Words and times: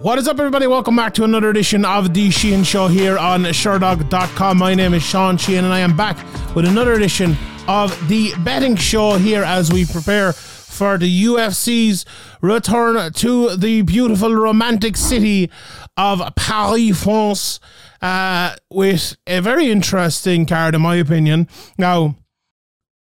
What 0.00 0.18
is 0.18 0.26
up, 0.26 0.38
everybody? 0.38 0.66
Welcome 0.66 0.96
back 0.96 1.12
to 1.14 1.24
another 1.24 1.50
edition 1.50 1.84
of 1.84 2.14
The 2.14 2.30
Sheehan 2.30 2.64
Show 2.64 2.88
here 2.88 3.18
on 3.18 3.42
Sherdog.com. 3.42 4.56
My 4.56 4.74
name 4.74 4.94
is 4.94 5.02
Sean 5.02 5.36
Sheehan, 5.36 5.66
and 5.66 5.74
I 5.74 5.80
am 5.80 5.94
back 5.94 6.16
with 6.56 6.64
another 6.64 6.94
edition 6.94 7.36
of 7.68 8.08
the 8.08 8.32
betting 8.38 8.76
show 8.76 9.18
here 9.18 9.44
as 9.44 9.70
we 9.70 9.84
prepare 9.84 10.32
for 10.32 10.96
the 10.96 11.24
UFC's 11.24 12.06
return 12.40 13.12
to 13.12 13.54
the 13.54 13.82
beautiful 13.82 14.34
romantic 14.34 14.96
city 14.96 15.50
of 15.98 16.22
Paris, 16.34 17.02
France, 17.02 17.60
uh, 18.00 18.56
with 18.70 19.18
a 19.26 19.40
very 19.40 19.70
interesting 19.70 20.46
card, 20.46 20.74
in 20.74 20.80
my 20.80 20.96
opinion. 20.96 21.46
Now, 21.76 22.16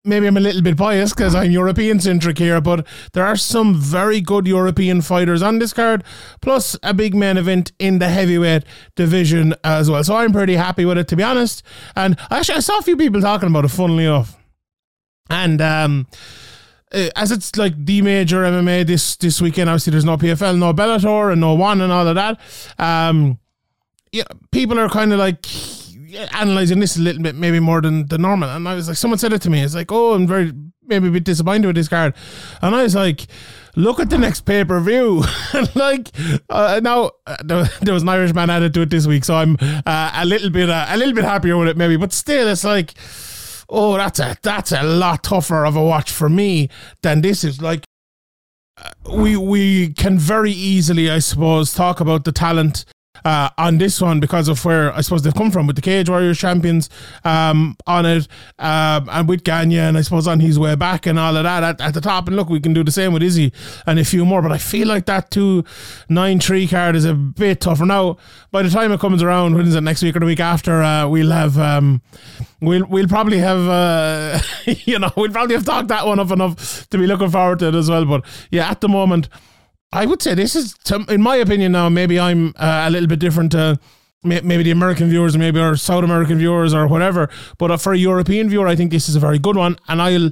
maybe 0.05 0.27
I'm 0.27 0.37
a 0.37 0.41
little 0.41 0.61
bit 0.61 0.77
biased 0.77 1.15
because 1.15 1.35
I'm 1.35 1.51
European 1.51 1.99
centric 1.99 2.37
here, 2.37 2.61
but 2.61 2.85
there 3.13 3.25
are 3.25 3.35
some 3.35 3.75
very 3.75 4.21
good 4.21 4.47
European 4.47 5.01
fighters 5.01 5.41
on 5.41 5.59
this 5.59 5.73
card, 5.73 6.03
plus 6.41 6.77
a 6.83 6.93
big 6.93 7.13
main 7.15 7.37
event 7.37 7.71
in 7.79 7.99
the 7.99 8.07
heavyweight 8.07 8.63
division 8.95 9.55
as 9.63 9.89
well. 9.89 10.03
So 10.03 10.15
I'm 10.15 10.31
pretty 10.31 10.55
happy 10.55 10.85
with 10.85 10.97
it, 10.97 11.07
to 11.09 11.15
be 11.15 11.23
honest. 11.23 11.63
And 11.95 12.17
actually, 12.31 12.57
I 12.57 12.61
saw 12.61 12.77
a 12.77 12.83
few 12.83 12.97
people 12.97 13.21
talking 13.21 13.49
about 13.49 13.65
it, 13.65 13.69
funnily 13.69 14.05
enough. 14.05 14.37
And 15.29 15.61
um, 15.61 16.07
uh, 16.91 17.09
as 17.15 17.31
it's 17.31 17.55
like 17.55 17.73
the 17.85 18.01
major 18.01 18.43
MMA 18.43 18.87
this 18.87 19.15
this 19.17 19.41
weekend, 19.41 19.69
obviously 19.69 19.91
there's 19.91 20.05
no 20.05 20.17
PFL, 20.17 20.57
no 20.57 20.73
Bellator, 20.73 21.31
and 21.31 21.41
no 21.41 21.53
one, 21.53 21.81
and 21.81 21.91
all 21.91 22.07
of 22.07 22.15
that. 22.15 22.39
Um, 22.79 23.39
yeah, 24.11 24.23
people 24.51 24.79
are 24.79 24.89
kind 24.89 25.13
of 25.13 25.19
like 25.19 25.45
analyzing 26.33 26.79
this 26.79 26.97
a 26.97 27.01
little 27.01 27.21
bit, 27.21 27.35
maybe 27.35 27.59
more 27.59 27.81
than 27.81 28.07
the 28.07 28.17
normal. 28.17 28.49
And 28.49 28.67
I 28.67 28.75
was 28.75 28.87
like, 28.87 28.97
someone 28.97 29.17
said 29.17 29.33
it 29.33 29.41
to 29.43 29.49
me. 29.49 29.61
It's 29.61 29.75
like, 29.75 29.91
oh, 29.91 30.13
I'm 30.13 30.27
very 30.27 30.53
maybe 30.89 31.07
a 31.07 31.11
bit 31.11 31.23
disappointed 31.23 31.67
with 31.67 31.75
this 31.75 31.87
card. 31.87 32.13
And 32.61 32.75
I 32.75 32.83
was 32.83 32.95
like, 32.95 33.27
look 33.75 33.99
at 33.99 34.09
the 34.09 34.17
next 34.17 34.41
pay 34.41 34.65
per 34.65 34.79
view. 34.79 35.23
like 35.75 36.09
uh, 36.49 36.81
now, 36.83 37.11
uh, 37.25 37.67
there 37.81 37.93
was 37.93 38.03
an 38.03 38.09
Irishman 38.09 38.49
added 38.49 38.73
to 38.73 38.81
it 38.81 38.89
this 38.89 39.07
week, 39.07 39.23
so 39.23 39.35
I'm 39.35 39.57
uh, 39.61 40.11
a 40.15 40.25
little 40.25 40.49
bit 40.49 40.69
uh, 40.69 40.87
a 40.89 40.97
little 40.97 41.13
bit 41.13 41.23
happier 41.23 41.57
with 41.57 41.69
it, 41.69 41.77
maybe. 41.77 41.95
But 41.95 42.11
still, 42.11 42.47
it's 42.47 42.63
like, 42.63 42.93
oh, 43.69 43.97
that's 43.97 44.19
a 44.19 44.35
that's 44.41 44.71
a 44.71 44.83
lot 44.83 45.23
tougher 45.23 45.65
of 45.65 45.75
a 45.75 45.83
watch 45.83 46.11
for 46.11 46.29
me 46.29 46.69
than 47.01 47.21
this 47.21 47.43
is. 47.43 47.61
Like 47.61 47.85
uh, 48.77 48.91
we 49.15 49.37
we 49.37 49.93
can 49.93 50.17
very 50.17 50.51
easily, 50.51 51.09
I 51.09 51.19
suppose, 51.19 51.73
talk 51.73 51.99
about 51.99 52.25
the 52.25 52.31
talent 52.31 52.85
uh, 53.25 53.49
on 53.57 53.77
this 53.77 54.01
one 54.01 54.19
because 54.19 54.47
of 54.47 54.63
where 54.65 54.93
I 54.93 55.01
suppose 55.01 55.23
they've 55.23 55.33
come 55.33 55.51
from 55.51 55.67
with 55.67 55.75
the 55.75 55.81
Cage 55.81 56.09
Warriors 56.09 56.37
champions 56.37 56.89
um, 57.23 57.77
on 57.87 58.05
it 58.05 58.27
um, 58.57 59.09
and 59.11 59.27
with 59.27 59.43
Gane 59.43 59.71
and 59.73 59.97
I 59.97 60.01
suppose 60.01 60.27
on 60.27 60.39
his 60.39 60.57
way 60.57 60.75
back 60.75 61.05
and 61.05 61.19
all 61.19 61.35
of 61.35 61.43
that 61.43 61.63
at, 61.63 61.81
at, 61.81 61.93
the 61.93 62.01
top. 62.01 62.27
And 62.27 62.35
look, 62.35 62.49
we 62.49 62.59
can 62.59 62.73
do 62.73 62.83
the 62.83 62.91
same 62.91 63.13
with 63.13 63.23
Izzy 63.23 63.51
and 63.85 63.99
a 63.99 64.05
few 64.05 64.25
more, 64.25 64.41
but 64.41 64.51
I 64.51 64.57
feel 64.57 64.87
like 64.87 65.05
that 65.05 65.31
2 65.31 65.63
9 66.09 66.39
3 66.39 66.67
card 66.67 66.95
is 66.95 67.05
a 67.05 67.13
bit 67.13 67.61
tougher. 67.61 67.85
Now, 67.85 68.17
by 68.51 68.63
the 68.63 68.69
time 68.69 68.91
it 68.91 68.99
comes 68.99 69.21
around, 69.21 69.55
when 69.55 69.67
is 69.67 69.75
it 69.75 69.81
next 69.81 70.01
week 70.01 70.15
or 70.15 70.19
the 70.19 70.25
week 70.25 70.39
after, 70.39 70.81
uh, 70.81 71.07
we'll 71.07 71.31
have. 71.31 71.57
Um, 71.57 72.01
we'll 72.61 72.85
we'll 72.87 73.07
probably 73.07 73.37
have 73.37 73.59
uh, 73.67 74.39
you 74.65 74.99
know 74.99 75.11
we'll 75.15 75.31
probably 75.31 75.55
have 75.55 75.65
talked 75.65 75.87
that 75.89 76.05
one 76.05 76.19
up 76.19 76.31
enough 76.31 76.89
to 76.89 76.97
be 76.97 77.07
looking 77.07 77.29
forward 77.29 77.59
to 77.59 77.67
it 77.67 77.75
as 77.75 77.89
well. 77.89 78.05
But 78.05 78.25
yeah, 78.51 78.69
at 78.69 78.81
the 78.81 78.89
moment, 78.89 79.29
I 79.91 80.05
would 80.05 80.21
say 80.21 80.35
this 80.35 80.55
is, 80.55 80.75
in 81.09 81.21
my 81.21 81.37
opinion, 81.37 81.71
now 81.71 81.89
maybe 81.89 82.19
I'm 82.19 82.53
uh, 82.57 82.85
a 82.87 82.89
little 82.89 83.07
bit 83.07 83.19
different 83.19 83.51
to 83.53 83.79
maybe 84.23 84.63
the 84.63 84.71
American 84.71 85.09
viewers, 85.09 85.37
maybe 85.37 85.59
our 85.59 85.75
South 85.75 86.03
American 86.03 86.37
viewers, 86.37 86.73
or 86.73 86.87
whatever. 86.87 87.29
But 87.57 87.71
uh, 87.71 87.77
for 87.77 87.93
a 87.93 87.97
European 87.97 88.49
viewer, 88.49 88.67
I 88.67 88.75
think 88.75 88.91
this 88.91 89.09
is 89.09 89.15
a 89.15 89.19
very 89.19 89.39
good 89.39 89.55
one, 89.55 89.77
and 89.87 90.01
I'll 90.01 90.29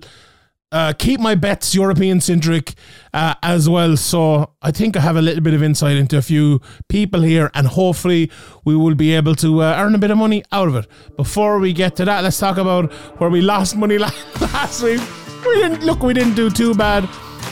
uh, 0.71 0.93
keep 0.99 1.19
my 1.19 1.33
bets 1.33 1.73
European 1.73 2.19
centric 2.19 2.73
uh, 3.13 3.33
as 3.41 3.69
well. 3.69 3.95
So 3.97 4.51
I 4.61 4.71
think 4.71 4.97
I 4.97 4.99
have 4.99 5.15
a 5.15 5.21
little 5.21 5.41
bit 5.41 5.53
of 5.53 5.63
insight 5.63 5.97
into 5.97 6.17
a 6.17 6.21
few 6.21 6.61
people 6.87 7.21
here, 7.21 7.49
and 7.55 7.65
hopefully 7.65 8.29
we 8.63 8.75
will 8.75 8.95
be 8.95 9.13
able 9.13 9.33
to 9.35 9.63
uh, 9.63 9.75
earn 9.77 9.95
a 9.95 9.97
bit 9.97 10.11
of 10.11 10.17
money 10.17 10.43
out 10.51 10.67
of 10.67 10.75
it. 10.75 10.87
Before 11.15 11.57
we 11.57 11.73
get 11.73 11.95
to 11.95 12.05
that, 12.05 12.23
let's 12.23 12.37
talk 12.37 12.57
about 12.57 12.91
where 13.19 13.29
we 13.29 13.41
lost 13.41 13.75
money 13.75 13.97
last 13.97 14.83
week. 14.83 15.01
We 15.45 15.55
didn't 15.55 15.83
look, 15.83 16.03
we 16.03 16.13
didn't 16.13 16.35
do 16.35 16.49
too 16.49 16.75
bad. 16.75 17.09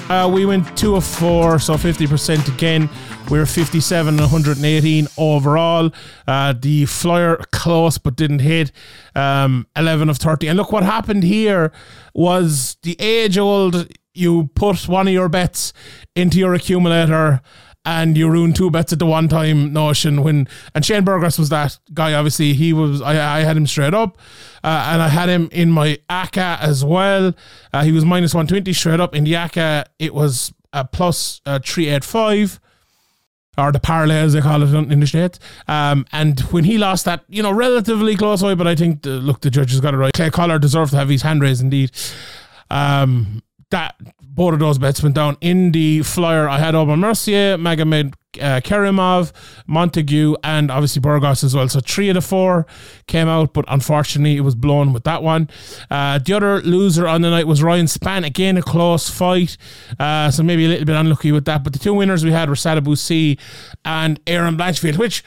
Uh, 0.10 0.30
we 0.32 0.46
went 0.46 0.78
two 0.78 0.96
of 0.96 1.04
four, 1.04 1.58
so 1.58 1.74
50% 1.74 2.48
again. 2.54 2.88
We 3.32 3.40
are 3.40 3.46
57 3.48 4.14
and 4.14 4.20
118 4.20 5.08
overall. 5.18 5.92
Uh, 6.28 6.54
the 6.54 6.86
flyer 6.86 7.38
close 7.52 7.98
but 7.98 8.16
didn't 8.16 8.40
hit. 8.40 8.72
Um, 9.16 9.66
11 9.76 10.10
of 10.10 10.18
30. 10.18 10.48
And 10.48 10.58
look, 10.58 10.72
what 10.72 10.84
happened 10.84 11.24
here 11.24 11.72
was 12.14 12.78
the 12.84 12.96
age 13.00 13.40
old 13.40 13.88
you 14.14 14.52
put 14.54 14.88
one 14.88 15.08
of 15.08 15.14
your 15.14 15.28
bets 15.28 15.74
into 16.16 16.38
your 16.38 16.54
accumulator 16.54 17.42
and 17.86 18.18
you 18.18 18.30
ruined 18.30 18.56
two 18.56 18.72
bets 18.72 18.92
at 18.92 19.00
the 19.00 19.06
one 19.06 19.28
time 19.28 19.72
notion 19.72 20.24
when 20.24 20.48
and 20.74 20.86
Shane 20.86 21.04
Burgos 21.04 21.38
was 21.38 21.50
that 21.50 21.78
guy 21.94 22.14
obviously 22.14 22.54
he 22.54 22.74
was 22.74 23.02
I, 23.02 23.40
I 23.40 23.40
had 23.42 23.56
him 23.56 23.68
straight 23.68 23.94
up 23.94 24.18
uh, 24.64 24.90
and 24.92 25.02
I 25.02 25.10
had 25.10 25.30
him 25.30 25.50
in 25.52 25.72
my 25.72 26.00
ACA 26.10 26.58
as 26.60 26.84
well 26.84 27.34
uh, 27.74 27.84
he 27.84 27.92
was 27.92 28.04
minus 28.04 28.34
120 28.34 28.74
straight 28.74 29.00
up 29.00 29.16
in 29.16 29.24
the 29.24 29.36
ACA 29.36 29.86
it 30.00 30.14
was 30.14 30.54
a 30.74 30.84
plus 30.86 31.42
uh, 31.46 31.60
385 31.64 32.60
or 33.58 33.72
the 33.72 33.80
parlay 33.80 34.16
as 34.16 34.34
they 34.34 34.42
call 34.42 34.62
it 34.62 34.92
in 34.92 35.00
the 35.00 35.08
States. 35.08 35.40
Um, 35.68 36.06
and 36.12 36.40
when 36.52 36.66
he 36.66 36.78
lost 36.78 37.06
that, 37.06 37.24
you 37.30 37.42
know, 37.42 37.54
relatively 37.54 38.16
close 38.16 38.42
away, 38.42 38.54
but 38.54 38.68
I 38.68 38.76
think, 38.76 39.04
the, 39.04 39.12
look, 39.12 39.40
the 39.42 39.50
judges 39.50 39.80
got 39.80 39.94
it 39.94 39.98
right. 39.98 40.12
Clay 40.14 40.30
Collard 40.30 40.62
deserved 40.62 40.92
to 40.92 40.98
have 40.98 41.10
his 41.10 41.22
hand 41.22 41.42
raised 41.42 41.62
indeed. 41.62 41.92
Um, 42.70 43.42
that 43.72 43.96
both 44.36 44.54
of 44.54 44.60
those 44.60 44.78
bets 44.78 45.02
went 45.02 45.16
down 45.16 45.38
in 45.40 45.72
the 45.72 46.04
flyer. 46.04 46.48
I 46.48 46.60
had 46.60 46.76
Aubin 46.76 47.00
Mercier, 47.00 47.58
Magomed 47.58 48.14
uh, 48.40 48.60
Kerimov, 48.60 49.32
Montague, 49.66 50.36
and 50.44 50.70
obviously 50.70 51.00
Burgos 51.00 51.44
as 51.44 51.56
well. 51.56 51.70
So 51.70 51.80
three 51.80 52.10
of 52.10 52.16
the 52.16 52.22
four 52.22 52.66
came 53.08 53.28
out, 53.28 53.54
but 53.54 53.66
unfortunately 53.68 54.36
it 54.36 54.42
was 54.42 54.56
blown 54.56 54.92
with 54.92 55.06
that 55.06 55.24
one. 55.24 55.50
Uh, 55.90 56.20
the 56.20 56.34
other 56.34 56.62
loser 56.62 57.08
on 57.08 57.22
the 57.22 57.30
night 57.30 57.48
was 57.48 57.64
Ryan 57.64 57.86
Spann. 57.86 58.26
Again, 58.26 58.58
a 58.58 58.62
close 58.62 59.10
fight. 59.10 59.58
Uh, 60.00 60.30
so 60.32 60.44
maybe 60.44 60.66
a 60.66 60.68
little 60.68 60.86
bit 60.86 60.96
unlucky 60.96 61.32
with 61.32 61.46
that. 61.46 61.64
But 61.64 61.74
the 61.74 61.80
two 61.80 61.94
winners 61.94 62.26
we 62.26 62.32
had 62.32 62.50
were 62.50 62.56
Sadibou 62.56 62.98
Sy 62.98 63.42
and 63.86 64.20
Aaron 64.28 64.58
Blanchfield, 64.58 64.98
which 64.98 65.24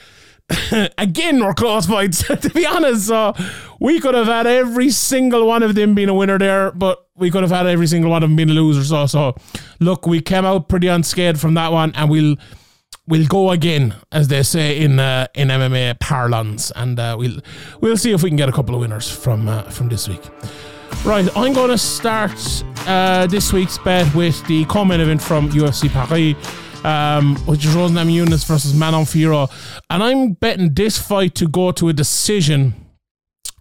again 0.99 1.45
were 1.45 1.55
close 1.55 1.87
fights, 1.87 2.23
to 2.27 2.51
be 2.51 2.67
honest. 2.67 3.07
So 3.07 3.35
we 3.81 4.01
could 4.01 4.15
have 4.15 4.27
had 4.27 4.47
every 4.47 4.91
single 4.91 5.47
one 5.47 5.63
of 5.63 5.75
them 5.75 5.95
being 5.95 6.09
a 6.09 6.15
winner 6.15 6.39
there, 6.39 6.71
but 6.73 7.07
we 7.17 7.31
could 7.31 7.43
have 7.43 7.51
had 7.51 7.67
every 7.67 7.87
single 7.87 8.11
one 8.11 8.23
of 8.23 8.31
them 8.31 8.37
being 8.37 8.51
a 8.51 8.55
loser. 8.55 8.85
So, 8.85 9.07
so 9.07 9.35
look, 9.81 10.07
we 10.07 10.21
came 10.21 10.45
out 10.45 10.69
pretty 10.69 10.87
unscathed 10.87 11.41
from 11.41 11.55
that 11.55 11.73
one, 11.73 11.93
and 11.95 12.09
we'll 12.09 12.37
we'll 13.07 13.27
go 13.27 13.51
again, 13.51 13.95
as 14.13 14.29
they 14.29 14.43
say 14.43 14.81
in 14.81 14.99
uh, 14.99 15.27
in 15.35 15.49
MMA 15.49 15.99
parlance, 16.01 16.71
and 16.77 16.99
uh, 16.99 17.17
we'll 17.19 17.41
we'll 17.81 17.97
see 17.97 18.13
if 18.13 18.23
we 18.23 18.31
can 18.31 18.37
get 18.37 18.49
a 18.49 18.53
couple 18.53 18.75
of 18.75 18.81
winners 18.81 19.11
from 19.11 19.49
uh, 19.49 19.63
from 19.65 19.89
this 19.89 20.09
week. 20.09 20.23
Right, 21.05 21.29
I'm 21.37 21.53
going 21.53 21.69
to 21.69 21.79
start 21.79 22.65
uh, 22.87 23.27
this 23.27 23.53
week's 23.53 23.77
bet 23.79 24.13
with 24.15 24.45
the 24.47 24.65
co-main 24.65 25.01
event 25.01 25.21
from 25.21 25.51
UFC 25.51 25.91
Paris 25.91 26.35
um, 26.85 27.37
which 27.47 27.65
is 27.65 27.75
Rose 27.75 27.91
Namajunas 27.91 28.47
versus 28.47 28.75
Manon 28.75 29.05
Fiorot. 29.05 29.51
And 29.91 30.03
I'm 30.03 30.33
betting 30.33 30.75
this 30.75 30.99
fight 30.99 31.35
to 31.37 31.49
go 31.49 31.73
to 31.73 31.89
a 31.89 31.93
decision 31.93 32.75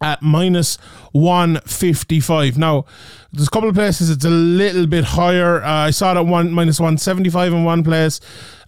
at 0.02 0.22
minus 0.22 0.78
155. 1.12 2.58
Now, 2.58 2.86
there's 3.34 3.48
a 3.48 3.52
couple 3.52 3.70
of 3.70 3.76
places 3.76 4.10
it's 4.10 4.26
a 4.26 4.30
little 4.30 4.88
bit 4.88 5.04
higher. 5.04 5.62
Uh, 5.64 5.70
I 5.70 5.92
saw 5.92 6.12
it 6.12 6.18
at 6.18 6.26
one 6.26 6.52
minus 6.52 6.80
175 6.80 7.54
in 7.54 7.64
one 7.64 7.84
place. 7.84 8.20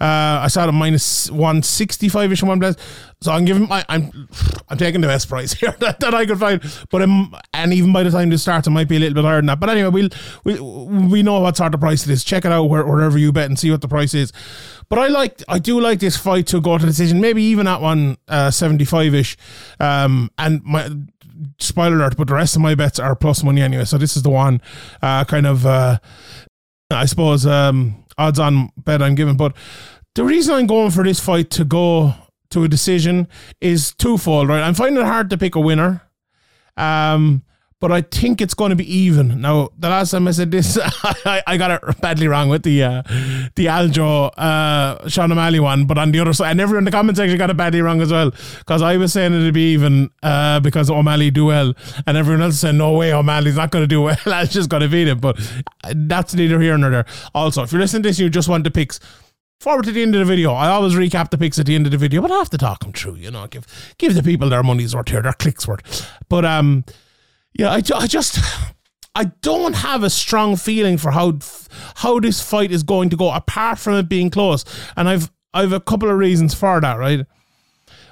Uh, 0.01 0.43
I 0.43 0.47
saw 0.47 0.65
it 0.65 0.67
at 0.67 0.73
minus 0.73 1.29
165 1.31 2.31
ish 2.31 2.41
in 2.41 2.47
one 2.47 2.59
place. 2.59 2.75
So 3.21 3.31
I'm 3.31 3.45
giving 3.45 3.67
my 3.67 3.83
I'm 3.89 4.29
I'm 4.69 4.77
taking 4.77 5.01
the 5.01 5.07
best 5.07 5.27
price 5.27 5.53
here 5.59 5.75
that, 5.79 5.99
that 5.99 6.13
I 6.13 6.25
could 6.25 6.39
find. 6.39 6.61
But 6.89 7.01
I'm, 7.01 7.33
and 7.53 7.73
even 7.73 7.91
by 7.91 8.03
the 8.03 8.11
time 8.11 8.29
this 8.29 8.41
starts, 8.41 8.67
it 8.67 8.71
might 8.71 8.87
be 8.87 8.97
a 8.97 8.99
little 8.99 9.15
bit 9.15 9.25
higher 9.25 9.37
than 9.37 9.47
that. 9.47 9.59
But 9.59 9.69
anyway, 9.69 9.89
we'll 9.89 10.09
we 10.43 10.59
we 10.59 11.23
know 11.23 11.39
what 11.39 11.57
sort 11.57 11.73
of 11.73 11.79
price 11.79 12.05
it 12.05 12.11
is. 12.11 12.23
Check 12.23 12.45
it 12.45 12.51
out 12.51 12.65
where, 12.65 12.85
wherever 12.85 13.17
you 13.17 13.31
bet 13.31 13.45
and 13.45 13.57
see 13.57 13.71
what 13.71 13.81
the 13.81 13.87
price 13.87 14.13
is. 14.13 14.31
But 14.87 14.99
I 14.99 15.07
like 15.07 15.43
I 15.47 15.59
do 15.59 15.79
like 15.79 15.99
this 15.99 16.17
fight 16.17 16.47
to 16.47 16.61
go 16.61 16.77
to 16.77 16.85
decision, 16.85 17.19
maybe 17.21 17.43
even 17.43 17.67
at 17.67 17.81
one 17.81 18.17
uh, 18.27 18.51
75 18.51 19.13
ish. 19.13 19.37
Um, 19.79 20.31
and 20.37 20.63
my 20.63 20.89
spoiler 21.59 21.97
alert, 21.97 22.17
but 22.17 22.27
the 22.27 22.33
rest 22.33 22.55
of 22.55 22.61
my 22.61 22.75
bets 22.75 22.99
are 22.99 23.15
plus 23.15 23.43
money 23.43 23.61
anyway. 23.61 23.85
So 23.85 23.97
this 23.97 24.15
is 24.17 24.23
the 24.23 24.29
one 24.29 24.61
uh, 25.01 25.25
kind 25.25 25.45
of, 25.45 25.65
uh, 25.65 25.99
I 26.89 27.05
suppose, 27.05 27.45
um, 27.45 28.03
odds 28.17 28.39
on 28.39 28.69
bet 28.77 29.01
I'm 29.01 29.15
giving. 29.15 29.37
But 29.37 29.55
the 30.15 30.23
reason 30.23 30.55
I'm 30.55 30.67
going 30.67 30.91
for 30.91 31.03
this 31.03 31.19
fight 31.19 31.49
to 31.51 31.65
go 31.65 32.13
to 32.51 32.63
a 32.63 32.67
decision 32.67 33.27
is 33.61 33.93
twofold, 33.93 34.47
right? 34.47 34.61
I'm 34.61 34.73
finding 34.73 35.01
it 35.01 35.05
hard 35.05 35.29
to 35.29 35.37
pick 35.37 35.55
a 35.55 35.59
winner. 35.59 36.01
Um, 36.77 37.43
but 37.79 37.93
I 37.93 38.01
think 38.01 38.41
it's 38.41 38.53
going 38.53 38.71
to 38.71 38.75
be 38.75 38.93
even. 38.93 39.39
Now, 39.39 39.69
the 39.77 39.89
last 39.89 40.11
time 40.11 40.27
I 40.27 40.31
said 40.31 40.51
this, 40.51 40.77
I, 41.03 41.41
I 41.47 41.57
got 41.57 41.71
it 41.71 42.01
badly 42.01 42.27
wrong 42.27 42.49
with 42.49 42.63
the 42.63 42.83
uh, 42.83 43.01
the 43.55 43.67
Aljo 43.67 44.31
uh, 44.37 45.07
Sean 45.07 45.31
O'Malley 45.31 45.59
one, 45.59 45.85
but 45.85 45.97
on 45.97 46.11
the 46.11 46.19
other 46.19 46.33
side, 46.33 46.51
and 46.51 46.61
everyone 46.61 46.81
in 46.81 46.85
the 46.85 46.91
comments 46.91 47.19
section 47.19 47.37
got 47.37 47.49
it 47.49 47.57
badly 47.57 47.81
wrong 47.81 48.01
as 48.01 48.11
well 48.11 48.31
because 48.59 48.81
I 48.81 48.97
was 48.97 49.13
saying 49.13 49.33
it'd 49.33 49.53
be 49.53 49.73
even 49.73 50.09
uh, 50.23 50.59
because 50.59 50.89
O'Malley 50.89 51.31
do 51.31 51.45
well, 51.45 51.73
and 52.05 52.17
everyone 52.17 52.41
else 52.41 52.59
said 52.59 52.75
no 52.75 52.93
way 52.93 53.13
O'Malley's 53.13 53.55
not 53.55 53.71
going 53.71 53.83
to 53.83 53.87
do 53.87 54.01
well. 54.03 54.17
I 54.25 54.45
just 54.45 54.69
going 54.69 54.81
to 54.81 54.89
beat 54.89 55.07
him, 55.07 55.19
but 55.19 55.39
that's 55.95 56.33
neither 56.33 56.59
here 56.59 56.77
nor 56.77 56.89
there. 56.89 57.05
Also, 57.33 57.63
if 57.63 57.71
you're 57.71 57.81
listening 57.81 58.03
to 58.03 58.09
this, 58.09 58.19
you 58.19 58.29
just 58.29 58.49
want 58.49 58.65
the 58.65 58.71
picks 58.71 58.99
forward 59.61 59.85
to 59.85 59.91
the 59.91 60.01
end 60.01 60.15
of 60.15 60.19
the 60.19 60.25
video. 60.25 60.53
I 60.53 60.67
always 60.69 60.93
recap 60.95 61.29
the 61.29 61.37
picks 61.37 61.59
at 61.59 61.65
the 61.65 61.75
end 61.75 61.85
of 61.85 61.91
the 61.91 61.97
video, 61.97 62.21
but 62.21 62.31
I 62.31 62.37
have 62.37 62.49
to 62.49 62.57
talk 62.57 62.81
them 62.81 62.91
through. 62.91 63.15
You 63.15 63.31
know, 63.31 63.47
give 63.47 63.65
give 63.97 64.15
the 64.15 64.23
people 64.23 64.49
their 64.49 64.63
money's 64.63 64.93
worth 64.93 65.09
here, 65.09 65.21
their 65.21 65.33
clicks 65.33 65.65
worth. 65.65 66.09
But 66.27 66.43
um, 66.43 66.83
yeah, 67.53 67.71
I, 67.71 67.81
I 67.95 68.07
just 68.07 68.39
I 69.15 69.25
don't 69.41 69.75
have 69.75 70.03
a 70.03 70.09
strong 70.09 70.55
feeling 70.55 70.97
for 70.97 71.11
how 71.11 71.39
how 71.95 72.19
this 72.19 72.41
fight 72.41 72.71
is 72.71 72.83
going 72.83 73.09
to 73.09 73.17
go, 73.17 73.31
apart 73.31 73.79
from 73.79 73.95
it 73.95 74.07
being 74.07 74.29
close. 74.29 74.63
And 74.95 75.09
I've 75.09 75.31
I've 75.53 75.73
a 75.73 75.79
couple 75.79 76.09
of 76.09 76.17
reasons 76.17 76.53
for 76.53 76.79
that. 76.79 76.97
Right, 76.97 77.25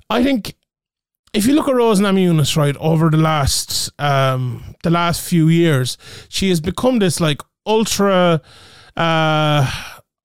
I 0.10 0.24
think 0.24 0.56
if 1.34 1.45
you 1.45 1.54
look 1.54 1.68
at 1.68 1.75
Rose 1.75 2.00
Namajunas, 2.00 2.57
right, 2.57 2.75
over 2.78 3.10
the 3.10 3.18
last 3.18 3.92
um 4.00 4.75
the 4.84 4.89
last 4.89 5.28
few 5.28 5.48
years, 5.48 5.98
she 6.30 6.50
has 6.50 6.60
become 6.60 7.00
this 7.00 7.19
like 7.19 7.42
ultra. 7.66 8.42
Uh, 8.95 9.69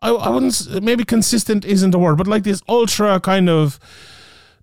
I, 0.05 0.09
I 0.09 0.29
wouldn't 0.31 0.83
maybe 0.83 1.05
consistent 1.05 1.65
isn't 1.65 1.91
the 1.91 1.99
word, 1.99 2.17
but 2.17 2.27
like 2.27 2.45
this 2.45 2.63
ultra 2.69 3.21
kind 3.21 3.49
of 3.49 3.79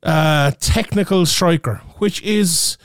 uh 0.03 0.51
technical 0.59 1.25
striker, 1.25 1.81
which 1.99 2.21
is 2.23 2.77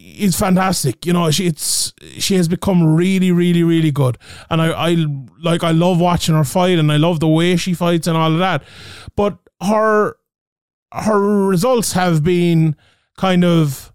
is 0.00 0.38
fantastic. 0.38 1.06
You 1.06 1.12
know, 1.12 1.30
she 1.30 1.46
it's 1.46 1.92
she 2.18 2.34
has 2.36 2.48
become 2.48 2.94
really, 2.94 3.32
really, 3.32 3.62
really 3.62 3.90
good. 3.90 4.18
And 4.50 4.60
I, 4.60 4.90
I 4.90 5.06
like 5.40 5.64
I 5.64 5.70
love 5.70 6.00
watching 6.00 6.34
her 6.34 6.44
fight 6.44 6.78
and 6.78 6.90
I 6.90 6.96
love 6.96 7.20
the 7.20 7.28
way 7.28 7.56
she 7.56 7.74
fights 7.74 8.06
and 8.06 8.16
all 8.16 8.32
of 8.32 8.38
that. 8.38 8.62
But 9.16 9.38
her 9.62 10.16
her 10.92 11.46
results 11.46 11.92
have 11.92 12.24
been 12.24 12.76
kind 13.16 13.44
of 13.44 13.92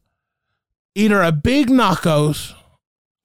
either 0.96 1.22
a 1.22 1.32
big 1.32 1.70
knockout 1.70 2.54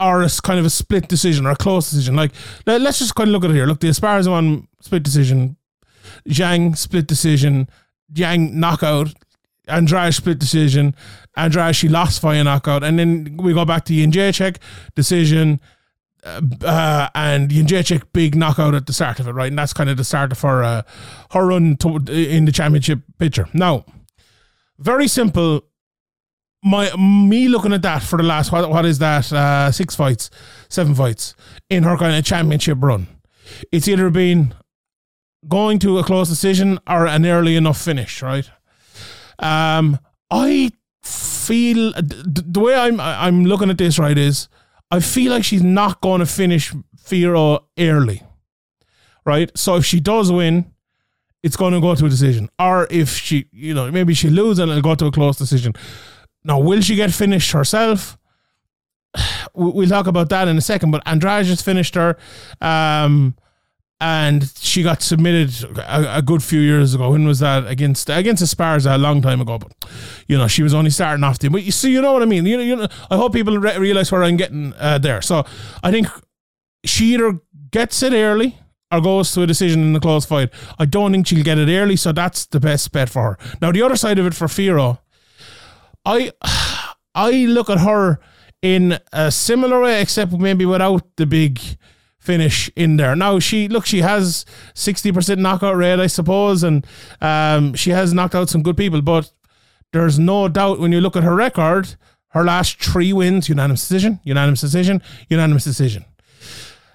or 0.01 0.23
a 0.23 0.31
kind 0.43 0.59
of 0.59 0.65
a 0.65 0.71
split 0.71 1.09
decision 1.09 1.47
or 1.47 1.51
a 1.51 1.57
close 1.57 1.91
decision. 1.91 2.17
Like 2.17 2.33
let's 2.67 2.99
just 2.99 3.15
kind 3.15 3.29
of 3.29 3.33
look 3.33 3.45
at 3.45 3.51
it 3.51 3.55
here. 3.55 3.67
Look, 3.67 3.81
the 3.81 3.89
Esparza 3.89 4.31
one 4.31 4.69
split 4.81 5.03
decision, 5.03 5.57
Zhang 6.29 6.77
split 6.77 7.07
decision, 7.07 7.69
Zhang 8.13 8.53
knockout, 8.53 9.15
Andrade 9.71 10.15
split 10.15 10.39
decision. 10.39 10.95
Andrade 11.37 11.77
she 11.77 11.89
lost 11.89 12.21
via 12.21 12.45
knockout, 12.45 12.83
and 12.83 12.99
then 12.99 13.37
we 13.37 13.53
go 13.55 13.65
back 13.65 13.85
to 13.87 13.93
Jędrzejczyk 13.93 14.57
decision. 14.95 15.61
Uh, 16.23 16.43
uh, 16.65 17.09
and 17.15 17.51
Jędrzejczyk 17.51 18.13
big 18.13 18.35
knockout 18.35 18.75
at 18.75 18.87
the 18.87 18.93
start 18.93 19.21
of 19.21 19.29
it, 19.29 19.33
right? 19.33 19.49
And 19.49 19.59
that's 19.59 19.73
kind 19.73 19.89
of 19.89 19.97
the 19.97 20.05
start 20.05 20.33
of 20.33 20.41
her 20.43 20.63
uh, 20.63 20.83
her 21.31 21.47
run 21.47 21.77
to, 21.79 21.97
in 22.13 22.45
the 22.45 22.53
championship 22.53 23.01
picture. 23.19 23.49
Now, 23.55 23.85
very 24.79 25.09
simple. 25.09 25.63
My 26.63 26.95
me 26.97 27.49
looking 27.49 27.73
at 27.73 27.81
that 27.83 28.03
for 28.03 28.19
the 28.19 28.23
last 28.23 28.53
what 28.53 28.69
what 28.69 28.85
is 28.85 28.99
that 28.99 29.33
uh, 29.33 29.73
six 29.73 29.97
fights, 29.97 30.31
seven 30.69 30.95
fights 30.95 31.35
in 31.71 31.85
her 31.85 31.97
kind 31.97 32.15
of 32.15 32.25
championship 32.25 32.79
run. 32.81 33.07
It's 33.73 33.89
either 33.89 34.11
been 34.11 34.55
going 35.49 35.79
to 35.81 35.99
a 35.99 36.05
close 36.05 36.29
decision 36.29 36.79
or 36.87 37.07
an 37.07 37.25
early 37.25 37.57
enough 37.57 37.81
finish, 37.81 38.23
right? 38.23 38.51
Um, 39.41 39.99
I 40.31 40.71
feel 41.03 41.93
the 41.93 42.61
way 42.61 42.75
I'm 42.75 43.01
I'm 43.01 43.45
looking 43.45 43.71
at 43.71 43.79
this 43.79 43.99
right 43.99 44.17
is 44.17 44.49
I 44.91 45.01
feel 45.01 45.33
like 45.33 45.45
she's 45.45 45.63
not 45.63 46.01
going 46.01 46.21
to 46.21 46.27
finish 46.27 46.73
Fiorot 47.03 47.65
early, 47.79 48.23
right? 49.25 49.51
So 49.57 49.77
if 49.77 49.85
she 49.85 49.99
does 50.01 50.31
win, 50.31 50.73
it's 51.43 51.57
going 51.57 51.73
to 51.73 51.81
go 51.81 51.95
to 51.95 52.07
a 52.07 52.09
decision, 52.09 52.49
or 52.59 52.87
if 52.91 53.11
she 53.11 53.47
you 53.53 53.75
know 53.75 53.91
maybe 53.91 54.15
she 54.15 54.29
loses 54.29 54.59
and 54.59 54.71
it'll 54.71 54.83
go 54.83 54.95
to 54.95 55.07
a 55.07 55.11
close 55.13 55.37
decision. 55.37 55.75
Now, 56.45 56.59
will 56.59 56.81
she 56.81 56.95
get 56.97 57.13
finished 57.13 57.53
herself? 57.53 58.17
We'll 59.53 59.89
talk 59.89 60.07
about 60.07 60.29
that 60.29 60.47
in 60.47 60.57
a 60.57 60.61
second. 60.61 60.93
But 60.93 61.03
Andrade 61.05 61.45
just 61.45 61.65
finished 61.65 61.97
her. 61.97 62.17
Um, 62.61 63.35
and 64.01 64.51
she 64.59 64.83
got 64.83 65.03
submitted 65.03 65.79
a, 65.79 66.19
a, 66.19 66.23
good 66.23 66.43
few 66.43 66.61
years 66.61 66.95
ago. 66.95 67.11
When 67.11 67.27
was 67.27 67.41
that 67.41 67.67
against 67.67 68.09
against 68.09 68.43
Esparza 68.43 68.95
a 68.95 68.99
long 68.99 69.21
time 69.21 69.41
ago? 69.41 69.59
But 69.59 69.73
you 70.27 70.39
know 70.39 70.49
she 70.49 70.63
was 70.63 70.73
only 70.73 70.91
starting 70.91 71.23
off 71.23 71.39
the. 71.39 71.49
But 71.49 71.65
you 71.65 71.73
see, 71.73 71.93
you 71.93 72.01
know 72.01 72.13
what 72.13 72.23
I 72.23 72.27
mean. 72.27 72.47
You 72.47 72.57
know, 72.57 72.63
you 72.63 72.77
know. 72.77 72.89
I 73.11 73.17
hope 73.17 73.35
people 73.35 73.59
re- 73.59 73.79
realize 73.79 74.11
where 74.11 74.25
I'm 74.25 74.37
getting 74.37 74.73
uh, 74.79 74.99
there. 74.99 75.21
So 75.21 75.45
I 75.83 75.91
think 75.91 76.07
she 76.85 77.15
either 77.15 77.39
gets 77.71 78.03
it 78.03 78.13
early 78.13 78.59
or 78.91 79.01
goes 79.01 79.33
to 79.35 79.43
a 79.43 79.47
decision 79.47 79.83
in 79.83 79.93
the 79.93 80.01
close 80.01 80.25
fight. 80.25 80.51
I 80.79 80.87
don't 80.87 81.13
think 81.13 81.27
she'll 81.27 81.45
get 81.45 81.59
it 81.59 81.69
early, 81.69 81.97
so 81.97 82.13
that's 82.13 82.47
the 82.47 82.59
best 82.59 82.91
bet 82.93 83.11
for 83.11 83.23
her. 83.23 83.39
Now 83.61 83.71
the 83.71 83.83
other 83.83 83.97
side 83.97 84.19
of 84.19 84.27
it 84.27 84.35
for 84.35 84.47
Fiorot, 84.47 84.99
I 86.07 86.33
I 87.15 87.33
look 87.33 87.69
at 87.69 87.81
her 87.81 88.19
in 88.63 88.99
a 89.13 89.31
similar 89.31 89.81
way, 89.81 90.01
except 90.01 90.33
maybe 90.33 90.65
without 90.65 91.05
the 91.17 91.27
big 91.27 91.61
finish 92.21 92.71
in 92.77 92.97
there. 92.97 93.17
Now 93.17 93.39
she 93.41 93.67
look, 93.67 93.87
she 93.87 94.03
has 94.03 94.45
sixty 94.75 95.11
percent 95.11 95.41
knockout 95.41 95.77
rate, 95.77 95.99
I 95.99 96.07
suppose, 96.07 96.63
and 96.63 96.87
um, 97.21 97.75
she 97.75 97.91
has 97.91 98.13
knocked 98.13 98.35
out 98.35 98.49
some 98.49 98.63
good 98.63 98.77
people. 98.77 99.03
But 99.03 99.33
there's 99.93 100.19
no 100.19 100.49
doubt 100.49 100.79
when 100.79 100.93
you 100.93 101.01
look 101.01 101.17
at 101.17 101.25
her 101.25 101.35
record, 101.35 101.97
her 102.29 102.45
last 102.45 102.83
three 102.83 103.13
wins, 103.13 103.49
unanimous 103.49 103.81
decision, 103.81 104.21
unanimous 104.23 104.61
decision, 104.61 105.03
unanimous 105.29 105.65
decision. 105.65 106.05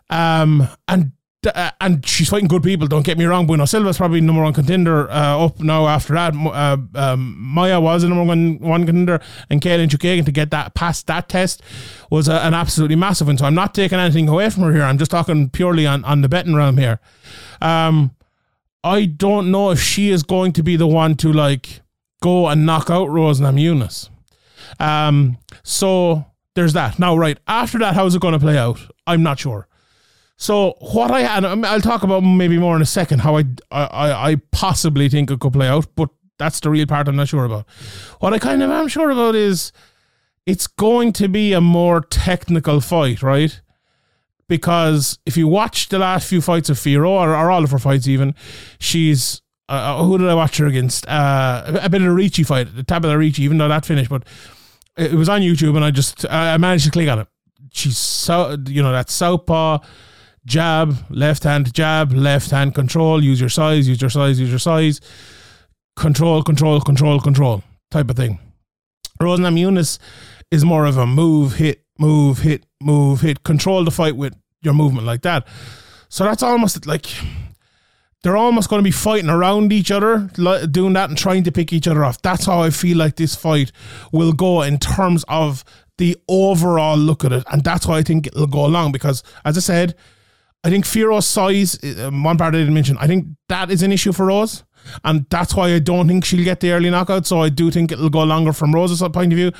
Um, 0.09 0.67
and 0.87 1.11
uh, 1.45 1.71
and 1.81 2.05
she's 2.05 2.29
fighting 2.29 2.47
good 2.47 2.63
people. 2.63 2.87
Don't 2.87 3.05
get 3.05 3.17
me 3.17 3.25
wrong. 3.25 3.45
Bueno 3.45 3.65
Silva's 3.65 3.97
probably 3.97 4.21
number 4.21 4.43
one 4.43 4.53
contender 4.53 5.09
uh, 5.09 5.45
up 5.45 5.59
now. 5.59 5.87
After 5.87 6.13
that, 6.13 6.33
uh, 6.33 6.77
um, 6.95 7.35
Maia 7.37 7.79
was 7.79 8.01
the 8.01 8.09
number 8.09 8.23
one 8.23 8.59
one 8.59 8.85
contender, 8.85 9.19
and 9.49 9.61
Katlyn 9.61 9.87
Chookagian 9.87 10.25
to 10.25 10.31
get 10.31 10.51
that 10.51 10.73
past 10.73 11.07
that 11.07 11.29
test 11.29 11.61
was 12.09 12.27
a, 12.27 12.35
an 12.45 12.53
absolutely 12.53 12.95
massive 12.95 13.27
one. 13.27 13.37
So 13.37 13.45
I'm 13.45 13.55
not 13.55 13.73
taking 13.73 13.99
anything 13.99 14.27
away 14.29 14.49
from 14.49 14.63
her 14.63 14.73
here. 14.73 14.83
I'm 14.83 14.97
just 14.97 15.11
talking 15.11 15.49
purely 15.49 15.85
on 15.85 16.03
on 16.05 16.21
the 16.21 16.29
betting 16.29 16.55
realm 16.55 16.77
here. 16.77 16.99
Um, 17.61 18.11
I 18.83 19.05
don't 19.05 19.51
know 19.51 19.71
if 19.71 19.79
she 19.81 20.11
is 20.11 20.23
going 20.23 20.53
to 20.53 20.63
be 20.63 20.75
the 20.75 20.87
one 20.87 21.15
to 21.15 21.33
like 21.33 21.81
go 22.21 22.47
and 22.47 22.65
knock 22.65 22.89
out 22.89 23.09
Rose 23.09 23.39
Namajunas. 23.39 24.09
Um, 24.79 25.37
so 25.63 26.25
there's 26.55 26.73
that. 26.73 26.99
Now, 26.99 27.15
right 27.17 27.37
after 27.47 27.77
that, 27.79 27.95
how's 27.95 28.15
it 28.15 28.21
going 28.21 28.33
to 28.33 28.39
play 28.39 28.57
out? 28.57 28.79
I'm 29.07 29.23
not 29.23 29.39
sure. 29.39 29.67
So 30.37 30.75
what 30.79 31.11
I 31.11 31.21
had, 31.21 31.45
I'll 31.45 31.81
talk 31.81 32.03
about 32.03 32.21
maybe 32.21 32.57
more 32.57 32.75
in 32.75 32.81
a 32.81 32.85
second 32.85 33.19
how 33.19 33.37
I, 33.37 33.45
I 33.71 34.31
I 34.31 34.35
possibly 34.51 35.07
think 35.07 35.31
it 35.31 35.39
could 35.39 35.53
play 35.53 35.67
out, 35.67 35.87
but 35.95 36.09
that's 36.37 36.59
the 36.59 36.69
real 36.69 36.85
part 36.85 37.07
I'm 37.07 37.15
not 37.15 37.29
sure 37.29 37.45
about. 37.45 37.65
What 38.19 38.33
I 38.33 38.39
kind 38.39 38.61
of 38.61 38.69
am 38.69 38.87
sure 38.87 39.11
about 39.11 39.35
is 39.35 39.71
it's 40.45 40.67
going 40.67 41.13
to 41.13 41.29
be 41.29 41.53
a 41.53 41.61
more 41.61 42.01
technical 42.01 42.81
fight, 42.81 43.23
right? 43.23 43.61
Because 44.47 45.17
if 45.25 45.37
you 45.37 45.47
watch 45.47 45.89
the 45.89 45.99
last 45.99 46.27
few 46.27 46.41
fights 46.41 46.69
of 46.69 46.77
Fiorot, 46.77 47.07
or, 47.07 47.29
or 47.35 47.49
all 47.49 47.63
of 47.63 47.71
her 47.71 47.79
fights 47.79 48.07
even, 48.07 48.35
she's 48.77 49.41
uh, 49.67 49.71
uh, 49.99 50.03
who 50.03 50.17
did 50.17 50.27
I 50.27 50.35
watch 50.35 50.57
her 50.57 50.67
against? 50.67 51.07
Uh, 51.07 51.79
a 51.81 51.89
bit 51.89 52.01
of 52.01 52.07
a 52.07 52.13
Ricci 52.13 52.43
fight, 52.43 52.75
the 52.75 52.83
Tabatha 52.83 53.17
Ricci, 53.17 53.41
even 53.43 53.57
though 53.57 53.67
that 53.67 53.85
finished, 53.85 54.09
but 54.09 54.23
it 54.97 55.13
was 55.13 55.29
on 55.29 55.41
YouTube 55.41 55.75
and 55.75 55.83
I 55.83 55.91
just 55.91 56.25
I 56.29 56.57
managed 56.57 56.85
to 56.85 56.91
click 56.91 57.09
on 57.09 57.19
it. 57.19 57.27
She's 57.71 57.97
so 57.97 58.57
you 58.67 58.83
know 58.83 58.91
that 58.91 59.09
southpaw 59.09 59.79
jab, 60.45 60.95
left 61.09 61.43
hand 61.43 61.73
jab, 61.73 62.11
left 62.11 62.51
hand 62.51 62.75
control, 62.75 63.23
use 63.23 63.39
your 63.39 63.49
size, 63.49 63.87
use 63.87 64.01
your 64.01 64.09
size, 64.09 64.39
use 64.39 64.49
your 64.49 64.59
size, 64.59 65.01
control, 65.95 66.43
control, 66.43 66.79
control, 66.81 67.19
control 67.19 67.63
type 67.91 68.09
of 68.09 68.15
thing. 68.15 68.39
Rose 69.21 69.39
Namajunas 69.39 69.97
is 70.51 70.65
more 70.65 70.85
of 70.85 70.97
a 70.97 71.07
move, 71.07 71.55
hit, 71.55 71.83
move, 71.97 72.39
hit, 72.39 72.65
move, 72.81 73.21
hit, 73.21 73.43
control 73.43 73.83
the 73.83 73.91
fight 73.91 74.15
with 74.15 74.35
your 74.61 74.73
movement 74.73 75.05
like 75.05 75.21
that. 75.21 75.47
So 76.09 76.23
that's 76.23 76.43
almost 76.43 76.85
like 76.85 77.07
they're 78.23 78.37
almost 78.37 78.69
going 78.69 78.79
to 78.79 78.83
be 78.83 78.91
fighting 78.91 79.29
around 79.29 79.71
each 79.71 79.91
other, 79.91 80.29
doing 80.71 80.93
that 80.93 81.09
and 81.09 81.17
trying 81.17 81.43
to 81.43 81.51
pick 81.51 81.71
each 81.71 81.87
other 81.87 82.03
off. 82.03 82.21
That's 82.21 82.45
how 82.45 82.61
I 82.61 82.69
feel 82.71 82.97
like 82.97 83.15
this 83.15 83.35
fight 83.35 83.71
will 84.11 84.33
go 84.33 84.61
in 84.61 84.79
terms 84.79 85.23
of 85.27 85.63
the 85.97 86.17
overall 86.27 86.97
look 86.97 87.23
at 87.23 87.31
it. 87.31 87.43
And 87.51 87.63
that's 87.63 87.85
why 87.87 87.99
I 87.99 88.01
think 88.03 88.27
it'll 88.27 88.47
go 88.47 88.65
along 88.65 88.91
because, 88.91 89.23
as 89.45 89.57
I 89.57 89.61
said, 89.61 89.95
I 90.65 90.69
think 90.71 90.83
Fiorot's 90.83 91.27
size, 91.27 91.77
one 91.83 92.39
part 92.39 92.55
I 92.55 92.57
didn't 92.57 92.73
mention, 92.73 92.97
I 92.97 93.05
think 93.05 93.27
that 93.49 93.69
is 93.69 93.83
an 93.83 93.91
issue 93.91 94.11
for 94.11 94.25
Rose. 94.25 94.63
And 95.03 95.27
that's 95.29 95.53
why 95.53 95.71
I 95.73 95.79
don't 95.79 96.07
think 96.07 96.25
she'll 96.25 96.43
get 96.43 96.59
the 96.59 96.71
early 96.71 96.89
knockout. 96.89 97.27
So 97.27 97.41
I 97.41 97.49
do 97.49 97.69
think 97.69 97.91
it'll 97.91 98.09
go 98.09 98.23
longer 98.23 98.51
from 98.51 98.73
Rose's 98.73 98.99
point 99.09 99.31
of 99.31 99.37
view. 99.37 99.51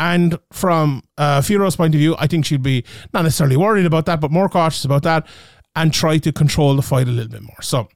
And 0.00 0.36
from 0.52 1.04
uh, 1.16 1.42
Fiorot's 1.42 1.76
point 1.76 1.94
of 1.94 2.00
view, 2.00 2.16
I 2.18 2.26
think 2.26 2.44
she'll 2.44 2.58
be 2.58 2.84
not 3.14 3.22
necessarily 3.22 3.56
worried 3.56 3.86
about 3.86 4.06
that, 4.06 4.20
but 4.20 4.32
more 4.32 4.48
cautious 4.48 4.84
about 4.84 5.04
that 5.04 5.28
and 5.76 5.94
try 5.94 6.18
to 6.18 6.32
control 6.32 6.74
the 6.74 6.82
fight 6.82 7.06
a 7.06 7.12
little 7.12 7.30
bit 7.30 7.42
more. 7.42 7.62
So 7.62 7.88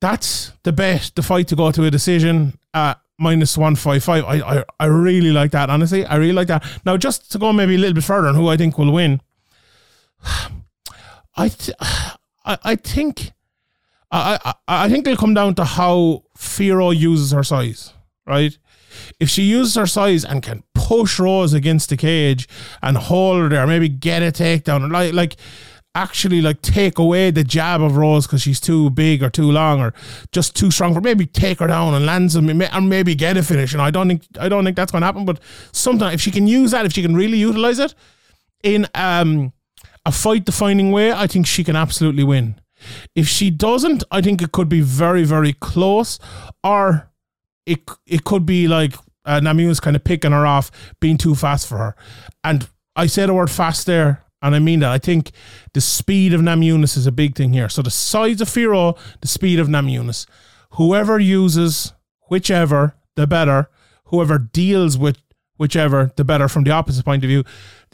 that's 0.00 0.52
the 0.64 0.72
bet, 0.72 1.12
the 1.14 1.22
fight 1.22 1.46
to 1.48 1.56
go 1.56 1.70
to 1.70 1.84
a 1.84 1.90
decision 1.90 2.58
at 2.74 3.00
minus 3.16 3.56
155. 3.56 4.24
I, 4.24 4.58
I, 4.58 4.64
I 4.80 4.86
really 4.86 5.30
like 5.30 5.52
that, 5.52 5.70
honestly. 5.70 6.04
I 6.04 6.16
really 6.16 6.32
like 6.32 6.48
that. 6.48 6.64
Now, 6.84 6.96
just 6.96 7.30
to 7.30 7.38
go 7.38 7.52
maybe 7.52 7.76
a 7.76 7.78
little 7.78 7.94
bit 7.94 8.02
further 8.02 8.26
on 8.26 8.34
who 8.34 8.48
I 8.48 8.56
think 8.56 8.76
will 8.76 8.92
win. 8.92 9.20
I 11.36 11.48
th- 11.48 11.76
I, 11.80 12.58
I 12.62 12.76
think 12.76 13.32
I, 14.10 14.38
I 14.44 14.84
I 14.84 14.88
think 14.88 15.06
it'll 15.06 15.16
come 15.16 15.34
down 15.34 15.54
to 15.56 15.64
how 15.64 16.24
Fiorot 16.36 16.98
uses 16.98 17.32
her 17.32 17.42
size, 17.42 17.92
right? 18.26 18.56
If 19.18 19.28
she 19.28 19.42
uses 19.42 19.74
her 19.74 19.86
size 19.86 20.24
and 20.24 20.42
can 20.42 20.62
push 20.74 21.18
Rose 21.18 21.52
against 21.52 21.88
the 21.88 21.96
cage 21.96 22.48
and 22.82 22.96
hold 22.96 23.40
her 23.40 23.48
there, 23.48 23.66
maybe 23.66 23.88
get 23.88 24.22
a 24.22 24.30
takedown, 24.30 24.92
like 24.92 25.14
like 25.14 25.36
actually 25.96 26.42
like 26.42 26.60
take 26.60 26.98
away 26.98 27.30
the 27.30 27.44
jab 27.44 27.80
of 27.80 27.96
Rose 27.96 28.26
because 28.26 28.42
she's 28.42 28.60
too 28.60 28.90
big 28.90 29.22
or 29.22 29.30
too 29.30 29.50
long 29.50 29.80
or 29.80 29.94
just 30.32 30.54
too 30.56 30.70
strong 30.70 30.92
for 30.92 31.00
maybe 31.00 31.24
take 31.24 31.60
her 31.60 31.68
down 31.68 31.94
and 31.94 32.04
land 32.04 32.32
some 32.32 32.48
and 32.48 32.88
maybe 32.88 33.14
get 33.14 33.36
a 33.36 33.42
finish. 33.42 33.72
And 33.72 33.80
I 33.82 33.90
don't 33.90 34.08
think 34.08 34.26
I 34.38 34.48
don't 34.48 34.64
think 34.64 34.76
that's 34.76 34.92
going 34.92 35.02
to 35.02 35.06
happen. 35.06 35.24
But 35.24 35.40
sometimes 35.72 36.14
if 36.14 36.20
she 36.20 36.30
can 36.30 36.46
use 36.46 36.72
that, 36.72 36.84
if 36.84 36.92
she 36.92 37.02
can 37.02 37.16
really 37.16 37.38
utilize 37.38 37.78
it 37.78 37.94
in 38.62 38.86
um, 38.94 39.52
a 40.06 40.12
fight 40.12 40.44
defining 40.44 40.90
way, 40.90 41.12
I 41.12 41.26
think 41.26 41.46
she 41.46 41.64
can 41.64 41.76
absolutely 41.76 42.24
win. 42.24 42.60
If 43.14 43.28
she 43.28 43.50
doesn't, 43.50 44.04
I 44.10 44.20
think 44.20 44.42
it 44.42 44.52
could 44.52 44.68
be 44.68 44.80
very 44.80 45.24
very 45.24 45.52
close, 45.54 46.18
or 46.62 47.10
it 47.66 47.88
it 48.06 48.24
could 48.24 48.44
be 48.44 48.68
like 48.68 48.94
uh, 49.24 49.40
Namajunas 49.40 49.80
kind 49.80 49.96
of 49.96 50.04
picking 50.04 50.32
her 50.32 50.46
off, 50.46 50.70
being 51.00 51.16
too 51.16 51.34
fast 51.34 51.66
for 51.66 51.78
her. 51.78 51.96
And 52.42 52.68
I 52.94 53.06
say 53.06 53.26
the 53.26 53.34
word 53.34 53.50
fast 53.50 53.86
there 53.86 54.24
and 54.44 54.54
I 54.54 54.58
mean 54.58 54.80
that. 54.80 54.90
I 54.90 54.98
think 54.98 55.32
the 55.72 55.80
speed 55.80 56.34
of 56.34 56.42
Namajunas 56.42 56.98
is 56.98 57.06
a 57.06 57.12
big 57.12 57.34
thing 57.34 57.54
here. 57.54 57.70
So 57.70 57.80
the 57.80 57.90
size 57.90 58.42
of 58.42 58.48
Fiorot, 58.48 58.98
the 59.22 59.26
speed 59.26 59.58
of 59.58 59.68
Namajunas. 59.68 60.26
Whoever 60.72 61.18
uses 61.18 61.94
whichever, 62.28 62.94
the 63.16 63.26
better. 63.26 63.70
Whoever 64.08 64.38
deals 64.38 64.98
with 64.98 65.16
whichever, 65.56 66.12
the 66.16 66.24
better 66.24 66.46
from 66.46 66.64
the 66.64 66.72
opposite 66.72 67.06
point 67.06 67.24
of 67.24 67.28
view. 67.28 67.42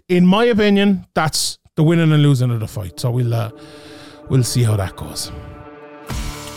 In 0.08 0.26
my 0.26 0.44
opinion, 0.44 1.06
that's 1.14 1.59
the 1.80 1.84
winning 1.84 2.12
and 2.12 2.22
losing 2.22 2.50
of 2.50 2.60
the 2.60 2.68
fight. 2.68 3.00
So 3.00 3.10
we'll 3.10 3.34
uh, 3.34 3.50
we'll 4.28 4.44
see 4.44 4.62
how 4.62 4.76
that 4.76 4.96
goes. 4.96 5.32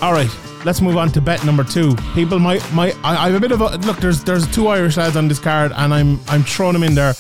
All 0.02 0.12
right, 0.12 0.30
let's 0.66 0.82
move 0.82 0.98
on 0.98 1.12
to 1.14 1.22
bet 1.22 1.46
number 1.46 1.64
two. 1.64 1.96
People 2.14 2.40
might 2.40 2.62
might 2.74 2.96
I, 3.04 3.16
I 3.16 3.26
have 3.30 3.36
a 3.36 3.40
bit 3.40 3.52
of 3.52 3.62
a 3.62 3.78
look. 3.78 3.98
There's 3.98 4.24
there's 4.24 4.46
two 4.54 4.68
Irish 4.68 4.98
lads 4.98 5.16
on 5.16 5.28
this 5.28 5.40
card, 5.40 5.72
and 5.76 5.94
I'm 5.94 6.20
I'm 6.28 6.44
throwing 6.44 6.74
them 6.74 6.84
in 6.84 6.96
there 6.96 7.14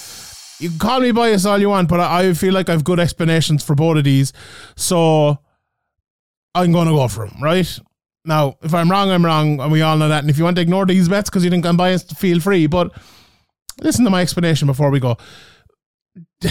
you 0.60 0.69
can 0.69 0.79
call 0.79 1.01
me 1.01 1.12
biased 1.12 1.45
all 1.45 1.60
you 1.60 1.69
want, 1.69 1.89
but 1.89 2.00
I, 2.00 2.29
I 2.29 2.33
feel 2.33 2.53
like 2.53 2.69
I've 2.69 2.83
good 2.83 3.00
explanations 3.00 3.63
for 3.63 3.75
both 3.75 3.98
of 3.98 4.05
these. 4.05 4.31
So 4.77 5.38
I'm 6.55 6.72
going 6.72 6.88
to 6.88 6.93
go 6.93 7.07
for 7.10 7.27
them, 7.27 7.41
right? 7.41 7.79
Now, 8.24 8.57
if 8.62 8.74
I'm 8.74 8.89
wrong, 8.89 9.12
I'm 9.12 9.25
wrong, 9.25 9.60
and 9.60 9.72
we 9.72 9.81
all 9.81 9.98
know 9.98 10.07
that. 10.07 10.24
And 10.24 10.29
if 10.29 10.38
you 10.38 10.45
want 10.45 10.55
to 10.55 10.62
ignore 10.62 10.86
these 10.86 11.10
bets 11.10 11.29
because 11.29 11.43
you 11.43 11.50
think 11.50 11.65
I'm 11.65 11.75
biased, 11.75 12.15
feel 12.17 12.39
free. 12.39 12.67
But 12.67 12.91
listen 13.81 14.05
to 14.05 14.12
my 14.12 14.22
explanation 14.22 14.67
before 14.67 14.89
we 14.89 15.00
go. 15.00 15.17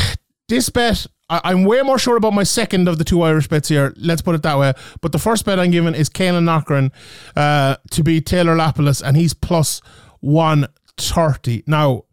This 0.49 0.68
bet, 0.68 1.06
I, 1.29 1.52
am 1.52 1.64
way 1.64 1.81
more 1.83 1.99
sure 1.99 2.17
about 2.17 2.35
my 2.35 2.43
second 2.43 2.88
of 2.88 2.99
the 2.99 3.05
two 3.05 3.23
Irish 3.23 3.49
bets 3.49 3.69
here. 3.69 3.95
Let's 3.97 4.23
put 4.23 4.35
it 4.35 4.43
that 4.43 4.59
way. 4.59 4.75
But 5.00 5.12
the 5.12 5.19
first 5.19 5.45
bet 5.45 5.59
I'm 5.59 5.71
giving 5.71 5.95
is 5.95 6.09
Caolan 6.09 6.45
Loughran 6.45 6.93
uh, 7.37 7.76
to 7.91 8.02
be 8.02 8.21
Taylor 8.21 8.55
Lapilus, 8.57 9.02
and 9.02 9.17
he's 9.17 9.33
plus 9.33 9.81
130. 10.21 11.64
Now, 11.67 12.05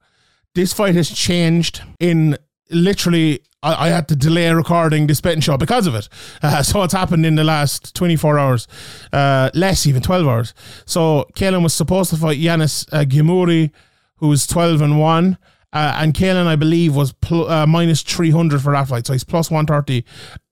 this 0.56 0.74
fight 0.74 0.96
has 0.96 1.10
changed 1.10 1.82
in 2.00 2.38
literally 2.70 3.42
I, 3.62 3.90
had 3.90 4.08
to 4.08 4.16
delay 4.16 4.50
recording 4.54 5.08
this 5.08 5.20
betting 5.20 5.42
show 5.42 5.58
because 5.58 5.86
of 5.86 5.96
it. 5.96 6.08
Uh, 6.42 6.64
so 6.64 6.84
it's 6.84 6.94
happened 6.94 7.26
in 7.26 7.36
the 7.36 7.44
last 7.44 7.94
24 7.96 8.40
hours, 8.40 8.68
uh, 9.12 9.50
less 9.54 9.86
even 9.86 10.02
12 10.02 10.28
hours. 10.28 10.54
So 10.86 11.28
Caolan 11.36 11.64
was 11.64 11.74
supposed 11.74 12.12
to 12.12 12.18
fight 12.18 12.40
Yanis 12.40 12.88
uh, 12.94 13.04
Ghemmouri, 13.04 13.72
who 14.18 14.30
was 14.30 14.48
12 14.48 14.82
and 14.82 15.00
1. 15.00 15.38
Uh, 15.72 15.98
and 15.98 16.14
Caolan, 16.14 16.48
I 16.48 16.56
believe, 16.56 16.96
was 16.96 17.14
pl- 17.14 17.50
uh, 17.50 17.68
minus 17.68 18.02
300 18.02 18.62
for 18.62 18.74
that 18.74 18.88
fight. 18.88 19.06
So 19.06 19.14
he's 19.14 19.24
plus 19.24 19.52
130. 19.52 20.04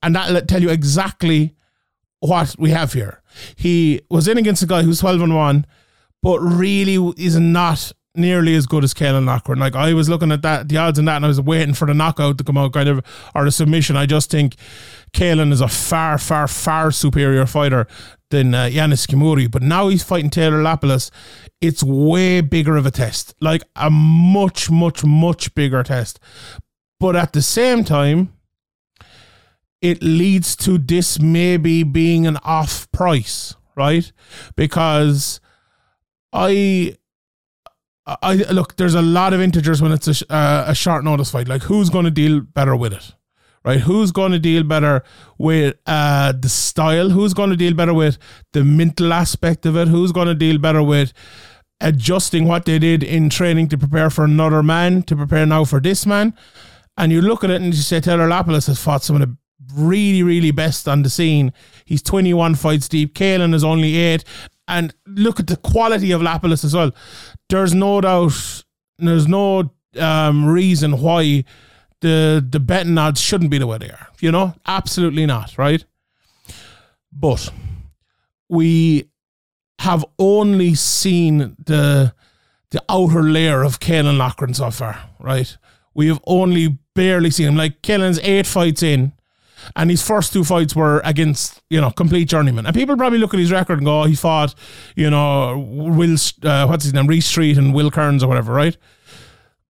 And 0.04 0.16
that'll 0.16 0.42
tell 0.42 0.62
you 0.62 0.70
exactly 0.70 1.56
what 2.20 2.56
we 2.60 2.70
have 2.72 2.94
here. 2.94 3.22
He 3.56 4.02
was 4.10 4.28
in 4.28 4.38
against 4.38 4.64
a 4.64 4.68
guy 4.68 4.84
who's 4.84 5.00
12 5.00 5.22
and 5.22 5.36
1, 5.36 5.66
but 6.22 6.40
really 6.40 7.14
is 7.18 7.38
not 7.40 7.92
nearly 8.16 8.56
as 8.56 8.66
good 8.66 8.84
as 8.84 8.94
Caolan 8.94 9.26
Loughran. 9.26 9.60
Like 9.60 9.76
I 9.76 9.94
was 9.94 10.10
looking 10.10 10.32
at 10.32 10.42
that, 10.42 10.70
the 10.70 10.78
odds 10.78 11.00
in 11.00 11.06
that, 11.06 11.18
and 11.18 11.26
I 11.26 11.28
was 11.28 11.40
waiting 11.40 11.74
for 11.74 11.86
the 11.86 11.94
knockout 11.94 12.38
to 12.40 12.44
come 12.44 12.58
out, 12.58 12.74
kind 12.74 12.90
of, 12.90 13.06
or 13.36 13.46
the 13.46 13.52
submission. 13.52 13.96
I 13.96 14.06
just 14.06 14.30
think 14.30 14.56
Caolan 15.14 15.52
is 15.52 15.62
a 15.62 15.68
far, 15.68 16.18
far, 16.18 16.48
far 16.48 16.92
superior 16.92 17.46
fighter 17.46 17.88
than 18.30 18.54
uh, 18.54 18.66
Yanis 18.66 19.08
Ghemmouri. 19.08 19.50
But 19.50 19.62
now 19.62 19.88
he's 19.88 20.04
fighting 20.04 20.30
Taylor 20.30 20.62
Lapilus. 20.62 21.12
It's 21.62 21.84
way 21.84 22.42
bigger 22.42 22.78
of 22.78 22.86
a 22.86 22.92
test, 22.92 23.34
like 23.42 23.64
a 23.76 23.90
much, 23.90 24.70
much, 24.70 25.04
much 25.04 25.54
bigger 25.56 25.84
test. 25.84 26.20
But 27.00 27.16
at 27.16 27.34
the 27.34 27.42
same 27.42 27.84
time, 27.84 28.34
it 29.82 30.02
leads 30.02 30.56
to 30.58 30.78
this 30.78 31.20
maybe 31.20 31.84
being 31.84 32.26
an 32.26 32.38
off 32.44 32.92
price, 32.92 33.56
right? 33.76 34.12
Because 34.56 35.40
I 36.34 36.98
I 38.06 38.36
look. 38.36 38.78
There's 38.78 38.96
a 38.96 39.02
lot 39.02 39.34
of 39.34 39.42
integers 39.42 39.82
when 39.82 39.92
it's 39.92 40.08
a, 40.08 40.34
uh, 40.34 40.66
a 40.68 40.76
short 40.76 41.04
notice 41.04 41.32
fight. 41.32 41.48
Like 41.48 41.64
who's 41.64 41.90
going 41.90 42.06
to 42.06 42.12
deal 42.12 42.42
better 42.42 42.76
with 42.76 42.94
it, 42.94 43.14
right? 43.68 43.82
Who's 43.82 44.12
going 44.12 44.32
to 44.32 44.40
deal 44.40 44.64
better 44.64 45.04
with 45.38 45.76
uh, 45.86 46.32
the 46.32 46.48
style? 46.48 47.10
Who's 47.10 47.34
going 47.34 47.50
to 47.50 47.58
deal 47.58 47.74
better 47.74 47.94
with 47.94 48.18
the 48.54 48.64
mental 48.64 49.12
aspect 49.12 49.66
of 49.66 49.76
it? 49.76 49.90
Who's 49.90 50.14
going 50.14 50.28
to 50.28 50.34
deal 50.36 50.58
better 50.58 50.82
with 50.82 51.12
adjusting 51.82 52.46
what 52.46 52.66
they 52.66 52.80
did 52.80 53.04
in 53.04 53.30
training 53.30 53.68
to 53.70 53.78
prepare 53.78 54.10
for 54.10 54.24
another 54.24 54.64
man 54.64 55.04
to 55.04 55.16
prepare 55.16 55.46
now 55.46 55.66
for 55.66 55.82
this 55.82 56.06
man? 56.06 56.34
And 56.98 57.12
you 57.12 57.22
look 57.22 57.44
at 57.44 57.50
it 57.50 57.62
and 57.62 57.74
you 57.74 57.82
say 57.82 58.00
Taylor 58.00 58.28
Lapilus 58.28 58.68
has 58.68 58.82
fought 58.82 59.04
some 59.04 59.18
of 59.18 59.22
the 59.22 59.38
really, 59.76 60.24
really 60.24 60.52
best 60.52 60.88
on 60.88 61.04
the 61.04 61.10
scene. 61.10 61.52
He's 61.84 62.02
21 62.02 62.56
fights 62.56 62.88
deep. 62.88 63.14
Caolan 63.14 63.54
is 63.54 63.66
only 63.66 63.98
eight. 63.98 64.24
And 64.70 64.96
look 65.06 65.40
at 65.40 65.48
the 65.48 65.58
quality 65.58 66.12
of 66.12 66.22
Lapilus 66.22 66.64
as 66.64 66.74
well 66.74 66.92
there's 67.50 67.74
no 67.74 68.02
doubt, 68.02 68.64
there's 68.98 69.28
no 69.28 69.72
um, 69.98 70.46
reason 70.46 71.00
why 71.02 71.44
the 72.02 72.46
the 72.48 72.60
betting 72.60 72.98
odds 72.98 73.22
shouldn't 73.22 73.52
be 73.52 73.58
the 73.58 73.68
way 73.68 73.78
they 73.78 73.90
are. 73.90 74.08
You 74.20 74.32
know, 74.32 74.54
absolutely 74.66 75.26
not, 75.26 75.58
right? 75.58 75.84
But 77.12 77.52
we 78.50 79.10
have 79.80 80.06
only 80.20 80.76
seen 80.76 81.56
the 81.64 82.14
the 82.72 82.84
outer 82.90 83.24
layer 83.24 83.64
of 83.64 83.80
Caolan 83.80 84.18
Loughran 84.18 84.54
so 84.54 84.72
far, 84.72 85.10
right? 85.20 85.58
We 85.94 86.08
have 86.08 86.20
only 86.28 86.78
barely 86.96 87.32
seen 87.32 87.48
him. 87.48 87.56
Like 87.56 87.82
Caolan's 87.82 88.20
eight 88.20 88.46
fights 88.46 88.84
in, 88.84 89.14
and 89.76 89.90
his 89.90 90.06
first 90.06 90.34
two 90.34 90.44
fights 90.44 90.76
were 90.76 91.02
against, 91.04 91.62
you 91.70 91.80
know, 91.80 91.92
complete 91.92 92.28
journeymen. 92.28 92.66
And 92.66 92.76
people 92.76 92.98
probably 92.98 93.20
look 93.20 93.34
at 93.34 93.40
his 93.40 93.52
record 93.52 93.80
and 93.80 93.86
go, 93.86 94.02
oh, 94.02 94.06
he 94.06 94.16
fought, 94.16 94.54
you 94.96 95.10
know, 95.10 95.58
Will, 95.58 96.18
uh, 96.44 96.66
what's 96.68 96.84
his 96.84 96.94
name, 96.94 97.08
Reese 97.08 97.26
Street 97.26 97.58
and 97.58 97.74
Will 97.74 97.90
Kearns 97.90 98.24
or 98.24 98.28
whatever, 98.28 98.54
right? 98.54 98.78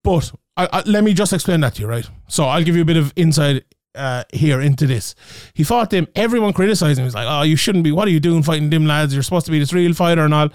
But 0.02 0.32
I, 0.58 0.68
I, 0.72 0.82
let 0.86 1.04
me 1.04 1.14
just 1.14 1.32
explain 1.32 1.60
that 1.60 1.76
to 1.76 1.82
you, 1.82 1.88
right? 1.88 2.08
So 2.26 2.44
I'll 2.44 2.62
give 2.62 2.76
you 2.76 2.82
a 2.82 2.84
bit 2.84 2.96
of 2.96 3.12
insight 3.16 3.64
uh, 3.94 4.24
here 4.32 4.60
into 4.60 4.86
this. 4.86 5.14
He 5.54 5.64
fought 5.64 5.90
them. 5.90 6.08
Everyone 6.14 6.52
criticized 6.52 6.98
him. 6.98 7.04
He's 7.06 7.14
like, 7.14 7.26
"Oh, 7.28 7.42
you 7.42 7.56
shouldn't 7.56 7.84
be. 7.84 7.92
What 7.92 8.08
are 8.08 8.10
you 8.10 8.20
doing 8.20 8.42
fighting 8.42 8.68
them 8.68 8.84
lads? 8.86 9.14
You're 9.14 9.22
supposed 9.22 9.46
to 9.46 9.52
be 9.52 9.58
this 9.58 9.72
real 9.72 9.94
fighter 9.94 10.24
and 10.24 10.34
all." 10.34 10.48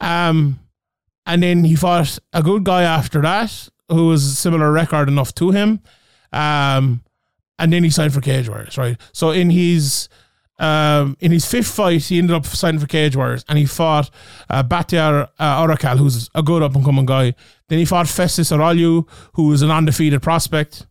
Um, 0.00 0.58
and 1.26 1.42
then 1.42 1.62
he 1.64 1.76
fought 1.76 2.18
a 2.32 2.42
good 2.42 2.64
guy 2.64 2.82
after 2.82 3.20
that 3.22 3.68
who 3.88 4.06
was 4.06 4.38
similar 4.38 4.72
record 4.72 5.08
enough 5.08 5.34
to 5.36 5.50
him. 5.50 5.80
Um, 6.32 7.02
and 7.58 7.72
then 7.72 7.84
he 7.84 7.90
signed 7.90 8.14
for 8.14 8.20
Cage 8.20 8.48
Warriors, 8.48 8.78
right? 8.78 8.98
So 9.12 9.30
in 9.30 9.50
his 9.50 10.08
um, 10.58 11.16
in 11.20 11.30
his 11.30 11.44
fifth 11.44 11.68
fight, 11.68 12.04
he 12.04 12.18
ended 12.18 12.34
up 12.34 12.44
signing 12.44 12.80
for 12.80 12.86
Cage 12.86 13.14
Warriors, 13.14 13.44
and 13.48 13.58
he 13.58 13.66
fought 13.66 14.10
uh, 14.50 14.62
Batiar 14.62 15.28
uh, 15.38 15.62
Orakal, 15.62 15.98
who's 15.98 16.28
a 16.34 16.42
good 16.42 16.62
up 16.62 16.74
and 16.74 16.84
coming 16.84 17.06
guy. 17.06 17.34
Then 17.68 17.78
he 17.78 17.84
fought 17.84 18.08
Festus 18.08 18.50
Aralu, 18.50 19.08
who 19.34 19.48
was 19.48 19.62
an 19.62 19.70
undefeated 19.70 20.22
prospect. 20.22 20.86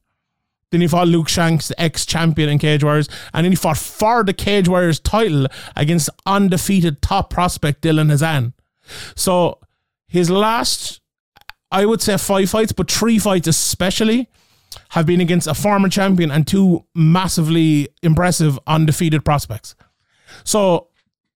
Then 0.71 0.81
he 0.81 0.87
fought 0.87 1.07
Luke 1.07 1.29
Shanks, 1.29 1.69
the 1.69 1.81
ex 1.81 2.05
champion 2.05 2.49
in 2.49 2.59
Cage 2.59 2.83
Warriors, 2.83 3.09
and 3.33 3.43
then 3.43 3.51
he 3.51 3.55
fought 3.55 3.77
for 3.77 4.23
the 4.23 4.33
Cage 4.33 4.67
Warriors 4.67 4.99
title 4.99 5.47
against 5.75 6.09
undefeated 6.25 7.01
top 7.01 7.29
prospect 7.29 7.81
Dylan 7.81 8.11
Hazan. 8.11 8.53
So 9.15 9.59
his 10.07 10.29
last, 10.29 11.01
I 11.71 11.85
would 11.85 12.01
say 12.01 12.17
five 12.17 12.49
fights, 12.49 12.71
but 12.71 12.91
three 12.91 13.19
fights 13.19 13.47
especially 13.47 14.29
have 14.89 15.05
been 15.05 15.21
against 15.21 15.47
a 15.47 15.53
former 15.53 15.89
champion 15.89 16.31
and 16.31 16.47
two 16.47 16.85
massively 16.95 17.89
impressive 18.03 18.59
undefeated 18.67 19.23
prospects. 19.23 19.75
So 20.43 20.87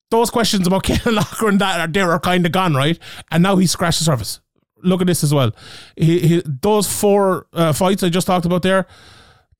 those 0.09 0.29
questions 0.29 0.67
about 0.67 0.83
Caolan 0.85 1.15
Loughran 1.15 1.49
and 1.53 1.61
that 1.61 1.79
are 1.79 1.91
there 1.91 2.11
are 2.11 2.19
kind 2.19 2.45
of 2.45 2.51
gone, 2.51 2.75
right? 2.75 2.99
And 3.31 3.43
now 3.43 3.57
he's 3.57 3.71
scratched 3.71 3.99
the 3.99 4.05
surface. 4.05 4.39
Look 4.83 5.01
at 5.01 5.07
this 5.07 5.23
as 5.23 5.33
well. 5.33 5.51
He, 5.95 6.19
he, 6.19 6.43
those 6.45 6.91
four 6.91 7.47
uh, 7.53 7.71
fights 7.73 8.03
I 8.03 8.09
just 8.09 8.27
talked 8.27 8.45
about 8.45 8.63
there, 8.63 8.87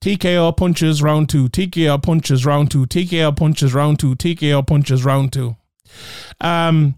TKO 0.01 0.55
punches 0.57 1.03
round 1.03 1.29
two, 1.29 1.47
TKO 1.47 2.01
punches 2.01 2.45
round 2.45 2.71
two, 2.71 2.85
TKO 2.85 3.35
punches 3.35 3.73
round 3.73 3.99
two, 3.99 4.15
TKO 4.15 4.65
punches 4.65 5.05
round 5.05 5.31
two. 5.31 5.55
Um, 6.39 6.95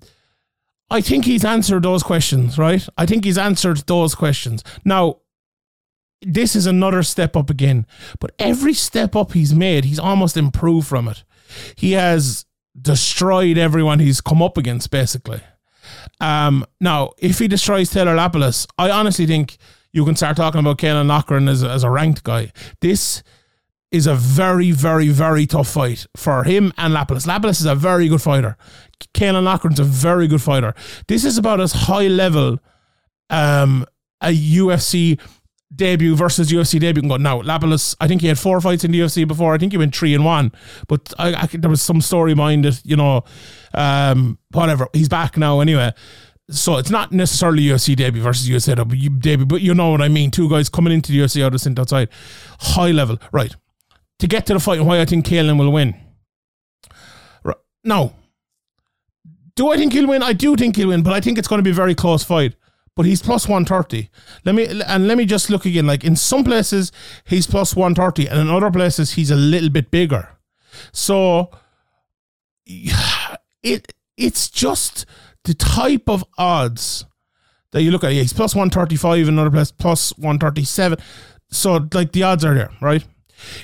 I 0.90 1.02
think 1.02 1.26
he's 1.26 1.44
answered 1.44 1.84
those 1.84 2.04
questions, 2.04 2.58
right? 2.58 2.88
I 2.98 3.06
think 3.06 3.26
he's 3.26 3.38
answered 3.38 3.80
those 3.88 4.16
questions. 4.16 4.64
Now, 4.86 5.18
this 6.26 6.56
is 6.56 6.66
another 6.66 7.04
step 7.04 7.36
up 7.36 7.50
again. 7.50 7.86
But 8.20 8.34
every 8.40 8.74
step 8.74 9.16
up 9.16 9.34
he's 9.34 9.54
made, 9.54 9.86
he's 9.86 10.00
almost 10.00 10.38
improved 10.38 10.88
from 10.88 11.08
it. 11.08 11.24
He 11.76 11.94
has 11.94 12.46
destroyed 12.80 13.58
everyone 13.58 14.00
he's 14.00 14.22
come 14.22 14.42
up 14.42 14.58
against, 14.58 14.92
basically. 14.92 15.42
Um, 16.20 16.66
now, 16.80 17.12
if 17.18 17.40
he 17.40 17.48
destroys 17.48 17.90
Taylor 17.90 18.16
Lapilus, 18.16 18.68
I 18.78 18.90
honestly 18.90 19.26
think 19.26 19.58
you 19.92 20.06
can 20.06 20.16
start 20.16 20.38
talking 20.38 20.60
about 20.60 20.78
Caolan 20.78 21.08
Loughran 21.08 21.48
as, 21.48 21.64
as 21.64 21.84
a 21.84 21.90
ranked 21.90 22.24
guy. 22.24 22.52
This 22.82 23.22
is 23.92 24.08
a 24.08 24.16
very, 24.16 24.72
very, 24.72 25.10
very 25.10 25.46
tough 25.46 25.70
fight 25.70 26.08
for 26.16 26.44
him 26.44 26.74
and 26.78 26.94
Lapilus. 26.96 27.28
Lapilus 27.28 27.60
is 27.60 27.66
a 27.66 27.76
very 27.76 28.08
good 28.08 28.22
fighter. 28.22 28.58
Caolan 29.14 29.44
Loughran's 29.44 29.80
a 29.80 29.84
very 29.84 30.28
good 30.28 30.42
fighter. 30.42 30.74
This 31.08 31.24
is 31.24 31.38
about 31.38 31.62
as 31.62 31.74
high 31.74 32.08
level 32.08 32.60
um, 33.30 33.86
a 34.22 34.30
UFC 34.30 35.20
debut 35.76 36.16
versus 36.16 36.52
UFC 36.52 36.80
debut 36.80 37.02
can 37.02 37.10
go. 37.10 37.18
Now, 37.18 37.42
Lapilus, 37.42 37.96
I 38.00 38.08
think 38.08 38.22
he 38.22 38.28
had 38.28 38.40
four 38.40 38.60
fights 38.62 38.84
in 38.84 38.92
the 38.92 39.00
UFC 39.00 39.28
before. 39.28 39.54
I 39.54 39.58
think 39.58 39.72
he 39.72 39.78
went 39.78 39.96
three 39.96 40.14
and 40.14 40.26
one, 40.26 40.52
but 40.88 41.14
I, 41.18 41.34
I 41.34 41.46
there 41.48 41.70
was 41.70 41.82
some 41.82 42.02
story 42.02 42.34
behind 42.34 42.66
it, 42.66 42.82
you 42.84 42.96
know, 42.96 43.24
um, 43.74 44.38
whatever. 44.52 44.88
He's 44.94 45.10
back 45.10 45.38
now 45.38 45.60
anyway. 45.60 45.94
So 46.50 46.78
it's 46.78 46.90
not 46.90 47.12
necessarily 47.12 47.64
UFC 47.64 47.96
debut 47.96 48.22
versus 48.22 48.48
UFC 48.48 48.76
debut, 49.20 49.46
but 49.46 49.62
you 49.62 49.74
know 49.74 49.92
what 49.92 50.02
I 50.02 50.10
mean. 50.10 50.30
Two 50.30 50.50
guys 50.50 50.70
coming 50.70 50.94
into 50.94 51.12
the 51.12 51.20
UFC 51.20 51.44
out 51.44 51.54
of 51.54 51.62
the 51.62 51.82
outside, 51.82 52.10
high 52.60 52.92
level, 52.92 53.18
right? 53.32 53.56
To 54.20 54.28
get 54.28 54.46
to 54.48 54.54
the 54.54 54.60
fight 54.60 54.80
and 54.80 54.88
why 54.88 55.00
I 55.00 55.06
think 55.06 55.26
Caolan 55.26 55.58
will 55.58 55.72
win. 55.72 55.96
Right. 57.44 57.58
No. 57.84 58.14
Do 59.56 59.72
I 59.72 59.78
think 59.78 59.94
he'll 59.94 60.08
win? 60.08 60.22
I 60.24 60.34
do 60.34 60.56
think 60.56 60.76
he'll 60.76 60.90
win, 60.90 61.04
but 61.04 61.14
I 61.14 61.22
think 61.22 61.38
it's 61.38 61.48
going 61.48 61.60
to 61.60 61.64
be 61.64 61.72
a 61.72 61.76
very 61.76 61.96
close 61.96 62.24
fight 62.24 62.56
but 62.96 63.06
he's 63.06 63.22
plus 63.22 63.48
130. 63.48 64.10
Let 64.46 64.56
me 64.56 64.82
and 64.86 65.08
let 65.08 65.18
me 65.18 65.26
just 65.26 65.50
look 65.50 65.66
again. 65.66 65.88
Like 65.88 66.04
in 66.04 66.16
some 66.16 66.44
places 66.44 66.92
he's 67.26 67.48
plus 67.48 67.76
130, 67.76 68.28
and 68.28 68.40
in 68.40 68.50
other 68.50 68.72
places 68.72 69.14
he's 69.14 69.32
a 69.32 69.36
little 69.36 69.70
bit 69.70 69.92
bigger. 69.92 70.30
So 70.92 71.52
it 72.66 73.94
it's 74.18 74.50
just 74.50 75.06
the 75.44 75.54
type 75.54 76.08
of 76.08 76.24
odds 76.38 77.06
that 77.72 77.82
you 77.82 77.92
look 77.92 78.04
at. 78.04 78.14
Yeah, 78.14 78.22
he's 78.22 78.34
plus 78.34 78.56
135 78.56 79.28
in 79.28 79.34
another 79.34 79.52
place, 79.52 79.72
plus 79.72 80.16
137. 80.18 81.00
So 81.50 81.88
like 81.94 82.12
the 82.12 82.24
odds 82.24 82.46
are 82.46 82.54
there, 82.54 82.72
right? 82.82 83.04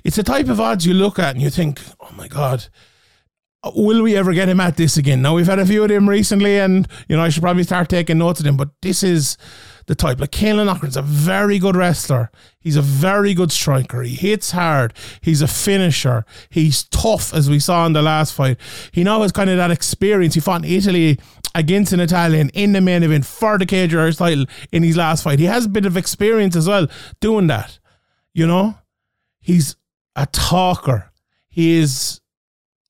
It's 0.03 0.17
the 0.17 0.24
type 0.24 0.50
of 0.50 0.59
odds 0.59 0.86
you 0.86 0.93
look 0.93 1.19
at 1.19 1.36
and 1.36 1.41
you 1.41 1.50
think, 1.50 1.81
oh 2.01 2.12
my 2.15 2.27
god, 2.27 2.67
will 3.75 4.04
we 4.04 4.16
ever 4.16 4.34
get 4.34 4.50
him 4.50 4.60
at 4.60 4.78
this 4.78 4.98
again? 4.98 5.22
Now 5.22 5.36
we've 5.36 5.46
had 5.46 5.60
a 5.60 5.66
few 5.66 5.84
of 5.84 5.89
them 5.89 6.08
recently, 6.08 6.60
and 6.60 6.88
you 7.08 7.18
know 7.18 7.24
I 7.24 7.30
should 7.30 7.44
probably 7.44 7.63
start 7.63 7.89
taking 7.89 8.18
notes 8.18 8.39
of 8.39 8.46
them. 8.46 8.58
But 8.58 8.70
this 8.82 9.04
is 9.04 9.38
the 9.88 9.96
type. 9.96 10.20
Like 10.20 10.32
Caolan 10.32 10.68
Loughran's 10.68 10.96
a 10.96 11.01
very 11.01 11.60
good 11.60 11.75
wrestler. 11.75 12.32
He's 12.60 12.78
a 12.78 12.82
very 12.82 13.34
good 13.34 13.51
striker. 13.51 14.04
He 14.04 14.16
hits 14.16 14.51
hard. 14.51 14.94
He's 15.22 15.42
a 15.42 15.48
finisher. 15.48 16.25
He's 16.50 16.84
tough, 16.84 17.34
as 17.34 17.50
we 17.50 17.60
saw 17.60 17.86
in 17.86 17.94
the 17.94 18.01
last 18.01 18.34
fight. 18.34 18.58
He 18.92 19.04
now 19.04 19.22
has 19.24 19.32
kind 19.32 19.50
of 19.50 19.58
that 19.58 19.72
experience. 19.72 20.36
He 20.36 20.39
fought 20.39 20.63
in 20.63 20.72
Italy 20.72 21.20
against 21.56 21.92
an 21.92 22.00
Italian 22.00 22.50
in 22.54 22.74
the 22.74 22.82
main 22.82 23.04
event 23.04 23.25
for 23.25 23.58
the 23.58 23.89
Warriors 23.92 24.18
title 24.18 24.46
in 24.72 24.84
his 24.84 24.96
last 24.96 25.24
fight. 25.24 25.39
He 25.39 25.46
has 25.46 25.66
a 25.66 25.70
bit 25.70 25.86
of 25.86 25.98
experience 25.98 26.56
as 26.56 26.68
well 26.68 26.88
doing 27.20 27.48
that. 27.48 27.80
You 28.34 28.46
know, 28.48 28.78
he's 29.42 29.75
a 30.16 30.28
talker. 30.28 31.12
He 31.50 31.80
is 31.80 32.22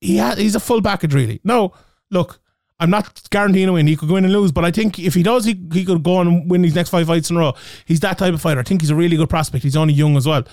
he 0.02 0.18
ha- 0.18 0.36
he's 0.36 0.56
a 0.56 0.60
full 0.60 0.82
package 0.82 1.14
really. 1.14 1.42
No, 1.44 1.74
look, 2.12 2.40
I'm 2.80 2.90
not 2.90 3.22
guaranteeing 3.30 3.68
a 3.68 3.74
win. 3.74 3.88
He 3.88 3.96
could 3.96 4.08
go 4.08 4.16
in 4.16 4.24
and 4.24 4.34
lose, 4.34 4.52
but 4.52 4.64
I 4.64 4.72
think 4.72 5.00
if 5.00 5.14
he 5.14 5.24
does, 5.24 5.44
he, 5.46 5.62
he 5.74 5.84
could 5.84 6.02
go 6.02 6.16
on 6.16 6.28
and 6.28 6.50
win 6.50 6.62
these 6.62 6.76
next 6.76 6.90
five 6.90 7.08
fights 7.08 7.30
in 7.30 7.36
a 7.36 7.40
row. 7.40 7.54
He's 7.86 8.00
that 8.00 8.18
type 8.18 8.34
of 8.34 8.42
fighter. 8.42 8.62
I 8.62 8.64
think 8.64 8.82
he's 8.82 8.90
a 8.90 8.96
really 8.96 9.18
good 9.18 9.30
prospect. 9.30 9.64
He's 9.64 9.76
only 9.76 9.94
young 9.94 10.16
as 10.16 10.26
well. 10.26 10.44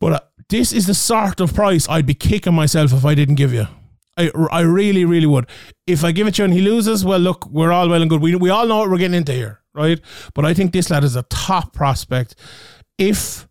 But 0.00 0.12
uh, 0.12 0.20
this 0.50 0.72
is 0.72 0.86
the 0.86 0.94
sort 0.94 1.40
of 1.40 1.54
price 1.54 1.88
I'd 1.88 2.06
be 2.06 2.14
kicking 2.14 2.54
myself 2.54 2.92
if 2.92 3.04
I 3.04 3.14
didn't 3.14 3.36
give 3.36 3.54
you. 3.54 3.66
I, 4.18 4.30
I 4.50 4.60
really, 4.60 5.06
really 5.06 5.26
would. 5.26 5.46
If 5.86 6.04
I 6.04 6.12
give 6.12 6.26
it 6.26 6.34
to 6.34 6.42
you 6.42 6.44
and 6.44 6.52
he 6.52 6.60
loses, 6.60 7.04
well, 7.04 7.18
look, 7.18 7.46
we're 7.46 7.72
all 7.72 7.88
well 7.88 8.02
and 8.02 8.10
good. 8.10 8.20
We, 8.20 8.34
we 8.34 8.50
all 8.50 8.66
know 8.66 8.78
what 8.78 8.90
we're 8.90 8.98
getting 8.98 9.16
into 9.16 9.32
here, 9.32 9.60
right? 9.72 9.98
But 10.34 10.44
I 10.44 10.52
think 10.52 10.72
this 10.72 10.90
lad 10.90 11.04
is 11.04 11.16
a 11.16 11.22
top 11.24 11.72
prospect. 11.72 12.34
If 12.98 13.48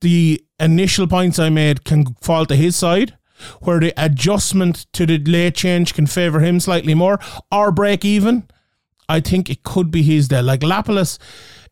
the 0.00 0.42
initial 0.58 1.06
points 1.06 1.38
I 1.38 1.50
made 1.50 1.84
can 1.84 2.14
fall 2.22 2.46
to 2.46 2.56
his 2.56 2.74
side, 2.76 3.18
where 3.60 3.80
the 3.80 3.92
adjustment 3.96 4.86
to 4.92 5.06
the 5.06 5.18
late 5.18 5.54
change 5.54 5.94
can 5.94 6.06
favour 6.06 6.40
him 6.40 6.60
slightly 6.60 6.94
more 6.94 7.18
or 7.52 7.72
break 7.72 8.04
even, 8.04 8.48
I 9.08 9.20
think 9.20 9.50
it 9.50 9.62
could 9.62 9.90
be 9.90 10.02
his 10.02 10.28
day. 10.28 10.42
Like 10.42 10.60
Lapilus 10.60 11.18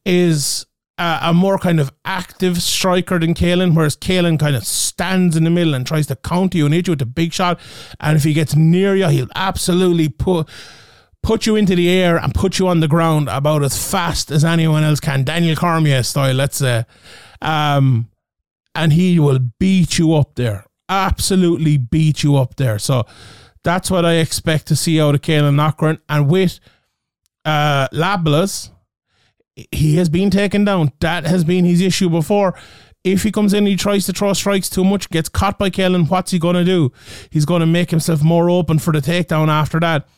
is 0.05 0.67
a, 0.99 1.19
a, 1.23 1.35
more 1.35 1.59
kind 1.59 1.81
of 1.81 1.93
active 2.05 2.63
striker 2.63 3.19
than 3.19 3.35
Caolan, 3.35 3.75
whereas 3.75 3.97
Caolan 3.97 4.39
kind 4.39 4.55
of 4.55 4.65
stands 4.65 5.37
in 5.37 5.45
the 5.45 5.51
middle 5.51 5.75
and 5.75 5.87
tries 5.87 6.07
to 6.09 6.17
counter 6.17 6.59
you 6.59 6.67
and 6.67 6.75
hit 6.75 6.87
you 6.87 6.93
with 6.93 7.03
a 7.03 7.07
big 7.07 7.33
shot. 7.33 7.59
And 8.01 8.17
if 8.17 8.25
he 8.25 8.33
gets 8.33 8.55
near 8.55 8.95
you, 8.95 9.09
he'll 9.09 9.29
absolutely 9.35 10.09
put 10.09 10.49
put 11.23 11.47
you 11.47 11.57
into 11.57 11.75
the 11.75 11.89
air 11.89 12.19
and 12.19 12.35
put 12.35 12.59
you 12.59 12.69
on 12.69 12.81
the 12.81 12.89
ground 12.89 13.31
about 13.31 13.65
as 13.65 13.91
fast 13.91 14.31
as 14.31 14.45
anyone 14.45 14.85
else 14.85 15.01
can. 15.01 15.25
Daniel 15.25 15.57
Cormier 15.57 16.03
style, 16.03 16.35
let's 16.35 16.59
say. 16.59 16.85
Um, 17.41 18.11
and 18.75 18.93
he 18.93 19.19
will 19.19 19.39
beat 19.59 19.99
you 19.99 20.15
up 20.15 20.35
there 20.35 20.67
absolutely 20.89 21.77
beat 21.79 22.23
you 22.23 22.37
up 22.37 22.57
there. 22.57 22.79
So 22.79 23.07
that's 23.63 23.91
what 23.91 24.05
I 24.05 24.15
expect 24.15 24.67
to 24.69 24.77
see 24.77 25.01
out 25.01 25.15
of 25.15 25.23
Caolan 25.23 25.57
Loughran. 25.57 25.99
And 26.09 26.29
with 26.31 26.61
uh, 27.45 27.89
Lapilus, 27.93 28.71
he 29.71 29.97
has 29.97 30.09
been 30.09 30.31
taken 30.31 30.65
down. 30.65 30.93
That 31.01 31.27
has 31.27 31.45
been 31.45 31.65
his 31.65 31.81
issue 31.81 32.11
before. 32.11 32.55
If 33.05 33.23
he 33.23 33.31
comes 33.31 33.53
in, 33.53 33.67
he 33.67 33.77
tries 33.77 34.07
to 34.07 34.13
throw 34.13 34.33
strikes 34.33 34.71
too 34.71 34.85
much, 34.85 35.11
gets 35.11 35.29
caught 35.29 35.59
by 35.59 35.69
Caolan, 35.69 36.09
what's 36.09 36.31
he 36.31 36.39
going 36.39 36.57
to 36.57 36.65
do? 36.65 36.91
He's 37.31 37.45
going 37.45 37.61
to 37.61 37.67
make 37.67 37.91
himself 37.91 38.23
more 38.23 38.49
open 38.49 38.79
for 38.79 38.93
the 38.93 39.01
takedown 39.01 39.49
after 39.49 39.79
that. 39.81 40.09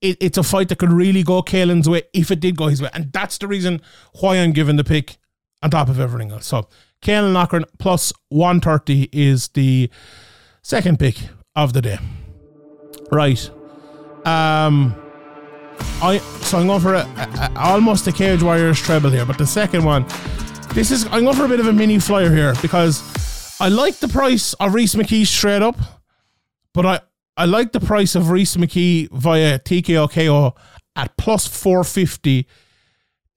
It, 0.00 0.16
it's 0.20 0.38
a 0.38 0.42
fight 0.42 0.70
that 0.70 0.78
could 0.78 0.90
really 0.90 1.22
go 1.22 1.42
Caolan's 1.42 1.88
way 1.88 2.02
if 2.12 2.30
it 2.30 2.40
did 2.40 2.56
go 2.56 2.66
his 2.66 2.82
way. 2.82 2.90
And 2.94 3.12
that's 3.12 3.38
the 3.38 3.46
reason 3.46 3.80
why 4.20 4.36
I'm 4.36 4.52
giving 4.52 4.76
the 4.76 4.84
pick 4.84 5.18
on 5.62 5.70
top 5.70 5.88
of 5.88 6.00
everything 6.00 6.32
else. 6.32 6.46
So 6.46 6.68
Caolan 7.02 7.32
Loughran 7.32 7.64
plus 7.78 8.12
130 8.28 9.08
is 9.12 9.48
the 9.48 9.90
second 10.62 10.98
pick 10.98 11.16
of 11.54 11.72
the 11.72 11.82
day. 11.82 11.98
Right. 13.10 13.50
Um, 14.24 14.94
I 16.02 16.18
so 16.18 16.58
I'm 16.58 16.66
going 16.66 16.80
for 16.80 16.94
a, 16.94 17.00
a, 17.00 17.52
almost 17.56 18.06
a 18.06 18.12
Cage 18.12 18.42
Warriors 18.42 18.80
treble 18.80 19.10
here, 19.10 19.24
but 19.24 19.38
the 19.38 19.46
second 19.46 19.84
one, 19.84 20.04
this 20.74 20.90
is 20.90 21.06
I'm 21.06 21.24
going 21.24 21.36
for 21.36 21.44
a 21.44 21.48
bit 21.48 21.60
of 21.60 21.66
a 21.66 21.72
mini 21.72 21.98
flyer 21.98 22.34
here 22.34 22.54
because 22.60 23.02
I 23.60 23.68
like 23.68 23.96
the 23.96 24.08
price 24.08 24.52
of 24.54 24.74
Rhys 24.74 24.94
McKee 24.94 25.26
straight 25.26 25.62
up, 25.62 25.76
but 26.74 26.86
I 26.86 27.00
I 27.36 27.46
like 27.46 27.72
the 27.72 27.80
price 27.80 28.14
of 28.14 28.30
Rhys 28.30 28.56
McKee 28.56 29.10
via 29.10 29.58
TKO 29.58 30.10
KO 30.10 30.54
at 30.96 31.16
plus 31.16 31.46
450 31.46 32.46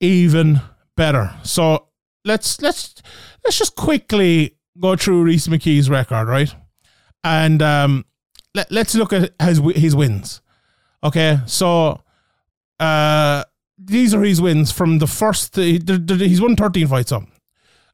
even 0.02 0.60
better. 0.98 1.34
So 1.44 1.88
let's 2.26 2.62
let's 2.62 3.02
let's 3.44 3.58
just 3.58 3.76
quickly 3.76 4.58
go 4.80 4.96
through 4.96 5.24
Rhys 5.24 5.48
McKee's 5.48 5.90
record, 5.90 6.28
right? 6.28 6.54
And 7.24 7.62
um, 7.62 8.06
let, 8.54 8.72
let's 8.72 8.96
look 8.96 9.14
at 9.14 9.34
his 9.42 9.62
his 9.76 9.96
wins. 9.96 10.42
Okay, 11.04 11.40
so 11.46 12.02
uh, 12.80 13.44
these 13.78 14.14
are 14.14 14.24
his 14.24 14.42
wins 14.42 14.72
from 14.72 15.00
the 15.00 15.08
first. 15.08 15.56
he's 15.56 16.42
won 16.42 16.56
thirteen 16.56 16.88
fights. 16.88 17.12
Up. 17.12 17.24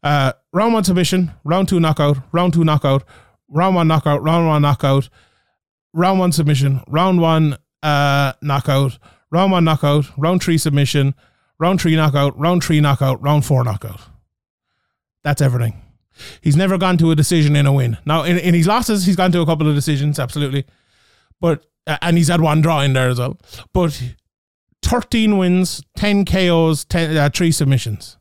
Uh, 0.01 0.33
round 0.53 0.73
one 0.73 0.83
submission, 0.83 1.31
round 1.43 1.67
two 1.67 1.79
knockout, 1.79 2.17
round 2.31 2.53
two 2.53 2.63
knockout, 2.63 3.03
round 3.49 3.75
one 3.75 3.87
knockout, 3.87 4.23
round 4.23 4.47
one 4.47 4.61
knockout, 4.61 5.09
round 5.93 6.19
one 6.19 6.31
submission, 6.31 6.81
round 6.87 7.19
one 7.19 7.57
uh, 7.83 8.33
knockout, 8.41 8.97
round 9.31 9.51
one 9.51 9.65
knockout, 9.65 10.05
round 10.17 10.41
three 10.41 10.57
submission, 10.57 11.13
round 11.59 11.81
three 11.81 11.95
knockout, 11.95 12.37
round 12.39 12.63
three 12.63 12.79
knockout, 12.79 13.21
round 13.21 13.45
four 13.45 13.63
knockout. 13.63 14.01
That's 15.23 15.41
everything. 15.41 15.81
He's 16.41 16.55
never 16.55 16.77
gone 16.77 16.97
to 16.97 17.11
a 17.11 17.15
decision 17.15 17.55
in 17.55 17.65
a 17.65 17.73
win. 17.73 17.97
Now, 18.05 18.23
in, 18.23 18.37
in 18.37 18.53
his 18.53 18.67
losses, 18.67 19.05
he's 19.05 19.15
gone 19.15 19.31
to 19.31 19.41
a 19.41 19.45
couple 19.45 19.67
of 19.67 19.75
decisions, 19.75 20.19
absolutely. 20.19 20.65
But 21.39 21.65
uh, 21.87 21.97
and 22.01 22.17
he's 22.17 22.27
had 22.27 22.41
one 22.41 22.61
draw 22.61 22.81
in 22.81 22.93
there 22.93 23.09
as 23.09 23.19
well. 23.19 23.37
But 23.73 24.01
13 24.83 25.37
wins, 25.37 25.81
10 25.97 26.25
KOs, 26.25 26.85
10, 26.85 27.17
uh, 27.17 27.29
three 27.33 27.51
submissions. 27.51 28.17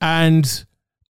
And 0.00 0.64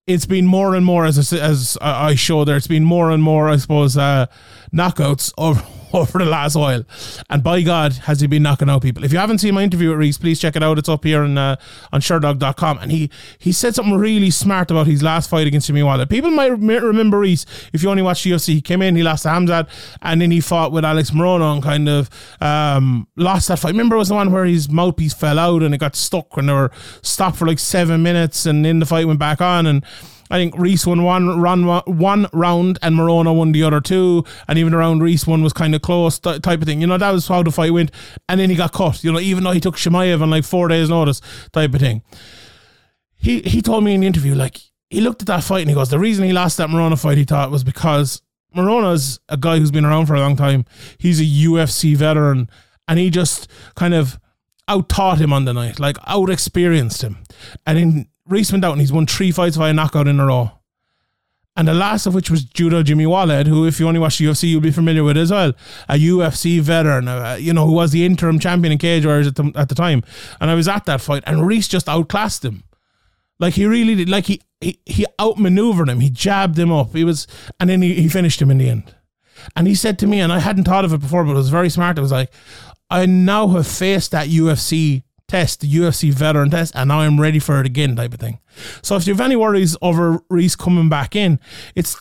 it's 0.06 0.26
been 0.26 0.46
more 0.46 0.74
and 0.74 0.85
more 0.85 1.04
as 1.04 1.32
as 1.32 1.78
I 1.80 2.14
show 2.14 2.44
there. 2.44 2.56
It's 2.56 2.66
been 2.66 2.85
more 2.85 3.11
and 3.11 3.22
more, 3.22 3.48
I 3.48 3.56
suppose, 3.56 3.96
uh, 3.96 4.26
knockouts 4.72 5.32
over 5.38 5.62
over 5.94 6.18
the 6.18 6.24
last 6.24 6.57
while. 6.57 6.85
And 7.28 7.42
by 7.42 7.62
God, 7.62 7.92
has 7.92 8.20
he 8.20 8.26
been 8.26 8.42
knocking 8.42 8.70
out 8.70 8.83
people. 8.83 9.05
If 9.05 9.12
you 9.12 9.18
haven't 9.18 9.38
seen 9.38 9.55
my 9.55 9.62
interview 9.62 9.90
with 9.90 9.98
Rhys, 9.98 10.18
please 10.18 10.40
check 10.40 10.57
it 10.57 10.62
out. 10.62 10.78
It's 10.78 10.88
up 10.88 11.05
here 11.05 11.22
on, 11.22 11.37
uh, 11.37 11.57
on 11.92 12.00
Sherdog.com. 12.00 12.78
And 12.78 12.90
he, 12.90 13.11
he 13.38 13.52
said 13.52 13.74
something 13.74 13.94
really 13.94 14.31
smart 14.31 14.70
about 14.70 14.87
his 14.87 15.02
last 15.02 15.28
fight 15.28 15.46
against 15.46 15.66
Jimmy 15.66 15.83
Wallhead. 15.83 16.09
People 16.09 16.31
might 16.31 16.50
remember 16.50 17.18
Rhys 17.18 17.46
if 17.72 17.83
you 17.83 17.90
only 17.90 18.02
watched 18.02 18.24
UFC. 18.24 18.55
He 18.55 18.61
came 18.61 18.83
in, 18.83 18.96
he 18.96 19.02
lost 19.02 19.24
to 19.24 19.28
Hamzat, 19.28 19.68
and 20.00 20.20
then 20.20 20.31
he 20.31 20.40
fought 20.40 20.72
with 20.72 20.85
Alex 20.85 21.11
Morono 21.11 21.52
and 21.52 21.62
kind 21.62 21.88
of 21.88 22.11
um, 22.40 23.07
lost 23.16 23.48
that 23.48 23.59
fight. 23.59 23.70
Remember, 23.70 23.96
it 23.96 24.00
was 24.00 24.09
the 24.09 24.14
one 24.14 24.33
where 24.33 24.44
his 24.44 24.70
mouthpiece 24.70 25.14
fell 25.14 25.38
out 25.38 25.62
and 25.62 25.74
it 25.74 25.78
got 25.78 25.96
stuck 25.96 26.37
and 26.37 26.48
they 26.48 26.52
were 26.52 26.70
stopped 27.02 27.37
for 27.37 27.46
like 27.46 27.59
seven 27.59 28.02
minutes 28.02 28.46
and 28.46 28.64
then 28.64 28.78
the 28.78 28.87
fight 28.87 29.07
went 29.07 29.18
back 29.18 29.40
on. 29.40 29.66
And 29.66 29.85
I 30.32 30.36
think 30.36 30.56
Rhys 30.56 30.86
won 30.86 31.04
one 31.04 31.38
run 31.38 31.64
one 31.84 32.26
round 32.32 32.78
and 32.80 32.96
Morono 32.96 33.36
won 33.36 33.52
the 33.52 33.62
other 33.62 33.82
two, 33.82 34.24
and 34.48 34.58
even 34.58 34.72
around 34.72 35.02
Rhys 35.02 35.26
one 35.26 35.42
was 35.42 35.52
kind 35.52 35.74
of 35.74 35.82
close 35.82 36.18
type 36.18 36.46
of 36.46 36.64
thing. 36.64 36.80
You 36.80 36.86
know 36.86 36.96
that 36.96 37.10
was 37.10 37.28
how 37.28 37.42
the 37.42 37.52
fight 37.52 37.72
went, 37.72 37.90
and 38.28 38.40
then 38.40 38.48
he 38.48 38.56
got 38.56 38.72
cut. 38.72 39.04
You 39.04 39.12
know 39.12 39.20
even 39.20 39.44
though 39.44 39.52
he 39.52 39.60
took 39.60 39.76
Chimaev 39.76 40.22
on 40.22 40.30
like 40.30 40.44
four 40.44 40.68
days 40.68 40.88
notice 40.88 41.20
type 41.52 41.74
of 41.74 41.80
thing. 41.80 42.02
He 43.14 43.42
he 43.42 43.60
told 43.60 43.84
me 43.84 43.94
in 43.94 44.00
the 44.00 44.06
interview 44.06 44.34
like 44.34 44.58
he 44.88 45.00
looked 45.00 45.22
at 45.22 45.28
that 45.28 45.44
fight 45.44 45.60
and 45.60 45.70
he 45.70 45.74
goes, 45.74 45.88
the 45.88 45.98
reason 45.98 46.24
he 46.24 46.32
lost 46.32 46.58
that 46.58 46.68
Morono 46.68 47.00
fight, 47.00 47.16
he 47.16 47.24
thought, 47.24 47.50
was 47.50 47.64
because 47.64 48.20
Morono's 48.54 49.20
a 49.28 49.36
guy 49.36 49.58
who's 49.58 49.70
been 49.70 49.84
around 49.84 50.06
for 50.06 50.14
a 50.14 50.20
long 50.20 50.36
time. 50.36 50.66
He's 50.98 51.20
a 51.20 51.24
UFC 51.24 51.96
veteran, 51.96 52.50
and 52.88 52.98
he 52.98 53.08
just 53.08 53.48
kind 53.74 53.94
of 53.94 54.18
out 54.68 54.88
taught 54.88 55.18
him 55.18 55.32
on 55.32 55.44
the 55.44 55.54
night, 55.54 55.80
like 55.80 55.96
out 56.06 56.30
experienced 56.30 57.02
him. 57.02 57.18
And 57.66 57.78
in 57.78 58.08
Rhys 58.32 58.50
went 58.50 58.64
out 58.64 58.72
and 58.72 58.80
he's 58.80 58.92
won 58.92 59.06
three 59.06 59.30
fights 59.30 59.56
via 59.56 59.72
knockout 59.72 60.08
in 60.08 60.18
a 60.18 60.26
row. 60.26 60.50
And 61.54 61.68
the 61.68 61.74
last 61.74 62.06
of 62.06 62.14
which 62.14 62.30
was 62.30 62.44
Judo 62.44 62.82
Jimmy 62.82 63.04
Wallhead, 63.04 63.46
who, 63.46 63.66
if 63.66 63.78
you 63.78 63.86
only 63.86 64.00
watch 64.00 64.16
the 64.16 64.24
UFC, 64.24 64.48
you'll 64.48 64.62
be 64.62 64.70
familiar 64.70 65.04
with 65.04 65.18
as 65.18 65.30
well. 65.30 65.52
A 65.86 65.94
UFC 65.94 66.60
veteran, 66.60 67.08
uh, 67.08 67.36
you 67.38 67.52
know, 67.52 67.66
who 67.66 67.72
was 67.72 67.92
the 67.92 68.06
interim 68.06 68.38
champion 68.38 68.72
in 68.72 68.78
Cage 68.78 69.04
Warriors 69.04 69.26
at 69.26 69.34
the, 69.34 69.52
at 69.54 69.68
the 69.68 69.74
time. 69.74 70.02
And 70.40 70.50
I 70.50 70.54
was 70.54 70.66
at 70.66 70.86
that 70.86 71.02
fight, 71.02 71.22
and 71.26 71.46
Rhys 71.46 71.68
just 71.68 71.90
outclassed 71.90 72.42
him. 72.42 72.64
Like 73.38 73.54
he 73.54 73.66
really 73.66 73.94
did. 73.94 74.08
Like 74.08 74.26
he 74.26 74.40
he, 74.62 74.80
he 74.86 75.04
outmaneuvered 75.20 75.88
him. 75.88 76.00
He 76.00 76.08
jabbed 76.08 76.58
him 76.58 76.72
up. 76.72 76.94
He 76.94 77.04
was, 77.04 77.26
and 77.60 77.68
then 77.68 77.82
he, 77.82 77.94
he 77.94 78.08
finished 78.08 78.40
him 78.40 78.50
in 78.50 78.58
the 78.58 78.70
end. 78.70 78.94
And 79.56 79.66
he 79.66 79.74
said 79.74 79.98
to 79.98 80.06
me, 80.06 80.20
and 80.20 80.32
I 80.32 80.38
hadn't 80.38 80.64
thought 80.64 80.84
of 80.84 80.92
it 80.92 81.00
before, 81.00 81.24
but 81.24 81.32
it 81.32 81.34
was 81.34 81.48
very 81.48 81.68
smart. 81.68 81.98
It 81.98 82.02
was 82.02 82.12
like, 82.12 82.30
I 82.88 83.06
now 83.06 83.48
have 83.48 83.66
faced 83.66 84.12
that 84.12 84.28
UFC 84.28 85.02
test, 85.32 85.60
the 85.60 85.74
UFC 85.74 86.12
veteran 86.12 86.50
test, 86.50 86.74
and 86.76 86.88
now 86.88 87.00
I'm 87.00 87.18
ready 87.18 87.38
for 87.38 87.58
it 87.58 87.64
again, 87.66 87.96
type 87.96 88.12
of 88.12 88.20
thing. 88.20 88.38
So 88.82 88.96
if 88.96 89.06
you 89.06 89.14
have 89.14 89.20
any 89.20 89.34
worries 89.34 89.76
over 89.80 90.22
Rhys 90.28 90.54
coming 90.54 90.90
back 90.90 91.16
in, 91.16 91.40
it's 91.74 91.96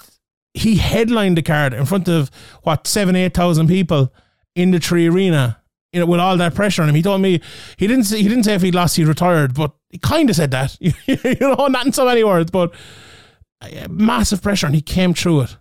he 0.53 0.75
headlined 0.75 1.37
the 1.37 1.41
card 1.41 1.73
in 1.73 1.85
front 1.85 2.09
of 2.09 2.29
what 2.63 2.87
seven, 2.87 3.15
eight 3.15 3.33
thousand 3.33 3.67
people 3.67 4.13
in 4.53 4.71
the 4.71 4.79
tree 4.79 5.07
arena. 5.07 5.61
You 5.93 6.01
know, 6.01 6.05
with 6.05 6.19
all 6.19 6.35
that 6.37 6.55
pressure 6.55 6.81
on 6.81 6.89
him, 6.89 6.95
he 6.95 7.01
told 7.01 7.21
me 7.21 7.41
he 7.77 7.87
didn't 7.87 8.03
say, 8.03 8.21
he 8.21 8.27
didn't 8.27 8.43
say 8.43 8.53
if 8.53 8.61
he 8.61 8.71
lost 8.71 8.97
he 8.97 9.05
retired, 9.05 9.53
but 9.53 9.73
he 9.89 9.97
kind 9.97 10.29
of 10.29 10.35
said 10.35 10.51
that. 10.51 10.77
you 10.79 10.93
know, 11.39 11.67
not 11.67 11.85
in 11.85 11.93
so 11.93 12.05
many 12.05 12.23
words, 12.23 12.51
but 12.51 12.73
uh, 13.61 13.87
massive 13.89 14.41
pressure, 14.41 14.65
and 14.65 14.75
he 14.75 14.81
came 14.81 15.13
through 15.13 15.41
it. 15.41 15.57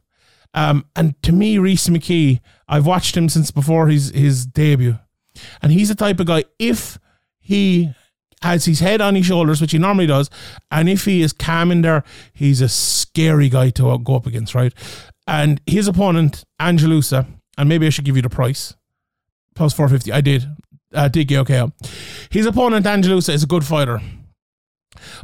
Um, 0.54 0.87
and 0.96 1.20
to 1.22 1.33
me, 1.33 1.59
Rhys 1.59 1.87
McKee, 1.87 2.40
I've 2.68 2.87
watched 2.87 3.16
him 3.16 3.28
since 3.28 3.52
before 3.52 3.88
his 3.88 4.11
his 4.11 4.44
debut, 4.44 4.98
and 5.62 5.70
he's 5.70 5.88
the 5.88 5.94
type 5.94 6.18
of 6.18 6.26
guy. 6.26 6.44
If 6.59 6.98
he 7.51 7.93
has 8.43 8.65
his 8.65 8.79
head 8.79 9.01
on 9.01 9.17
his 9.17 9.27
shoulders, 9.27 9.61
which 9.61 9.73
he 9.73 9.79
normally 9.79 10.07
does, 10.07 10.31
and 10.71 10.89
if 10.89 11.05
he 11.05 11.21
is 11.21 11.33
calm 11.33 11.73
in 11.73 11.83
there, 11.83 12.05
he's 12.33 12.61
a 12.61 12.69
scary 12.69 13.49
guy 13.49 13.71
to 13.71 13.99
go 13.99 14.15
up 14.15 14.25
against, 14.25 14.55
right? 14.55 14.73
And 15.27 15.61
his 15.67 15.89
opponent, 15.89 16.45
Ange 16.61 16.85
Loosa, 16.85 17.27
and 17.59 17.69
maybe 17.69 17.87
I 17.87 17.91
should 17.91 18.05
give 18.05 18.15
you 18.15 18.23
the 18.23 18.31
price 18.31 18.75
plus 19.57 19.75
450. 19.75 20.13
I 20.13 20.21
did. 20.21 20.47
Uh, 20.95 21.09
TKO 21.09 21.45
KO. 21.47 21.73
His 22.31 22.47
opponent, 22.47 22.87
Ange 22.87 23.09
Loosa, 23.09 23.33
is 23.33 23.43
a 23.43 23.47
good 23.47 23.65
fighter. 23.65 24.01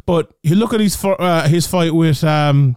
But 0.05 0.33
you 0.43 0.57
look 0.57 0.75
at 0.75 0.81
his 0.81 1.03
uh, 1.05 1.49
his 1.49 1.67
fight 1.67 1.95
with 1.95 2.25
um 2.25 2.77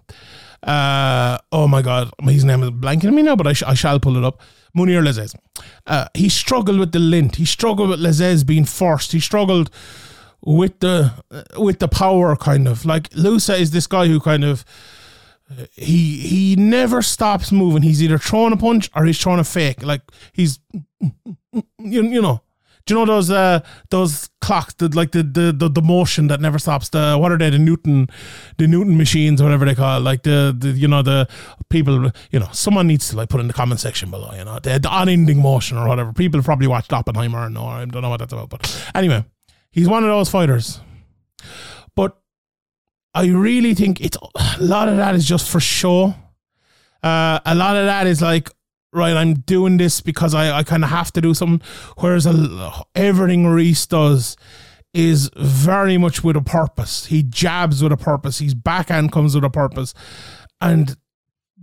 uh 0.63 1.37
oh 1.51 1.67
my 1.67 1.81
god 1.81 2.11
his 2.23 2.43
name 2.43 2.61
is 2.63 2.69
blanking 2.71 3.13
me 3.13 3.21
now 3.21 3.33
but 3.33 3.47
I, 3.47 3.53
sh- 3.53 3.63
I 3.63 3.73
shall 3.75 3.97
pull 3.97 4.17
it 4.17 4.25
up 4.25 4.41
Mounir 4.75 5.03
Lazzez. 5.03 5.35
Uh, 5.85 6.07
he 6.13 6.29
struggled 6.29 6.79
with 6.79 6.91
the 6.91 6.99
lint. 6.99 7.37
He 7.37 7.45
struggled 7.45 7.89
with 7.89 7.99
Lazzez 7.99 8.45
being 8.45 8.65
forced. 8.65 9.11
He 9.11 9.19
struggled 9.19 9.69
with 10.41 10.79
the 10.79 11.13
uh, 11.31 11.43
with 11.57 11.79
the 11.79 11.87
power 11.87 12.35
kind 12.35 12.67
of 12.67 12.85
like 12.85 13.09
Loosa 13.13 13.55
is 13.55 13.71
this 13.71 13.87
guy 13.87 14.07
who 14.07 14.19
kind 14.19 14.43
of 14.43 14.63
uh, 15.51 15.65
he 15.73 16.17
he 16.17 16.55
never 16.55 17.01
stops 17.01 17.51
moving. 17.51 17.81
He's 17.81 18.01
either 18.01 18.17
throwing 18.17 18.53
a 18.53 18.57
punch 18.57 18.89
or 18.95 19.05
he's 19.05 19.19
throwing 19.19 19.39
a 19.39 19.43
fake. 19.43 19.83
Like 19.83 20.01
he's 20.31 20.59
you, 20.71 21.63
you 21.77 22.21
know 22.21 22.41
do 22.85 22.93
you 22.93 22.99
know 22.99 23.05
those 23.05 23.29
uh, 23.29 23.59
those 23.89 24.29
clocks, 24.41 24.73
that 24.75 24.95
like 24.95 25.11
the, 25.11 25.23
the, 25.23 25.53
the 25.55 25.69
the 25.69 25.81
motion 25.81 26.27
that 26.27 26.41
never 26.41 26.57
stops? 26.57 26.89
The 26.89 27.17
what 27.17 27.31
are 27.31 27.37
they? 27.37 27.49
The 27.49 27.59
Newton, 27.59 28.07
the 28.57 28.67
Newton 28.67 28.97
machines, 28.97 29.41
or 29.41 29.45
whatever 29.45 29.65
they 29.65 29.75
call, 29.75 29.97
it. 29.97 30.01
like 30.01 30.23
the, 30.23 30.55
the 30.57 30.69
you 30.69 30.87
know 30.87 31.01
the 31.01 31.27
people. 31.69 32.11
You 32.31 32.39
know, 32.39 32.49
someone 32.51 32.87
needs 32.87 33.09
to 33.09 33.17
like 33.17 33.29
put 33.29 33.41
in 33.41 33.47
the 33.47 33.53
comment 33.53 33.79
section 33.79 34.09
below. 34.09 34.31
You 34.35 34.45
know, 34.45 34.59
the, 34.59 34.79
the 34.79 34.89
unending 34.91 35.41
motion 35.41 35.77
or 35.77 35.87
whatever. 35.87 36.13
People 36.13 36.41
probably 36.41 36.67
watched 36.67 36.91
Oppenheimer 36.91 37.45
and 37.45 37.53
know. 37.53 37.65
I 37.65 37.85
don't 37.85 38.01
know 38.01 38.09
what 38.09 38.19
that's 38.19 38.33
about, 38.33 38.49
but 38.49 38.89
anyway, 38.95 39.23
he's 39.71 39.87
one 39.87 40.03
of 40.03 40.09
those 40.09 40.29
fighters. 40.29 40.79
But 41.95 42.17
I 43.13 43.27
really 43.27 43.73
think 43.73 44.01
it's 44.01 44.17
a 44.17 44.63
lot 44.63 44.87
of 44.89 44.97
that 44.97 45.15
is 45.15 45.25
just 45.25 45.49
for 45.49 45.59
show. 45.59 46.15
Uh, 47.01 47.39
a 47.45 47.55
lot 47.55 47.75
of 47.75 47.85
that 47.85 48.07
is 48.07 48.21
like 48.21 48.49
right, 48.91 49.15
I'm 49.15 49.35
doing 49.35 49.77
this 49.77 50.01
because 50.01 50.33
I, 50.33 50.57
I 50.57 50.63
kind 50.63 50.83
of 50.83 50.89
have 50.89 51.11
to 51.13 51.21
do 51.21 51.33
something. 51.33 51.65
Whereas 51.97 52.25
a, 52.25 52.83
everything 52.95 53.45
Rhys 53.47 53.85
does 53.87 54.35
is 54.93 55.29
very 55.35 55.97
much 55.97 56.23
with 56.23 56.35
a 56.35 56.41
purpose. 56.41 57.05
He 57.05 57.23
jabs 57.23 57.83
with 57.83 57.91
a 57.91 57.97
purpose. 57.97 58.39
His 58.39 58.55
backhand 58.55 59.11
comes 59.11 59.35
with 59.35 59.43
a 59.43 59.49
purpose. 59.49 59.93
And 60.61 60.97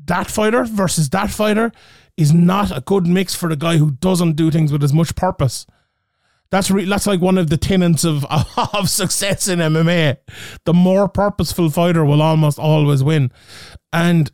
that 0.04 0.30
fighter 0.30 0.64
versus 0.64 1.10
that 1.10 1.30
fighter 1.30 1.72
is 2.16 2.32
not 2.32 2.76
a 2.76 2.80
good 2.80 3.06
mix 3.06 3.34
for 3.34 3.48
the 3.48 3.56
guy 3.56 3.76
who 3.76 3.92
doesn't 3.92 4.34
do 4.34 4.50
things 4.50 4.72
with 4.72 4.82
as 4.82 4.92
much 4.92 5.14
purpose. 5.16 5.66
That's 6.50 6.70
re- 6.70 6.84
that's 6.84 7.08
like 7.08 7.20
one 7.20 7.38
of 7.38 7.50
the 7.50 7.56
tenets 7.56 8.04
of 8.04 8.24
of 8.74 8.88
success 8.88 9.48
in 9.48 9.58
MMA. 9.58 10.16
The 10.64 10.74
more 10.74 11.08
purposeful 11.08 11.70
fighter 11.70 12.04
will 12.04 12.22
almost 12.22 12.58
always 12.58 13.02
win, 13.02 13.32
and 13.92 14.30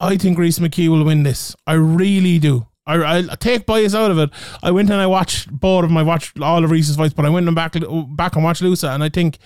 I 0.00 0.16
think 0.16 0.38
Rhys 0.38 0.58
McKee 0.58 0.88
will 0.88 1.04
win 1.04 1.24
this. 1.24 1.56
I 1.66 1.74
really 1.74 2.38
do. 2.38 2.66
I, 2.86 3.18
I 3.18 3.34
take 3.34 3.66
bias 3.66 3.94
out 3.94 4.10
of 4.10 4.18
it. 4.18 4.30
I 4.62 4.70
went 4.70 4.90
and 4.90 5.00
I 5.00 5.06
watched 5.06 5.50
both 5.50 5.84
of 5.84 5.90
them. 5.90 5.98
I 5.98 6.02
watched 6.02 6.40
all 6.40 6.64
of 6.64 6.70
Rhys's 6.70 6.96
fights, 6.96 7.12
but 7.12 7.26
I 7.26 7.28
went 7.28 7.46
and 7.46 7.54
back 7.54 7.74
back 8.10 8.34
and 8.34 8.44
watched 8.44 8.62
Loosa, 8.62 8.90
and 8.90 9.04
I 9.04 9.10
think 9.10 9.38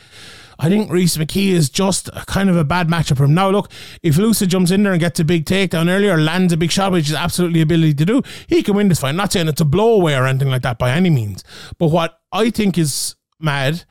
I 0.61 0.69
think 0.69 0.93
Rhys 0.93 1.17
McKee 1.17 1.49
is 1.49 1.69
just 1.69 2.09
a 2.09 2.25
kind 2.27 2.49
of 2.49 2.57
a 2.57 2.63
bad 2.63 2.87
matchup 2.87 3.17
for 3.17 3.25
him. 3.25 3.35
Now, 3.35 3.51
look, 3.51 3.73
if 4.03 4.17
Loosa 4.17 4.47
jumps 4.47 4.71
in 4.71 4.85
there 4.85 4.93
and 4.93 5.01
gets 5.01 5.19
a 5.19 5.25
big 5.25 5.45
takedown 5.45 5.89
earlier, 5.89 6.17
lands 6.19 6.53
a 6.53 6.57
big 6.57 6.71
shot, 6.71 6.93
which 6.93 7.09
is 7.09 7.15
absolutely 7.15 7.61
ability 7.63 7.95
to 7.95 8.05
do, 8.05 8.23
he 8.47 8.63
can 8.63 8.77
win 8.77 8.89
this 8.89 9.01
fight. 9.01 9.09
I'm 9.09 9.17
not 9.17 9.33
saying 9.33 9.49
it's 9.49 9.61
a 9.61 9.65
blow 9.65 9.95
away 9.95 10.15
or 10.15 10.27
anything 10.27 10.51
like 10.51 10.63
that 10.63 10.79
by 10.79 10.93
any 10.93 11.11
means, 11.11 11.43
but 11.79 11.89
what 11.89 12.21
I 12.31 12.51
think 12.51 12.79
is 12.79 13.17
mad 13.41 13.85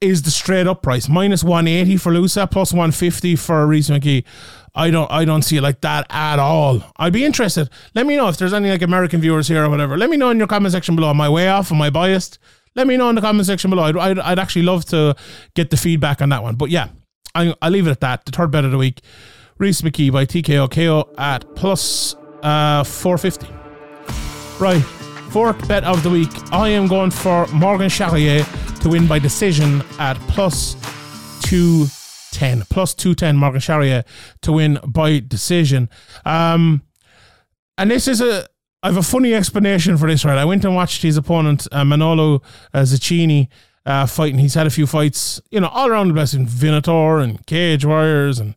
is 0.00 0.22
the 0.22 0.30
straight 0.30 0.66
up 0.66 0.82
price 0.82 1.08
minus 1.08 1.42
180 1.42 1.96
for 1.96 2.12
Loosa, 2.12 2.46
plus 2.46 2.72
150 2.72 3.36
for 3.36 3.66
Rhys 3.66 3.88
McKee. 3.88 4.24
I 4.74 4.90
don't 4.90 5.10
I 5.10 5.24
don't 5.24 5.42
see 5.42 5.56
it 5.56 5.62
like 5.62 5.80
that 5.80 6.06
at 6.10 6.38
all. 6.38 6.82
I'd 6.98 7.12
be 7.12 7.24
interested. 7.24 7.70
Let 7.94 8.06
me 8.06 8.16
know 8.16 8.28
if 8.28 8.36
there's 8.36 8.52
any 8.52 8.70
like 8.70 8.82
American 8.82 9.20
viewers 9.20 9.48
here 9.48 9.64
or 9.64 9.70
whatever. 9.70 9.96
Let 9.96 10.10
me 10.10 10.18
know 10.18 10.30
in 10.30 10.38
your 10.38 10.46
comment 10.46 10.72
section 10.72 10.96
below. 10.96 11.10
Am 11.10 11.20
I 11.20 11.28
way 11.28 11.48
off? 11.48 11.72
Am 11.72 11.80
I 11.80 11.88
biased? 11.88 12.38
Let 12.74 12.86
me 12.86 12.98
know 12.98 13.08
in 13.08 13.14
the 13.14 13.22
comment 13.22 13.46
section 13.46 13.70
below. 13.70 13.84
I'd, 13.84 13.96
I'd, 13.96 14.18
I'd 14.18 14.38
actually 14.38 14.62
love 14.62 14.84
to 14.86 15.16
get 15.54 15.70
the 15.70 15.78
feedback 15.78 16.20
on 16.20 16.28
that 16.28 16.42
one. 16.42 16.56
But 16.56 16.68
yeah, 16.68 16.88
I, 17.34 17.54
I'll 17.62 17.70
leave 17.70 17.86
it 17.86 17.90
at 17.90 18.00
that. 18.00 18.26
The 18.26 18.32
third 18.32 18.50
bet 18.50 18.66
of 18.66 18.70
the 18.70 18.78
week, 18.78 19.00
Rhys 19.56 19.80
McKee 19.80 20.12
by 20.12 20.26
TKO 20.26 20.70
KO 20.70 21.10
at 21.16 21.54
plus, 21.56 22.14
uh, 22.42 22.84
450. 22.84 23.46
Right, 24.62 24.80
fourth 25.30 25.66
bet 25.66 25.84
of 25.84 26.02
the 26.02 26.10
week. 26.10 26.30
I 26.52 26.68
am 26.68 26.86
going 26.86 27.10
for 27.10 27.46
Morgan 27.46 27.88
Charriere 27.88 28.44
to 28.86 28.92
win 28.92 29.08
by 29.08 29.18
decision 29.18 29.82
at 29.98 30.16
plus 30.28 30.74
210. 31.42 32.62
Plus 32.70 32.94
210 32.94 33.36
Morgan 33.36 33.60
Charriere 33.60 34.04
to 34.42 34.52
win 34.52 34.78
by 34.86 35.18
decision. 35.18 35.90
Um, 36.24 36.82
and 37.78 37.90
this 37.90 38.06
is 38.06 38.20
a 38.20 38.46
I 38.84 38.86
have 38.86 38.96
a 38.96 39.02
funny 39.02 39.34
explanation 39.34 39.96
for 39.96 40.08
this, 40.08 40.24
right? 40.24 40.38
I 40.38 40.44
went 40.44 40.64
and 40.64 40.76
watched 40.76 41.02
his 41.02 41.16
opponent, 41.16 41.66
uh, 41.72 41.84
Manolo 41.84 42.42
uh, 42.72 42.86
uh, 43.86 44.06
fighting. 44.06 44.38
He's 44.38 44.54
had 44.54 44.68
a 44.68 44.70
few 44.70 44.86
fights, 44.86 45.40
you 45.50 45.58
know, 45.58 45.68
all 45.68 45.88
around 45.88 46.06
the 46.08 46.14
place 46.14 46.32
in 46.32 46.46
Venator 46.46 47.18
and 47.18 47.44
Cage 47.44 47.84
Warriors 47.84 48.38
and 48.38 48.54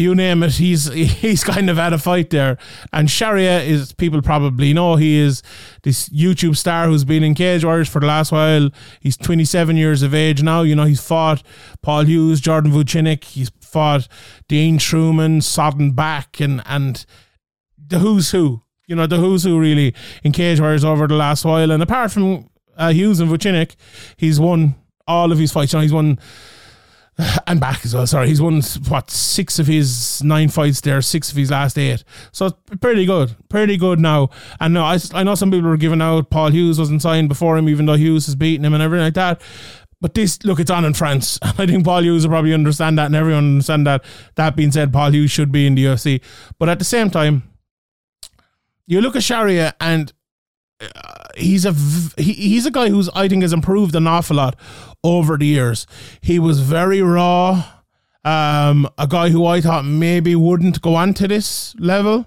you 0.00 0.14
name 0.14 0.42
it, 0.42 0.52
he's 0.52 0.86
he's 0.92 1.44
kind 1.44 1.70
of 1.70 1.76
had 1.76 1.92
a 1.92 1.98
fight 1.98 2.30
there. 2.30 2.58
And 2.92 3.08
Charriere 3.08 3.64
is 3.64 3.92
people 3.92 4.22
probably 4.22 4.72
know 4.72 4.96
he 4.96 5.18
is 5.18 5.42
this 5.82 6.08
YouTube 6.08 6.56
star 6.56 6.86
who's 6.86 7.04
been 7.04 7.22
in 7.22 7.34
Cage 7.34 7.64
Warriors 7.64 7.88
for 7.88 8.00
the 8.00 8.06
last 8.06 8.32
while. 8.32 8.70
He's 9.00 9.16
27 9.16 9.76
years 9.76 10.02
of 10.02 10.14
age 10.14 10.42
now. 10.42 10.62
You 10.62 10.74
know, 10.74 10.84
he's 10.84 11.00
fought 11.00 11.42
Paul 11.82 12.04
Hughes, 12.04 12.40
Jordan 12.40 12.72
Vucinic, 12.72 13.24
he's 13.24 13.50
fought 13.60 14.08
Dean 14.48 14.78
Truman, 14.78 15.40
Sodden 15.40 15.92
Back, 15.92 16.40
and 16.40 16.62
and 16.66 17.04
the 17.78 17.98
who's 17.98 18.30
who. 18.30 18.62
You 18.86 18.96
know, 18.96 19.06
the 19.06 19.18
who's 19.18 19.44
who 19.44 19.60
really 19.60 19.94
in 20.24 20.32
Cage 20.32 20.60
Warriors 20.60 20.84
over 20.84 21.06
the 21.06 21.14
last 21.14 21.44
while. 21.44 21.70
And 21.70 21.80
apart 21.80 22.10
from 22.10 22.50
uh, 22.76 22.92
Hughes 22.92 23.20
and 23.20 23.30
Vucinic, 23.30 23.76
he's 24.16 24.40
won 24.40 24.74
all 25.06 25.30
of 25.30 25.38
his 25.38 25.52
fights. 25.52 25.72
You 25.72 25.78
know, 25.78 25.82
he's 25.82 25.92
won 25.92 26.18
and 27.46 27.60
back 27.60 27.84
as 27.84 27.94
well. 27.94 28.06
Sorry, 28.06 28.28
he's 28.28 28.40
won 28.40 28.62
what 28.88 29.10
six 29.10 29.58
of 29.58 29.66
his 29.66 30.22
nine 30.22 30.48
fights 30.48 30.80
there, 30.80 31.00
six 31.02 31.30
of 31.30 31.36
his 31.36 31.50
last 31.50 31.78
eight. 31.78 32.04
So 32.32 32.50
pretty 32.80 33.04
good, 33.04 33.36
pretty 33.48 33.76
good 33.76 33.98
now. 33.98 34.30
And 34.60 34.74
no, 34.74 34.84
I, 34.84 34.98
I 35.14 35.22
know 35.22 35.34
some 35.34 35.50
people 35.50 35.68
were 35.68 35.76
giving 35.76 36.02
out 36.02 36.30
Paul 36.30 36.50
Hughes 36.50 36.78
wasn't 36.78 37.02
signed 37.02 37.28
before 37.28 37.56
him, 37.56 37.68
even 37.68 37.86
though 37.86 37.94
Hughes 37.94 38.26
has 38.26 38.34
beaten 38.34 38.64
him 38.64 38.74
and 38.74 38.82
everything 38.82 39.04
like 39.04 39.14
that. 39.14 39.40
But 40.00 40.14
this, 40.14 40.42
look, 40.44 40.60
it's 40.60 40.70
on 40.70 40.84
in 40.84 40.94
France. 40.94 41.38
I 41.42 41.66
think 41.66 41.84
Paul 41.84 42.02
Hughes 42.02 42.26
will 42.26 42.32
probably 42.32 42.54
understand 42.54 42.98
that, 42.98 43.06
and 43.06 43.14
everyone 43.14 43.44
understand 43.44 43.86
that. 43.86 44.04
That 44.36 44.56
being 44.56 44.72
said, 44.72 44.92
Paul 44.92 45.12
Hughes 45.12 45.30
should 45.30 45.52
be 45.52 45.66
in 45.66 45.74
the 45.74 45.84
UFC. 45.84 46.22
But 46.58 46.68
at 46.68 46.78
the 46.78 46.84
same 46.84 47.10
time, 47.10 47.42
you 48.86 49.00
look 49.00 49.14
at 49.14 49.22
Charriere 49.22 49.74
and 49.80 50.12
uh, 50.80 51.24
he's 51.36 51.64
a 51.66 51.72
he, 52.16 52.32
he's 52.32 52.66
a 52.66 52.70
guy 52.70 52.88
who's 52.88 53.08
I 53.10 53.28
think 53.28 53.42
has 53.42 53.52
improved 53.52 53.94
an 53.94 54.06
awful 54.06 54.36
lot 54.36 54.56
over 55.04 55.36
the 55.36 55.46
years. 55.46 55.86
He 56.20 56.38
was 56.38 56.60
very 56.60 57.02
raw 57.02 57.64
Um, 58.24 58.86
a 58.98 59.06
guy 59.06 59.30
who 59.30 59.46
I 59.46 59.60
thought 59.62 59.84
maybe 59.86 60.34
wouldn't 60.34 60.82
go 60.82 60.94
on 60.94 61.14
to 61.14 61.26
this 61.28 61.74
level, 61.78 62.26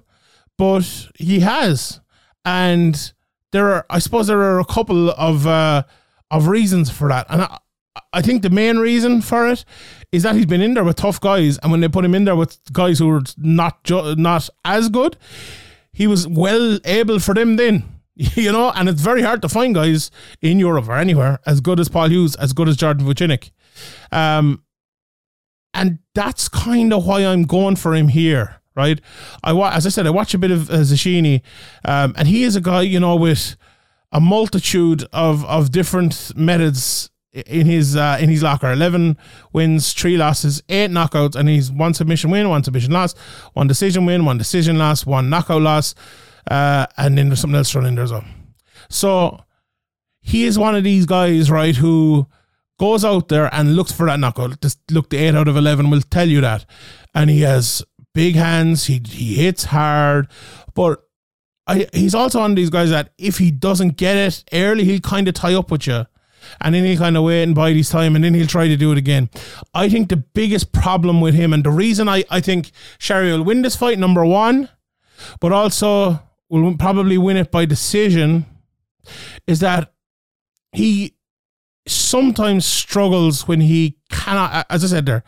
but 0.57 1.07
he 1.19 1.41
has. 1.41 1.99
And 2.45 3.13
there 3.51 3.71
are, 3.73 3.85
I 3.91 3.99
suppose, 3.99 4.25
there 4.27 4.41
are 4.41 4.59
a 4.59 4.65
couple 4.65 5.11
of 5.11 5.45
uh, 5.45 5.83
of 6.31 6.47
reasons 6.47 6.89
for 6.89 7.09
that. 7.09 7.27
And 7.29 7.43
I, 7.43 7.59
I 8.11 8.21
think 8.23 8.41
the 8.41 8.49
main 8.49 8.79
reason 8.79 9.21
for 9.21 9.47
it 9.47 9.65
is 10.11 10.23
that 10.23 10.35
he's 10.35 10.47
been 10.47 10.61
in 10.61 10.73
there 10.73 10.83
with 10.83 10.95
tough 10.97 11.19
guys, 11.21 11.59
and 11.59 11.71
when 11.71 11.81
they 11.81 11.89
put 11.89 12.05
him 12.05 12.15
in 12.15 12.25
there 12.25 12.35
with 12.35 12.57
guys 12.73 12.97
who 12.99 13.07
were 13.07 13.21
not 13.37 13.83
ju- 13.83 14.15
not 14.15 14.49
as 14.65 14.89
good, 14.89 15.15
he 15.91 16.07
was 16.07 16.27
well 16.27 16.79
able 16.85 17.19
for 17.19 17.35
them 17.35 17.55
then. 17.57 17.83
You 18.35 18.51
know, 18.51 18.71
and 18.75 18.87
it's 18.89 19.01
very 19.01 19.23
hard 19.23 19.41
to 19.41 19.49
find 19.49 19.73
guys 19.73 20.11
in 20.41 20.59
Europe 20.59 20.87
or 20.87 20.97
anywhere 20.97 21.39
as 21.45 21.61
good 21.61 21.79
as 21.79 21.89
Paul 21.89 22.09
Hughes, 22.09 22.35
as 22.35 22.53
good 22.53 22.69
as 22.69 22.77
Jordan 22.77 23.05
Vucinic. 23.05 23.51
Um, 24.11 24.63
and 25.73 25.99
that's 26.13 26.47
kind 26.47 26.93
of 26.93 27.05
why 27.05 27.25
I'm 27.25 27.43
going 27.43 27.75
for 27.75 27.95
him 27.95 28.09
here, 28.09 28.61
right? 28.75 29.01
I 29.43 29.53
wa- 29.53 29.71
as 29.73 29.87
I 29.87 29.89
said, 29.89 30.05
I 30.05 30.11
watch 30.11 30.33
a 30.35 30.37
bit 30.37 30.51
of 30.51 30.69
uh, 30.69 30.73
Zecchini, 30.83 31.41
um, 31.85 32.13
and 32.15 32.27
he 32.27 32.43
is 32.43 32.55
a 32.55 32.61
guy, 32.61 32.81
you 32.81 32.99
know, 32.99 33.15
with 33.15 33.55
a 34.11 34.19
multitude 34.21 35.03
of 35.11 35.43
of 35.45 35.71
different 35.71 36.31
methods 36.35 37.09
in 37.31 37.65
his 37.65 37.95
uh, 37.95 38.17
in 38.21 38.29
his 38.29 38.43
locker. 38.43 38.71
Eleven 38.71 39.17
wins, 39.51 39.91
three 39.93 40.17
losses, 40.17 40.61
eight 40.69 40.91
knockouts, 40.91 41.35
and 41.35 41.49
he's 41.49 41.71
one 41.71 41.95
submission 41.95 42.29
win, 42.29 42.49
one 42.49 42.63
submission 42.63 42.93
loss, 42.93 43.15
one 43.53 43.65
decision 43.65 44.05
win, 44.05 44.23
one 44.25 44.37
decision 44.37 44.77
loss, 44.77 45.03
one 45.07 45.31
knockout 45.31 45.63
loss, 45.63 45.95
uh, 46.49 46.87
and 46.97 47.17
then 47.17 47.29
there's 47.29 47.41
something 47.41 47.57
else 47.57 47.73
in 47.75 47.95
there 47.95 48.03
as 48.03 48.11
well. 48.11 48.25
So 48.89 49.43
he 50.21 50.45
is 50.45 50.57
one 50.57 50.75
of 50.75 50.83
these 50.83 51.05
guys, 51.05 51.49
right, 51.51 51.75
who 51.75 52.27
goes 52.79 53.05
out 53.05 53.29
there 53.29 53.53
and 53.53 53.75
looks 53.75 53.91
for 53.91 54.05
that 54.07 54.19
knockout. 54.19 54.61
Just 54.61 54.79
look, 54.91 55.09
the 55.09 55.17
eight 55.17 55.35
out 55.35 55.47
of 55.47 55.57
eleven 55.57 55.89
will 55.89 56.01
tell 56.01 56.27
you 56.27 56.41
that, 56.41 56.65
and 57.13 57.29
he 57.29 57.41
has 57.41 57.83
big 58.13 58.35
hands. 58.35 58.85
He 58.85 59.01
he 59.05 59.35
hits 59.35 59.65
hard, 59.65 60.27
but 60.73 61.03
I, 61.65 61.87
he's 61.93 62.15
also 62.15 62.39
one 62.39 62.51
of 62.51 62.57
these 62.57 62.69
guys 62.69 62.89
that 62.89 63.13
if 63.17 63.37
he 63.37 63.51
doesn't 63.51 63.97
get 63.97 64.17
it 64.17 64.43
early, 64.51 64.83
he'll 64.83 64.99
kind 64.99 65.27
of 65.27 65.33
tie 65.33 65.53
up 65.53 65.71
with 65.71 65.87
you. 65.87 66.05
And 66.59 66.75
then 66.75 66.83
he'll 66.83 66.97
kind 66.97 67.15
of 67.15 67.23
wait 67.23 67.43
and 67.43 67.55
bide 67.55 67.77
his 67.77 67.89
time 67.89 68.15
and 68.15 68.23
then 68.25 68.33
he'll 68.33 68.47
try 68.47 68.67
to 68.67 68.75
do 68.75 68.91
it 68.91 68.97
again. 68.97 69.29
I 69.73 69.87
think 69.87 70.09
the 70.09 70.17
biggest 70.17 70.73
problem 70.73 71.21
with 71.21 71.35
him, 71.35 71.53
and 71.53 71.63
the 71.63 71.71
reason 71.71 72.09
I, 72.09 72.25
I 72.29 72.41
think 72.41 72.71
Charriere 72.99 73.37
will 73.37 73.45
win 73.45 73.61
this 73.61 73.77
fight, 73.77 73.97
number 73.97 74.25
one, 74.25 74.67
but 75.39 75.53
also 75.53 76.19
will 76.61 76.77
probably 76.77 77.17
win 77.17 77.37
it 77.37 77.51
by 77.51 77.65
decision, 77.65 78.45
is 79.47 79.59
that 79.59 79.93
he 80.71 81.15
sometimes 81.87 82.65
struggles 82.65 83.47
when 83.47 83.61
he 83.61 83.97
cannot, 84.09 84.65
as 84.69 84.83
I 84.83 84.87
said 84.87 85.05
there, 85.05 85.23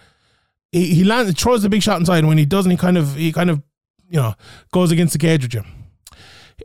he, 0.72 0.94
he 0.94 1.04
lands, 1.04 1.34
throws 1.40 1.64
the 1.64 1.70
big 1.70 1.84
shot 1.84 2.00
inside, 2.00 2.20
and 2.20 2.28
when 2.28 2.38
he 2.38 2.46
doesn't, 2.46 2.72
he 2.72 2.78
kind 2.78 2.98
of, 2.98 3.16
he 3.16 3.32
kind 3.32 3.50
of, 3.50 3.62
you 4.10 4.20
know, 4.20 4.34
goes 4.72 4.92
against 4.92 5.14
the 5.14 5.20
cage 5.20 5.44
with 5.44 5.54
you 5.54 5.64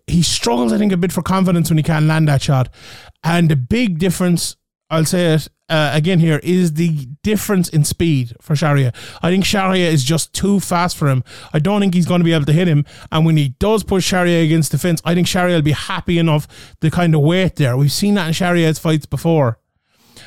he 0.07 0.23
struggles, 0.23 0.73
I 0.73 0.79
think, 0.79 0.93
a 0.93 0.97
bit 0.97 1.13
for 1.13 1.23
confidence 1.23 1.71
when 1.71 1.79
he 1.79 1.83
can't 1.83 2.07
land 2.07 2.29
that 2.29 2.43
shot. 2.43 2.73
And 3.25 3.49
the 3.49 3.57
big 3.57 3.99
difference, 3.99 4.57
I'll 4.91 5.05
say 5.05 5.35
it 5.35 5.49
uh, 5.69 5.93
again 5.95 6.19
here, 6.19 6.41
is 6.43 6.75
the 6.75 7.07
difference 7.23 7.69
in 7.69 7.85
speed 7.85 8.35
for 8.41 8.55
Charriere. 8.55 8.93
I 9.23 9.31
think 9.31 9.45
Charriere 9.45 9.91
is 9.91 10.03
just 10.03 10.33
too 10.35 10.59
fast 10.59 10.97
for 10.97 11.09
him. 11.09 11.23
I 11.53 11.61
don't 11.61 11.81
think 11.81 11.95
he's 11.95 12.07
going 12.07 12.21
to 12.21 12.25
be 12.25 12.33
able 12.33 12.47
to 12.47 12.53
hit 12.53 12.67
him. 12.67 12.85
And 13.13 13.25
when 13.25 13.37
he 13.37 13.51
does 13.61 13.85
push 13.85 14.13
Charriere 14.13 14.45
against 14.45 14.73
the 14.73 14.79
fence, 14.79 15.01
I 15.05 15.15
think 15.15 15.29
Charriere 15.29 15.55
will 15.55 15.63
be 15.63 15.73
happy 15.73 16.19
enough 16.19 16.75
to 16.81 16.91
kind 16.91 17.15
of 17.15 17.21
wait 17.21 17.57
there. 17.57 17.77
We've 17.77 17.93
seen 17.93 18.15
that 18.15 18.27
in 18.27 18.33
Charriere's 18.33 18.81
fights 18.81 19.07
before. 19.07 19.59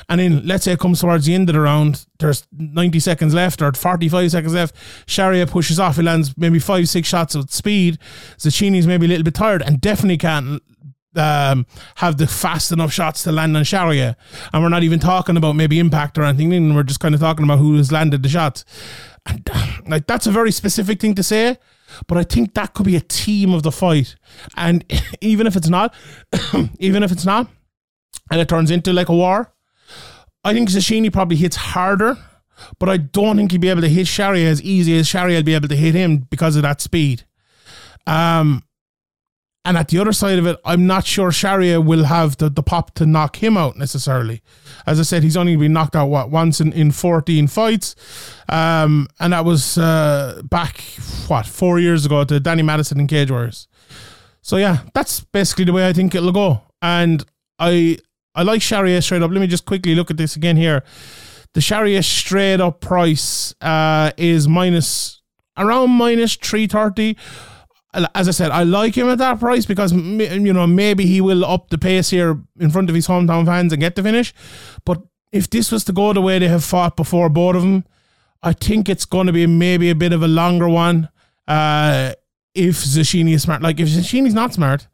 And 0.09 0.19
then 0.19 0.45
let's 0.45 0.65
say 0.65 0.73
it 0.73 0.79
comes 0.79 1.01
towards 1.01 1.25
the 1.25 1.33
end 1.33 1.49
of 1.49 1.53
the 1.53 1.61
round, 1.61 2.05
there's 2.19 2.45
90 2.51 2.99
seconds 2.99 3.33
left 3.33 3.61
or 3.61 3.71
45 3.71 4.31
seconds 4.31 4.53
left. 4.53 4.75
Charriere 5.05 5.49
pushes 5.49 5.79
off, 5.79 5.97
he 5.97 6.01
lands 6.01 6.33
maybe 6.37 6.59
five, 6.59 6.89
six 6.89 7.07
shots 7.07 7.35
with 7.35 7.51
speed. 7.51 7.99
Zecchini's 8.37 8.87
maybe 8.87 9.05
a 9.05 9.09
little 9.09 9.23
bit 9.23 9.33
tired 9.33 9.61
and 9.61 9.79
definitely 9.79 10.17
can't 10.17 10.61
um, 11.15 11.65
have 11.95 12.17
the 12.17 12.27
fast 12.27 12.71
enough 12.71 12.91
shots 12.91 13.23
to 13.23 13.31
land 13.31 13.55
on 13.55 13.63
Charriere. 13.63 14.15
And 14.51 14.63
we're 14.63 14.69
not 14.69 14.83
even 14.83 14.99
talking 14.99 15.37
about 15.37 15.55
maybe 15.55 15.79
impact 15.79 16.17
or 16.17 16.23
anything, 16.23 16.73
we're 16.73 16.83
just 16.83 16.99
kind 16.99 17.15
of 17.15 17.21
talking 17.21 17.43
about 17.43 17.59
who 17.59 17.75
has 17.77 17.91
landed 17.91 18.23
the 18.23 18.29
shots. 18.29 18.65
And 19.25 19.49
like 19.87 20.07
that's 20.07 20.27
a 20.27 20.31
very 20.31 20.51
specific 20.51 20.99
thing 20.99 21.15
to 21.15 21.23
say. 21.23 21.57
But 22.07 22.17
I 22.17 22.23
think 22.23 22.55
that 22.55 22.73
could 22.73 22.85
be 22.85 22.95
a 22.95 23.01
team 23.01 23.53
of 23.53 23.63
the 23.63 23.71
fight. 23.71 24.15
And 24.57 24.83
even 25.21 25.47
if 25.47 25.55
it's 25.55 25.69
not, 25.69 25.93
even 26.79 27.03
if 27.03 27.11
it's 27.11 27.25
not, 27.25 27.47
and 28.31 28.39
it 28.39 28.49
turns 28.49 28.71
into 28.71 28.93
like 28.93 29.09
a 29.09 29.15
war, 29.15 29.53
I 30.43 30.53
think 30.53 30.69
Zecchini 30.69 31.11
probably 31.11 31.37
hits 31.37 31.55
harder, 31.55 32.17
but 32.79 32.89
I 32.89 32.97
don't 32.97 33.37
think 33.37 33.51
he'd 33.51 33.61
be 33.61 33.69
able 33.69 33.81
to 33.81 33.89
hit 33.89 34.07
Charriere 34.07 34.49
as 34.49 34.61
easy 34.61 34.97
as 34.97 35.07
Charriere 35.07 35.37
would 35.37 35.45
be 35.45 35.55
able 35.55 35.69
to 35.69 35.75
hit 35.75 35.95
him 35.95 36.17
because 36.29 36.55
of 36.55 36.63
that 36.63 36.81
speed. 36.81 37.23
Um, 38.05 38.63
and 39.65 39.77
at 39.77 39.87
the 39.87 39.99
other 39.99 40.11
side 40.11 40.39
of 40.39 40.45
it, 40.45 40.57
I'm 40.65 40.85
not 40.85 41.05
sure 41.05 41.31
Charriere 41.31 41.83
will 41.83 42.03
have 42.05 42.37
the, 42.37 42.49
the 42.49 42.63
pop 42.63 42.93
to 42.95 43.05
knock 43.05 43.41
him 43.41 43.55
out 43.55 43.77
necessarily. 43.77 44.41
As 44.85 44.99
I 44.99 45.03
said, 45.03 45.23
he's 45.23 45.37
only 45.37 45.55
been 45.55 45.71
knocked 45.71 45.95
out 45.95 46.07
what 46.07 46.29
once 46.29 46.59
in, 46.59 46.73
in 46.73 46.91
14 46.91 47.47
fights. 47.47 47.95
Um, 48.49 49.07
and 49.21 49.31
that 49.31 49.45
was 49.45 49.77
uh, 49.77 50.41
back, 50.43 50.81
what, 51.27 51.45
four 51.45 51.79
years 51.79 52.05
ago 52.05 52.25
to 52.25 52.39
Danny 52.41 52.61
Madison 52.61 52.99
and 52.99 53.07
Cage 53.07 53.31
Warriors. 53.31 53.69
So 54.41 54.57
yeah, 54.57 54.79
that's 54.93 55.21
basically 55.21 55.63
the 55.63 55.73
way 55.73 55.87
I 55.87 55.93
think 55.93 56.13
it'll 56.13 56.33
go. 56.33 56.61
And 56.81 57.23
I 57.57 57.97
I 58.35 58.43
like 58.43 58.61
Charriere 58.61 59.01
straight 59.01 59.21
up. 59.21 59.31
Let 59.31 59.39
me 59.39 59.47
just 59.47 59.65
quickly 59.65 59.95
look 59.95 60.11
at 60.11 60.17
this 60.17 60.35
again 60.35 60.57
here. 60.57 60.83
The 61.53 61.61
Charriere 61.61 62.03
straight 62.03 62.59
up 62.59 62.81
price 62.81 63.53
uh, 63.61 64.11
is 64.17 64.47
minus 64.47 65.21
around 65.55 65.91
minus 65.91 66.35
330 66.35 67.15
as 67.93 68.27
I 68.27 68.31
said, 68.31 68.51
I 68.51 68.63
like 68.63 68.95
him 68.95 69.07
at 69.09 69.19
that 69.19 69.39
price 69.39 69.65
because 69.65 69.91
you 69.93 70.53
know 70.53 70.67
maybe 70.67 71.05
he 71.05 71.21
will 71.21 71.45
up 71.45 71.69
the 71.69 71.77
pace 71.77 72.09
here 72.09 72.41
in 72.59 72.71
front 72.71 72.89
of 72.89 72.95
his 72.95 73.07
hometown 73.07 73.45
fans 73.45 73.71
and 73.71 73.79
get 73.79 73.95
the 73.95 74.03
finish. 74.03 74.33
But 74.85 75.01
if 75.31 75.49
this 75.49 75.71
was 75.71 75.83
to 75.85 75.93
go 75.93 76.13
the 76.13 76.21
way 76.21 76.39
they 76.39 76.47
have 76.47 76.63
fought 76.63 76.95
before, 76.95 77.29
both 77.29 77.55
of 77.55 77.61
them, 77.61 77.85
I 78.41 78.53
think 78.53 78.89
it's 78.89 79.05
going 79.05 79.27
to 79.27 79.33
be 79.33 79.47
maybe 79.47 79.89
a 79.89 79.95
bit 79.95 80.13
of 80.13 80.23
a 80.23 80.27
longer 80.27 80.67
one. 80.67 81.09
Uh, 81.47 82.13
if 82.55 82.75
Zecchini 82.75 83.33
is 83.33 83.43
smart, 83.43 83.61
like 83.61 83.79
if 83.79 83.87
Zecchini's 83.87 84.33
not 84.33 84.53
smart, 84.53 84.87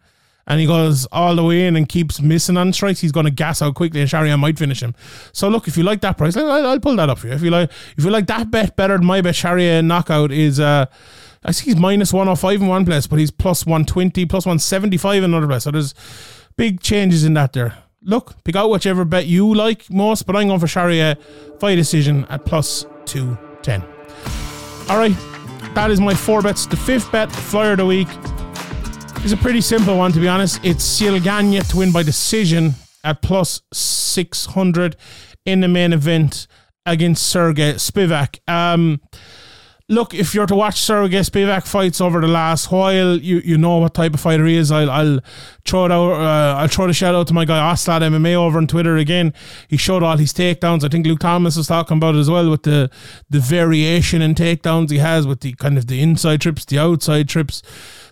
and 0.47 0.59
he 0.59 0.65
goes 0.65 1.05
all 1.11 1.35
the 1.35 1.43
way 1.43 1.67
in 1.67 1.75
and 1.75 1.87
keeps 1.87 2.19
missing 2.19 2.57
on 2.57 2.73
strikes, 2.73 2.99
he's 2.99 3.11
going 3.11 3.25
to 3.25 3.31
gas 3.31 3.61
out 3.61 3.75
quickly, 3.75 4.01
and 4.01 4.09
Charriere 4.09 4.37
might 4.37 4.57
finish 4.57 4.81
him. 4.81 4.95
So 5.31 5.47
look, 5.47 5.67
if 5.67 5.77
you 5.77 5.83
like 5.83 6.01
that 6.01 6.17
price, 6.17 6.35
I'll, 6.35 6.49
I'll, 6.49 6.79
pull 6.79 6.95
that 6.95 7.07
up 7.07 7.19
for 7.19 7.27
you. 7.27 7.33
If 7.33 7.43
you 7.43 7.51
like, 7.51 7.69
if 7.97 8.03
you 8.03 8.09
like 8.09 8.25
that 8.27 8.49
bet 8.49 8.75
better 8.75 8.97
than 8.97 9.05
my 9.05 9.21
bet, 9.21 9.35
Charriere 9.35 9.83
knockout 9.83 10.31
is. 10.31 10.59
Uh, 10.59 10.87
I 11.43 11.51
think 11.51 11.65
he's 11.65 11.75
minus 11.77 12.11
105 12.11 12.61
in 12.61 12.67
one 12.67 12.85
place, 12.85 13.07
but 13.07 13.19
he's 13.19 13.31
plus 13.31 13.65
120, 13.65 14.25
plus 14.25 14.45
175 14.45 15.17
in 15.17 15.23
another 15.23 15.47
place. 15.47 15.63
So 15.63 15.71
there's 15.71 15.93
big 16.57 16.81
changes 16.81 17.23
in 17.23 17.33
that 17.35 17.53
there. 17.53 17.77
Look, 18.01 18.43
pick 18.43 18.55
out 18.55 18.69
whichever 18.69 19.05
bet 19.05 19.25
you 19.25 19.53
like 19.53 19.89
most, 19.89 20.25
but 20.25 20.35
I'm 20.35 20.47
going 20.47 20.59
for 20.59 20.67
Charriere 20.67 21.17
fight 21.59 21.75
decision 21.75 22.25
at 22.29 22.45
plus 22.45 22.85
210. 23.05 23.81
All 24.89 24.97
right, 24.97 25.15
that 25.75 25.91
is 25.91 25.99
my 25.99 26.13
four 26.13 26.41
bets. 26.41 26.65
The 26.65 26.77
fifth 26.77 27.11
bet, 27.11 27.31
flyer 27.31 27.71
of 27.71 27.77
the 27.77 27.85
week, 27.85 28.07
is 29.23 29.31
a 29.31 29.37
pretty 29.37 29.61
simple 29.61 29.97
one, 29.97 30.11
to 30.13 30.19
be 30.19 30.27
honest. 30.27 30.59
It's 30.63 30.99
Gane 30.99 31.61
to 31.61 31.77
win 31.77 31.91
by 31.91 32.03
decision 32.03 32.73
at 33.03 33.21
plus 33.21 33.61
600 33.73 34.95
in 35.45 35.61
the 35.61 35.67
main 35.67 35.93
event 35.93 36.47
against 36.85 37.27
Sergey 37.27 37.73
Spivak. 37.73 38.39
Um, 38.49 39.01
look, 39.89 40.13
if 40.13 40.33
you're 40.33 40.45
to 40.45 40.55
watch 40.55 40.79
Sergey 40.79 41.19
Spivak 41.19 41.67
fights 41.67 41.99
over 41.99 42.21
the 42.21 42.27
last 42.27 42.71
while, 42.71 43.17
you 43.17 43.41
you 43.43 43.57
know 43.57 43.79
what 43.79 43.93
type 43.93 44.13
of 44.13 44.19
fighter 44.21 44.45
he 44.45 44.55
is. 44.55 44.71
I'll, 44.71 44.89
I'll 44.89 45.19
throw 45.65 45.85
it 45.85 45.91
out. 45.91 46.11
Uh, 46.13 46.55
I'll 46.57 46.67
throw 46.67 46.87
the 46.87 46.93
shout 46.93 47.15
out 47.15 47.27
to 47.27 47.33
my 47.33 47.43
guy 47.43 47.59
Oslad 47.59 48.01
MMA 48.01 48.35
over 48.35 48.57
on 48.57 48.67
Twitter 48.67 48.95
again. 48.95 49.33
He 49.67 49.75
showed 49.75 50.03
all 50.03 50.17
his 50.17 50.31
takedowns. 50.31 50.83
I 50.83 50.87
think 50.87 51.05
Luke 51.05 51.19
Thomas 51.19 51.57
was 51.57 51.67
talking 51.67 51.97
about 51.97 52.15
it 52.15 52.19
as 52.19 52.29
well 52.29 52.49
with 52.49 52.63
the 52.63 52.89
the 53.29 53.39
variation 53.39 54.21
in 54.21 54.35
takedowns 54.35 54.91
he 54.91 54.99
has 54.99 55.27
with 55.27 55.41
the 55.41 55.53
kind 55.53 55.77
of 55.77 55.87
the 55.87 56.01
inside 56.01 56.41
trips, 56.41 56.63
the 56.65 56.79
outside 56.79 57.27
trips 57.27 57.61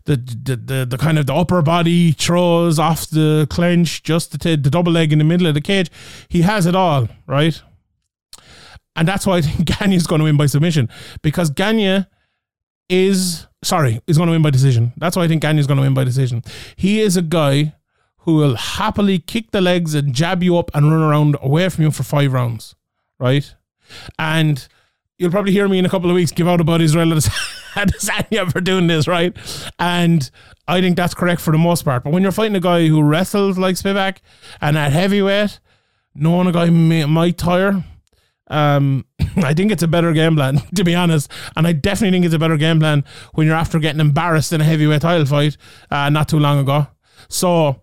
the, 0.05 0.15
the 0.15 0.55
the 0.55 0.85
the 0.85 0.97
kind 0.97 1.19
of 1.19 1.27
the 1.27 1.35
upper 1.35 1.61
body 1.61 2.13
throws 2.13 2.79
off 2.79 3.09
the 3.09 3.45
clench, 3.49 4.01
just 4.03 4.31
the, 4.31 4.37
t- 4.37 4.55
the 4.55 4.69
double 4.69 4.91
leg 4.91 5.11
in 5.11 5.19
the 5.19 5.25
middle 5.25 5.45
of 5.47 5.53
the 5.53 5.61
cage. 5.61 5.91
He 6.29 6.41
has 6.41 6.65
it 6.65 6.75
all, 6.75 7.09
right? 7.27 7.61
And 8.97 9.07
that's 9.07 9.25
why 9.25 9.37
I 9.37 9.41
think 9.41 9.69
is 9.93 10.07
going 10.07 10.19
to 10.19 10.25
win 10.25 10.35
by 10.35 10.47
submission 10.47 10.89
because 11.21 11.49
Gane 11.49 12.05
is 12.89 13.47
sorry, 13.63 14.01
is 14.07 14.17
going 14.17 14.27
to 14.27 14.33
win 14.33 14.41
by 14.41 14.49
decision. 14.49 14.93
That's 14.97 15.15
why 15.15 15.23
I 15.23 15.27
think 15.27 15.41
Gane 15.41 15.59
is 15.59 15.67
going 15.67 15.77
to 15.77 15.83
win 15.83 15.93
by 15.93 16.03
decision. 16.03 16.43
He 16.75 16.99
is 16.99 17.17
a 17.17 17.21
guy 17.21 17.75
who 18.19 18.35
will 18.35 18.55
happily 18.55 19.19
kick 19.19 19.51
the 19.51 19.61
legs 19.61 19.93
and 19.93 20.13
jab 20.13 20.43
you 20.43 20.57
up 20.57 20.69
and 20.73 20.91
run 20.91 21.01
around 21.01 21.37
away 21.41 21.69
from 21.69 21.85
you 21.85 21.91
for 21.91 22.03
five 22.03 22.33
rounds, 22.33 22.75
right? 23.19 23.55
And 24.19 24.67
you'll 25.17 25.31
probably 25.31 25.53
hear 25.53 25.67
me 25.67 25.79
in 25.79 25.85
a 25.85 25.89
couple 25.89 26.09
of 26.09 26.15
weeks 26.15 26.31
give 26.31 26.47
out 26.47 26.59
about 26.59 26.81
Israel 26.81 27.07
Adesanya 27.73 28.51
for 28.51 28.59
doing 28.59 28.87
this, 28.87 29.07
right? 29.07 29.35
And 29.79 30.29
I 30.67 30.81
think 30.81 30.97
that's 30.97 31.13
correct 31.13 31.41
for 31.41 31.51
the 31.51 31.57
most 31.57 31.83
part. 31.85 32.03
But 32.03 32.11
when 32.11 32.23
you're 32.23 32.31
fighting 32.31 32.55
a 32.55 32.61
guy 32.61 32.87
who 32.87 33.01
wrestles 33.01 33.57
like 33.57 33.75
Spivak 33.75 34.17
and 34.59 34.77
at 34.77 34.91
heavyweight, 34.91 35.59
knowing 36.13 36.47
a 36.47 36.51
guy 36.51 36.69
may, 36.69 37.05
might 37.05 37.37
tire, 37.37 37.83
Um, 38.49 39.05
I 39.37 39.53
think 39.53 39.71
it's 39.71 39.83
a 39.83 39.87
better 39.87 40.13
game 40.13 40.35
plan, 40.35 40.57
to 40.75 40.83
be 40.83 40.95
honest. 40.95 41.31
And 41.55 41.67
I 41.67 41.73
definitely 41.73 42.15
think 42.15 42.25
it's 42.25 42.35
a 42.35 42.39
better 42.39 42.57
game 42.57 42.79
plan 42.79 43.03
when 43.33 43.47
you're 43.47 43.55
after 43.55 43.79
getting 43.79 44.01
embarrassed 44.01 44.53
in 44.53 44.61
a 44.61 44.63
heavyweight 44.63 45.01
title 45.01 45.25
fight 45.25 45.57
uh, 45.91 46.09
not 46.09 46.29
too 46.29 46.39
long 46.39 46.59
ago. 46.59 46.87
So 47.29 47.81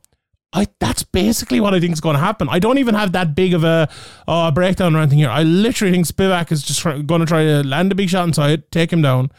I 0.53 0.69
that's 0.79 1.03
basically 1.03 1.61
what 1.61 1.75
I 1.75 1.81
think 1.81 1.93
is 1.93 2.01
going 2.01 2.15
to 2.15 2.21
happen. 2.21 2.49
I 2.49 2.59
don't 2.59 2.79
even 2.79 2.95
have 2.95 3.13
that 3.13 3.35
big 3.35 3.55
of 3.55 3.65
a 3.65 3.89
uh, 4.29 4.51
breakdown 4.53 4.95
or 4.95 5.01
anything 5.01 5.19
here. 5.19 5.31
I 5.31 5.43
literally 5.43 5.93
think 5.93 6.07
Spivak 6.07 6.53
is 6.53 6.63
just 6.63 6.83
going 6.85 7.21
to 7.21 7.27
try 7.27 7.45
to 7.45 7.63
land 7.65 7.91
a 7.93 7.95
big 7.95 8.09
shot 8.09 8.27
inside, 8.27 8.71
take 8.71 8.93
him 8.93 9.03
down. 9.03 9.31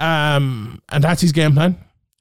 Um, 0.00 0.82
and 0.88 1.04
that's 1.04 1.20
his 1.20 1.32
game 1.32 1.52
plan. 1.52 1.76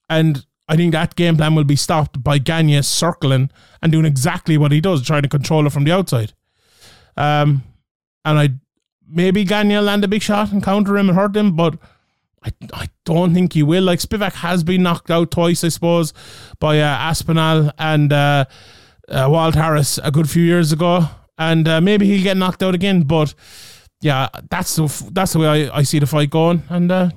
And 0.09 0.45
I 0.67 0.75
think 0.75 0.91
that 0.91 1.15
game 1.15 1.37
plan 1.37 1.55
will 1.55 1.63
be 1.63 1.75
stopped 1.75 2.21
by 2.23 2.37
Gagne 2.37 2.81
circling 2.81 3.49
and 3.81 3.91
doing 3.91 4.05
exactly 4.05 4.57
what 4.57 4.71
he 4.71 4.81
does, 4.81 5.01
trying 5.01 5.23
to 5.23 5.29
control 5.29 5.65
it 5.65 5.71
from 5.71 5.85
the 5.85 5.91
outside. 5.91 6.33
Um, 7.15 7.63
and 8.25 8.39
I 8.39 8.49
maybe 9.07 9.43
Gane 9.43 9.83
land 9.85 10.03
a 10.03 10.07
big 10.07 10.21
shot 10.21 10.51
and 10.51 10.63
counter 10.63 10.97
him 10.97 11.09
and 11.09 11.17
hurt 11.17 11.35
him, 11.35 11.55
but 11.55 11.77
I, 12.43 12.51
I 12.73 12.87
don't 13.05 13.33
think 13.33 13.53
he 13.53 13.63
will. 13.63 13.83
Like 13.83 13.99
Spivak 13.99 14.33
has 14.33 14.63
been 14.63 14.83
knocked 14.83 15.11
out 15.11 15.31
twice, 15.31 15.63
I 15.63 15.69
suppose, 15.69 16.13
by 16.59 16.79
uh, 16.79 16.85
Aspinall 16.85 17.71
and 17.77 18.11
uh, 18.11 18.45
uh, 19.09 19.27
Walt 19.29 19.55
Harris 19.55 19.99
a 20.03 20.11
good 20.11 20.29
few 20.29 20.43
years 20.43 20.71
ago, 20.71 21.05
and 21.37 21.67
uh, 21.67 21.81
maybe 21.81 22.05
he'll 22.05 22.23
get 22.23 22.37
knocked 22.37 22.63
out 22.63 22.75
again. 22.75 23.03
But 23.03 23.33
yeah, 24.01 24.29
that's 24.49 24.75
the 24.75 25.09
that's 25.11 25.33
the 25.33 25.39
way 25.39 25.69
I, 25.69 25.79
I 25.79 25.83
see 25.83 25.99
the 25.99 26.07
fight 26.07 26.29
going, 26.29 26.63
and 26.69 26.91
uh, 26.91 27.09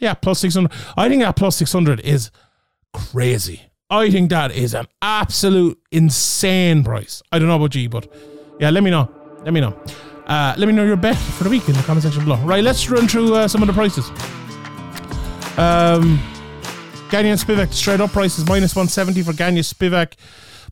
yeah, 0.00 0.14
plus 0.14 0.40
six 0.40 0.54
hundred. 0.54 0.72
I 0.96 1.08
think 1.08 1.22
that 1.22 1.36
plus 1.36 1.56
six 1.56 1.72
hundred 1.72 2.00
is 2.00 2.30
crazy. 2.92 3.62
I 3.90 4.10
think 4.10 4.30
that 4.30 4.52
is 4.52 4.74
an 4.74 4.86
absolute 5.02 5.78
insane 5.90 6.82
price. 6.82 7.22
I 7.30 7.38
don't 7.38 7.48
know 7.48 7.56
about 7.56 7.74
you, 7.74 7.88
but 7.88 8.10
yeah, 8.58 8.70
let 8.70 8.82
me 8.82 8.90
know. 8.90 9.10
Let 9.44 9.52
me 9.52 9.60
know. 9.60 9.78
Uh, 10.26 10.54
let 10.56 10.66
me 10.66 10.72
know 10.72 10.84
your 10.84 10.96
bet 10.96 11.16
for 11.16 11.44
the 11.44 11.50
week 11.50 11.68
in 11.68 11.74
the 11.74 11.82
comment 11.82 12.04
section 12.04 12.24
below. 12.24 12.36
Right, 12.44 12.62
let's 12.62 12.88
run 12.88 13.08
through 13.08 13.34
uh, 13.34 13.48
some 13.48 13.62
of 13.62 13.66
the 13.66 13.72
prices. 13.72 14.08
Um, 15.58 16.20
Gane 17.10 17.26
and 17.26 17.38
Spivak 17.38 17.72
straight 17.72 18.00
up 18.00 18.12
prices 18.12 18.46
minus 18.48 18.74
170 18.74 19.22
for 19.22 19.32
Gane 19.32 19.56
Spivak, 19.56 20.14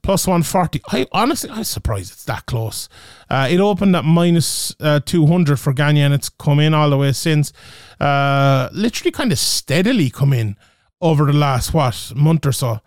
plus 0.02 0.26
140. 0.26 0.80
I 0.88 1.06
honestly, 1.12 1.50
I'm 1.50 1.64
surprised 1.64 2.12
it's 2.12 2.24
that 2.24 2.46
close. 2.46 2.88
Uh, 3.28 3.48
it 3.50 3.60
opened 3.60 3.94
at 3.96 4.04
minus, 4.04 4.74
uh, 4.80 5.00
200 5.00 5.58
for 5.58 5.72
Gane 5.72 5.98
and 5.98 6.14
it's 6.14 6.28
come 6.28 6.60
in 6.60 6.72
all 6.72 6.88
the 6.88 6.96
way 6.96 7.12
since. 7.12 7.52
Uh, 7.98 8.68
literally 8.72 9.10
kind 9.10 9.32
of 9.32 9.38
steadily 9.38 10.08
come 10.08 10.32
in 10.32 10.56
over 11.00 11.26
the 11.26 11.32
last, 11.32 11.74
what, 11.74 12.12
month 12.14 12.46
or 12.46 12.52
so 12.52 12.80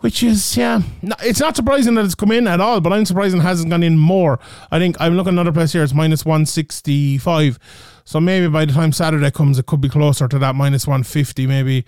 which 0.00 0.22
is 0.22 0.56
yeah, 0.56 0.82
it's 1.22 1.40
not 1.40 1.56
surprising 1.56 1.94
that 1.94 2.04
it's 2.04 2.14
come 2.14 2.32
in 2.32 2.46
at 2.46 2.60
all. 2.60 2.80
But 2.80 2.92
I'm 2.92 3.04
surprised 3.04 3.34
it 3.34 3.40
hasn't 3.40 3.70
gone 3.70 3.82
in 3.82 3.98
more. 3.98 4.38
I 4.70 4.78
think 4.78 4.96
I'm 5.00 5.16
looking 5.16 5.30
at 5.30 5.34
another 5.34 5.52
place 5.52 5.72
here. 5.72 5.82
It's 5.82 5.94
minus 5.94 6.24
one 6.24 6.46
sixty 6.46 7.18
five. 7.18 7.58
So 8.04 8.20
maybe 8.20 8.46
by 8.46 8.64
the 8.64 8.72
time 8.72 8.92
Saturday 8.92 9.32
comes, 9.32 9.58
it 9.58 9.66
could 9.66 9.80
be 9.80 9.88
closer 9.88 10.28
to 10.28 10.38
that 10.38 10.54
minus 10.54 10.86
one 10.86 11.02
fifty. 11.02 11.46
Maybe. 11.46 11.84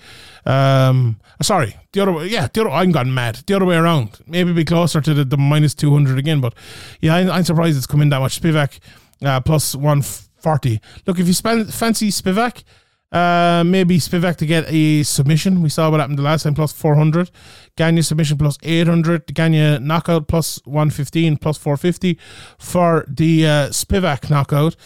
Um, 0.47 1.21
sorry, 1.43 1.77
the 1.93 2.01
other 2.01 2.13
way. 2.13 2.27
Yeah, 2.27 2.49
the 2.53 2.63
other. 2.63 2.71
I'm 2.71 2.93
gone 2.93 3.13
mad. 3.13 3.43
The 3.47 3.55
other 3.55 3.67
way 3.67 3.77
around. 3.77 4.19
Maybe 4.27 4.53
be 4.53 4.65
closer 4.65 5.01
to 5.01 5.15
the, 5.15 5.25
the 5.25 5.37
minus 5.37 5.75
two 5.75 5.93
hundred 5.93 6.19
again. 6.19 6.41
But 6.41 6.55
yeah, 7.01 7.15
I, 7.15 7.37
I'm, 7.37 7.45
surprised 7.45 7.77
it's 7.77 7.87
come 7.87 8.03
in 8.03 8.09
that 8.09 8.21
much. 8.21 8.41
Spivak 8.41 8.81
uh, 9.23 9.41
plus 9.43 9.77
one 9.77 10.03
forty. 10.03 10.81
Look, 11.07 11.19
if 11.19 11.27
you 11.27 11.35
spend 11.35 11.73
fancy 11.73 12.11
Spivak. 12.11 12.65
Uh, 13.11 13.63
maybe 13.65 13.99
Spivak 13.99 14.37
to 14.37 14.45
get 14.47 14.65
a 14.69 15.03
submission. 15.03 15.63
We 15.63 15.71
saw 15.71 15.91
what 15.91 15.99
happened 16.01 16.19
the 16.19 16.23
last 16.23 16.43
time, 16.43 16.55
plus 16.55 16.73
400. 16.73 17.31
Gane 17.77 18.03
submission 18.03 18.37
plus 18.37 18.59
800. 18.63 19.35
Gane 19.35 19.87
knockout 19.87 20.29
plus 20.29 20.61
115, 20.67 21.39
plus 21.39 21.57
450 21.57 22.19
for 22.59 23.07
the 23.09 23.47
uh, 23.47 23.69
Spivak 23.69 24.29
knockout. 24.29 24.77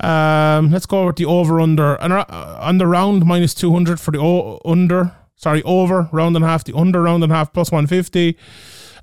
Um, 0.00 0.70
let's 0.70 0.86
go 0.86 1.06
with 1.06 1.16
the 1.16 1.24
over 1.24 1.60
under. 1.60 1.94
And 1.96 2.12
uh, 2.12 2.24
on 2.60 2.78
the 2.78 2.86
round, 2.86 3.24
minus 3.26 3.54
200 3.54 3.98
for 3.98 4.12
the 4.12 4.18
o- 4.18 4.60
under. 4.64 5.12
Sorry, 5.34 5.62
over 5.64 6.08
round 6.12 6.36
and 6.36 6.44
a 6.44 6.48
half. 6.48 6.62
The 6.62 6.74
under 6.76 7.02
round 7.02 7.24
and 7.24 7.32
a 7.32 7.34
half, 7.34 7.52
plus 7.52 7.72
150. 7.72 8.38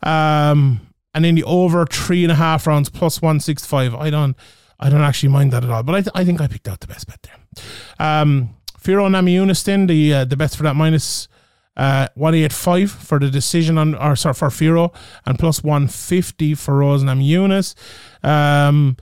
Um, 0.04 0.80
and 1.14 1.26
then 1.26 1.36
the 1.36 1.44
over 1.44 1.86
three 1.86 2.24
and 2.24 2.32
a 2.32 2.36
half 2.36 2.66
rounds, 2.68 2.90
plus 2.90 3.22
165. 3.22 3.96
I 3.96 4.10
don't. 4.10 4.38
I 4.84 4.90
don't 4.90 5.02
actually 5.02 5.30
mind 5.30 5.52
that 5.54 5.64
at 5.64 5.70
all, 5.70 5.84
but 5.84 5.94
I, 5.94 6.02
th- 6.02 6.12
I 6.16 6.26
think 6.26 6.42
I 6.42 6.48
picked 6.48 6.68
out 6.68 6.80
the 6.80 6.88
best 6.88 7.06
bet 7.06 7.20
there. 7.22 7.36
Um, 8.00 8.56
Fiorot 8.84 9.12
Namajunas 9.12 9.64
then 9.64 9.88
the 9.88 10.14
uh, 10.14 10.26
the 10.26 10.36
bets 10.36 10.56
for 10.56 10.64
that 10.64 10.76
minus 10.76 11.28
uh, 11.78 12.08
185 12.16 12.92
for 12.92 13.20
the 13.20 13.30
decision 13.30 13.78
on 13.78 13.96
or 13.96 14.16
sorry 14.16 14.34
for 14.34 14.50
Fiorot 14.50 14.94
and 15.26 15.40
plus 15.40 15.64
150 15.64 16.56
for 16.56 16.78
Rose 16.78 17.04
Namajunas. 17.04 17.76
Um, 18.24 18.98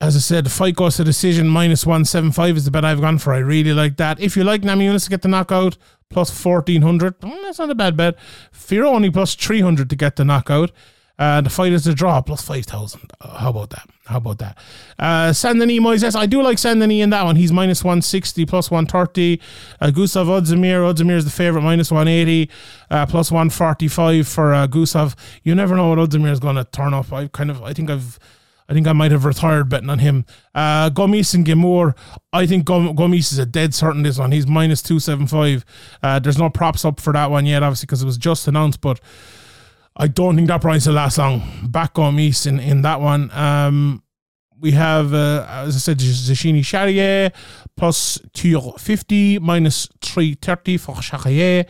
as 0.00 0.16
I 0.16 0.18
said, 0.18 0.44
the 0.44 0.50
fight 0.50 0.74
goes 0.74 0.96
to 0.96 1.04
decision 1.04 1.46
minus 1.46 1.86
175 1.86 2.56
is 2.56 2.64
the 2.64 2.70
bet 2.72 2.84
I've 2.84 3.00
gone 3.00 3.18
for. 3.18 3.32
I 3.32 3.38
really 3.38 3.72
like 3.72 3.98
that. 3.98 4.18
If 4.20 4.36
you 4.36 4.42
like 4.42 4.62
Namajunas 4.62 5.04
to 5.04 5.10
get 5.10 5.22
the 5.22 5.28
knockout, 5.28 5.76
plus 6.08 6.44
1400, 6.44 7.20
mm, 7.20 7.42
that's 7.42 7.60
not 7.60 7.70
a 7.70 7.74
bad 7.74 7.96
bet. 7.96 8.16
Fiorot 8.52 8.94
only 8.94 9.10
plus 9.10 9.36
300 9.36 9.88
to 9.88 9.96
get 9.96 10.16
the 10.16 10.24
knockout. 10.24 10.72
Uh, 11.18 11.40
the 11.40 11.50
fight 11.50 11.72
is 11.72 11.86
a 11.86 11.94
draw, 11.94 12.20
plus 12.20 12.42
5,000. 12.42 13.12
Uh, 13.20 13.38
how 13.38 13.50
about 13.50 13.70
that? 13.70 13.88
How 14.06 14.16
about 14.16 14.38
that? 14.38 14.58
Uh, 14.98 15.32
Saint 15.32 15.58
Denis 15.58 15.78
Moises. 15.78 16.16
I 16.16 16.26
do 16.26 16.42
like 16.42 16.58
Saint 16.58 16.80
Denis 16.80 17.02
in 17.02 17.10
that 17.10 17.24
one. 17.24 17.36
He's 17.36 17.52
minus 17.52 17.84
160, 17.84 18.46
plus 18.46 18.70
130. 18.70 19.40
Uh, 19.80 19.86
Guskov 19.88 20.26
Ozdemir. 20.26 20.92
Ozdemir 20.92 21.16
is 21.16 21.24
the 21.24 21.30
favorite, 21.30 21.62
minus 21.62 21.90
180, 21.90 22.50
uh, 22.90 23.06
plus 23.06 23.30
145 23.30 24.26
for 24.26 24.54
uh, 24.54 24.66
Guskov. 24.66 25.14
You 25.42 25.54
never 25.54 25.76
know 25.76 25.90
what 25.90 25.98
Ozdemir 25.98 26.32
is 26.32 26.40
going 26.40 26.56
to 26.56 26.64
turn 26.64 26.94
up. 26.94 27.12
I 27.12 27.28
kind 27.28 27.50
of, 27.50 27.62
I 27.62 27.72
think 27.72 27.90
I've, 27.90 28.18
I 28.68 28.72
think 28.72 28.86
I 28.86 28.92
might 28.92 29.12
have 29.12 29.24
retired 29.24 29.68
betting 29.68 29.90
on 29.90 29.98
him. 29.98 30.24
Uh, 30.54 30.88
Gomis 30.88 31.34
and 31.34 31.46
Gimur. 31.46 31.94
I 32.32 32.46
think 32.46 32.64
Gomis 32.66 33.32
is 33.32 33.38
a 33.38 33.46
dead 33.46 33.74
certain 33.74 34.02
this 34.02 34.18
one. 34.18 34.32
He's 34.32 34.46
minus 34.46 34.82
275. 34.82 35.64
Uh, 36.02 36.18
there's 36.18 36.38
no 36.38 36.48
props 36.48 36.84
up 36.84 36.98
for 36.98 37.12
that 37.12 37.30
one 37.30 37.44
yet, 37.44 37.62
obviously, 37.62 37.86
because 37.86 38.02
it 38.02 38.06
was 38.06 38.16
just 38.16 38.48
announced, 38.48 38.80
but 38.80 38.98
I 39.96 40.08
don't 40.08 40.36
think 40.36 40.48
that 40.48 40.60
price 40.60 40.86
will 40.86 40.94
last 40.94 41.18
long. 41.18 41.42
Back 41.68 41.98
on 41.98 42.18
East 42.18 42.46
in, 42.46 42.58
in 42.58 42.82
that 42.82 43.00
one. 43.00 43.30
Um, 43.32 44.02
we 44.62 44.70
have, 44.70 45.12
uh, 45.12 45.44
as 45.48 45.74
I 45.74 45.78
said, 45.80 45.98
Zecchini 45.98 46.60
Charriere 46.60 47.32
plus 47.76 48.20
250 48.32 49.40
minus 49.40 49.88
330 50.02 50.76
for 50.76 50.94
Charriere. 51.02 51.66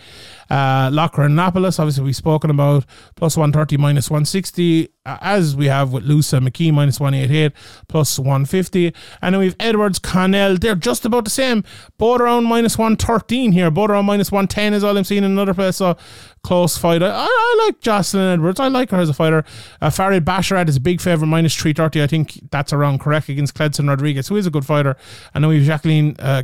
Uh, 0.51 0.91
Loughran 0.93 1.39
and 1.39 1.39
Lapilus, 1.39 1.81
obviously, 1.81 2.05
we've 2.05 2.15
spoken 2.15 2.51
about 2.51 2.85
plus 3.17 3.35
130 3.35 3.79
minus 3.79 4.11
160, 4.11 4.89
uh, 5.07 5.17
as 5.23 5.57
we 5.57 5.67
have 5.69 5.95
with 5.95 6.05
Loosa 6.05 6.37
McKee 6.37 6.71
minus 6.71 7.01
188 7.01 7.53
plus 7.89 8.19
150. 8.19 8.93
And 9.23 9.35
then 9.35 9.41
we 9.41 9.47
have 9.47 9.57
Edwards 9.59 9.99
Connell, 9.99 10.59
they're 10.59 10.75
just 10.75 11.07
about 11.07 11.25
the 11.25 11.31
same, 11.31 11.65
both 11.97 12.21
around 12.21 12.45
minus 12.45 12.77
113 12.77 13.53
here, 13.53 13.71
both 13.71 13.89
around 13.89 14.05
minus 14.05 14.31
110 14.31 14.75
is 14.75 14.85
all 14.85 14.99
I'm 14.99 15.05
seeing 15.05 15.25
in 15.25 15.31
another 15.31 15.55
place. 15.55 15.77
So 15.77 15.97
close 16.43 16.77
fight. 16.77 17.03
I, 17.03 17.27
I 17.29 17.65
like 17.67 17.81
Jocelyn 17.81 18.35
Edwards, 18.35 18.61
I 18.61 18.69
like 18.69 18.91
her 18.91 18.99
as 18.99 19.09
a 19.09 19.15
fighter. 19.15 19.45
Uh, 19.81 19.91
Farid 19.91 20.25
Basharat 20.25 20.69
is 20.69 20.77
a 20.77 20.81
big 20.81 21.01
favourite, 21.01 21.29
minus 21.29 21.55
330. 21.55 22.03
I 22.03 22.07
think 22.07 22.51
that's 22.51 22.73
around 22.73 23.01
correct 23.01 23.29
against 23.29 23.55
Kleydson 23.55 23.89
Rodrigues, 23.89 24.29
who 24.29 24.37
is 24.37 24.47
a 24.47 24.51
good 24.51 24.67
fighter. 24.67 24.97
And 25.35 25.45
then 25.45 25.49
we 25.49 25.65
have 25.65 25.67
Jacqueline 25.67 26.17
uh, 26.19 26.43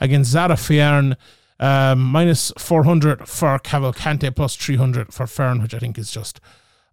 against 0.00 0.30
Zarah 0.30 0.56
Fairn. 0.56 1.16
Um, 1.58 2.02
minus 2.02 2.52
400 2.58 3.26
for 3.26 3.58
Cavalcante, 3.58 4.36
plus 4.36 4.56
300 4.56 5.14
for 5.14 5.26
Fairn, 5.26 5.62
which 5.62 5.72
I 5.72 5.78
think 5.78 5.96
is 5.96 6.10
just 6.10 6.38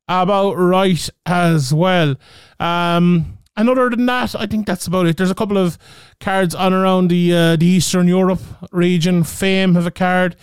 about 0.07 0.53
right 0.53 1.09
as 1.25 1.73
well. 1.73 2.15
Um, 2.59 3.39
and 3.55 3.69
other 3.69 3.89
than 3.89 4.05
that, 4.07 4.35
I 4.35 4.47
think 4.47 4.65
that's 4.65 4.87
about 4.87 5.05
it. 5.05 5.17
There's 5.17 5.31
a 5.31 5.35
couple 5.35 5.57
of 5.57 5.77
cards 6.19 6.55
on 6.55 6.73
around 6.73 7.09
the 7.09 7.33
uh, 7.33 7.55
the 7.55 7.65
Eastern 7.65 8.07
Europe 8.07 8.41
region. 8.71 9.23
Fame 9.23 9.75
have 9.75 9.85
a 9.85 9.91
card 9.91 10.35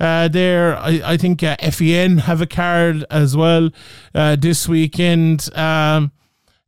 uh, 0.00 0.28
there. 0.28 0.76
I, 0.76 1.00
I 1.04 1.16
think 1.16 1.42
uh, 1.42 1.56
FEN 1.70 2.18
have 2.18 2.40
a 2.40 2.46
card 2.46 3.04
as 3.10 3.36
well 3.36 3.70
uh, 4.14 4.36
this 4.36 4.68
weekend. 4.68 5.48
Um, 5.54 6.10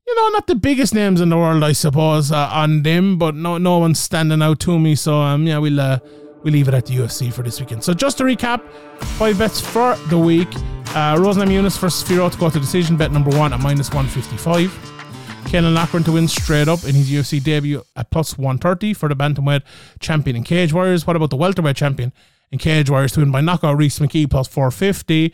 you 0.06 0.14
know, 0.14 0.28
not 0.28 0.46
the 0.46 0.54
biggest 0.54 0.94
names 0.94 1.20
in 1.20 1.28
the 1.28 1.37
world, 1.37 1.62
I 1.62 1.72
suppose, 1.72 2.32
uh, 2.32 2.48
on 2.50 2.82
them, 2.82 3.18
but 3.18 3.34
no, 3.34 3.58
no 3.58 3.78
one's 3.78 3.98
standing 3.98 4.40
out 4.40 4.58
to 4.61 4.78
me. 4.78 4.94
So 4.94 5.16
um, 5.16 5.46
yeah, 5.46 5.58
we'll 5.58 5.80
uh, 5.80 5.99
we 6.44 6.51
leave 6.53 6.68
it 6.68 6.74
at 6.74 6.86
the 6.86 6.96
UFC 6.96 7.32
for 7.32 7.42
this 7.42 7.61
weekend. 7.61 7.82
So 7.82 7.92
just 7.92 8.18
to 8.18 8.24
recap, 8.24 8.62
five 9.18 9.38
bets 9.38 9.61
for 9.61 9.96
the 10.09 10.18
week. 10.18 10.49
Uh, 10.94 11.18
Rose 11.20 11.36
Namajunas 11.36 11.78
versus 11.78 12.09
Fiorot 12.09 12.32
to 12.32 12.38
go 12.38 12.49
to 12.49 12.59
decision, 12.59 12.96
bet 12.96 13.12
number 13.12 13.36
one 13.36 13.53
at 13.53 13.61
minus 13.61 13.90
155. 13.90 14.97
Caolan 15.49 15.74
Loughran 15.74 16.05
to 16.05 16.12
win 16.12 16.28
straight 16.28 16.68
up 16.68 16.84
in 16.84 16.94
his 16.94 17.11
UFC 17.11 17.42
debut 17.42 17.82
at 17.96 18.11
plus 18.11 18.36
130 18.36 18.92
for 18.92 19.09
the 19.09 19.16
Bantamweight 19.16 19.62
champion 19.99 20.36
in 20.36 20.44
Cage 20.44 20.74
Warriors. 20.74 21.07
What 21.07 21.16
about 21.16 21.30
the 21.30 21.38
welterweight 21.38 21.74
champion 21.74 22.12
in 22.53 22.59
Cage 22.59 22.90
Warriors 22.90 23.12
to 23.12 23.20
win 23.20 23.30
by 23.30 23.40
knockout, 23.40 23.78
Rhys 23.78 23.99
McKee 23.99 24.28
plus 24.28 24.46
450. 24.46 25.32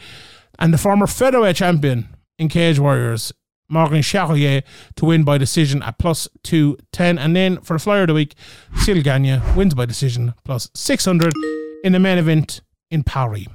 And 0.61 0.73
the 0.73 0.79
former 0.79 1.09
featherweight 1.09 1.57
champion 1.57 2.15
in 2.39 2.49
Cage 2.49 2.79
Warriors 2.79 3.33
Morgan 3.69 4.03
Charriere 4.03 4.63
to 4.95 5.05
win 5.05 5.25
by 5.25 5.37
decision 5.37 5.83
at 5.83 5.99
plus 5.99 6.29
210. 6.45 7.19
And 7.19 7.35
then 7.35 7.61
for 7.63 7.73
the 7.73 7.81
flyer 7.81 8.03
of 8.03 8.09
the 8.09 8.15
week, 8.15 8.37
Ciryl 8.75 9.03
Gane 9.03 9.43
wins 9.57 9.75
by 9.75 9.85
decision 9.85 10.35
plus 10.45 10.71
600 10.75 11.33
in 11.83 11.93
the 11.93 11.99
main 11.99 12.19
event 12.19 12.61
in 12.89 13.03
Paris. 13.03 13.47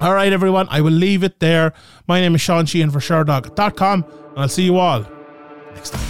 All 0.00 0.14
right, 0.14 0.32
everyone, 0.32 0.66
I 0.68 0.80
will 0.80 0.90
leave 0.90 1.22
it 1.22 1.38
there. 1.38 1.74
My 2.08 2.20
name 2.20 2.34
is 2.34 2.40
Sean 2.40 2.66
Sheehan 2.66 2.90
for 2.90 2.98
SureDog.com, 2.98 4.04
and 4.30 4.38
I'll 4.38 4.48
see 4.48 4.64
you 4.64 4.76
all 4.78 5.06
next 5.80 5.92
time. 5.92 6.09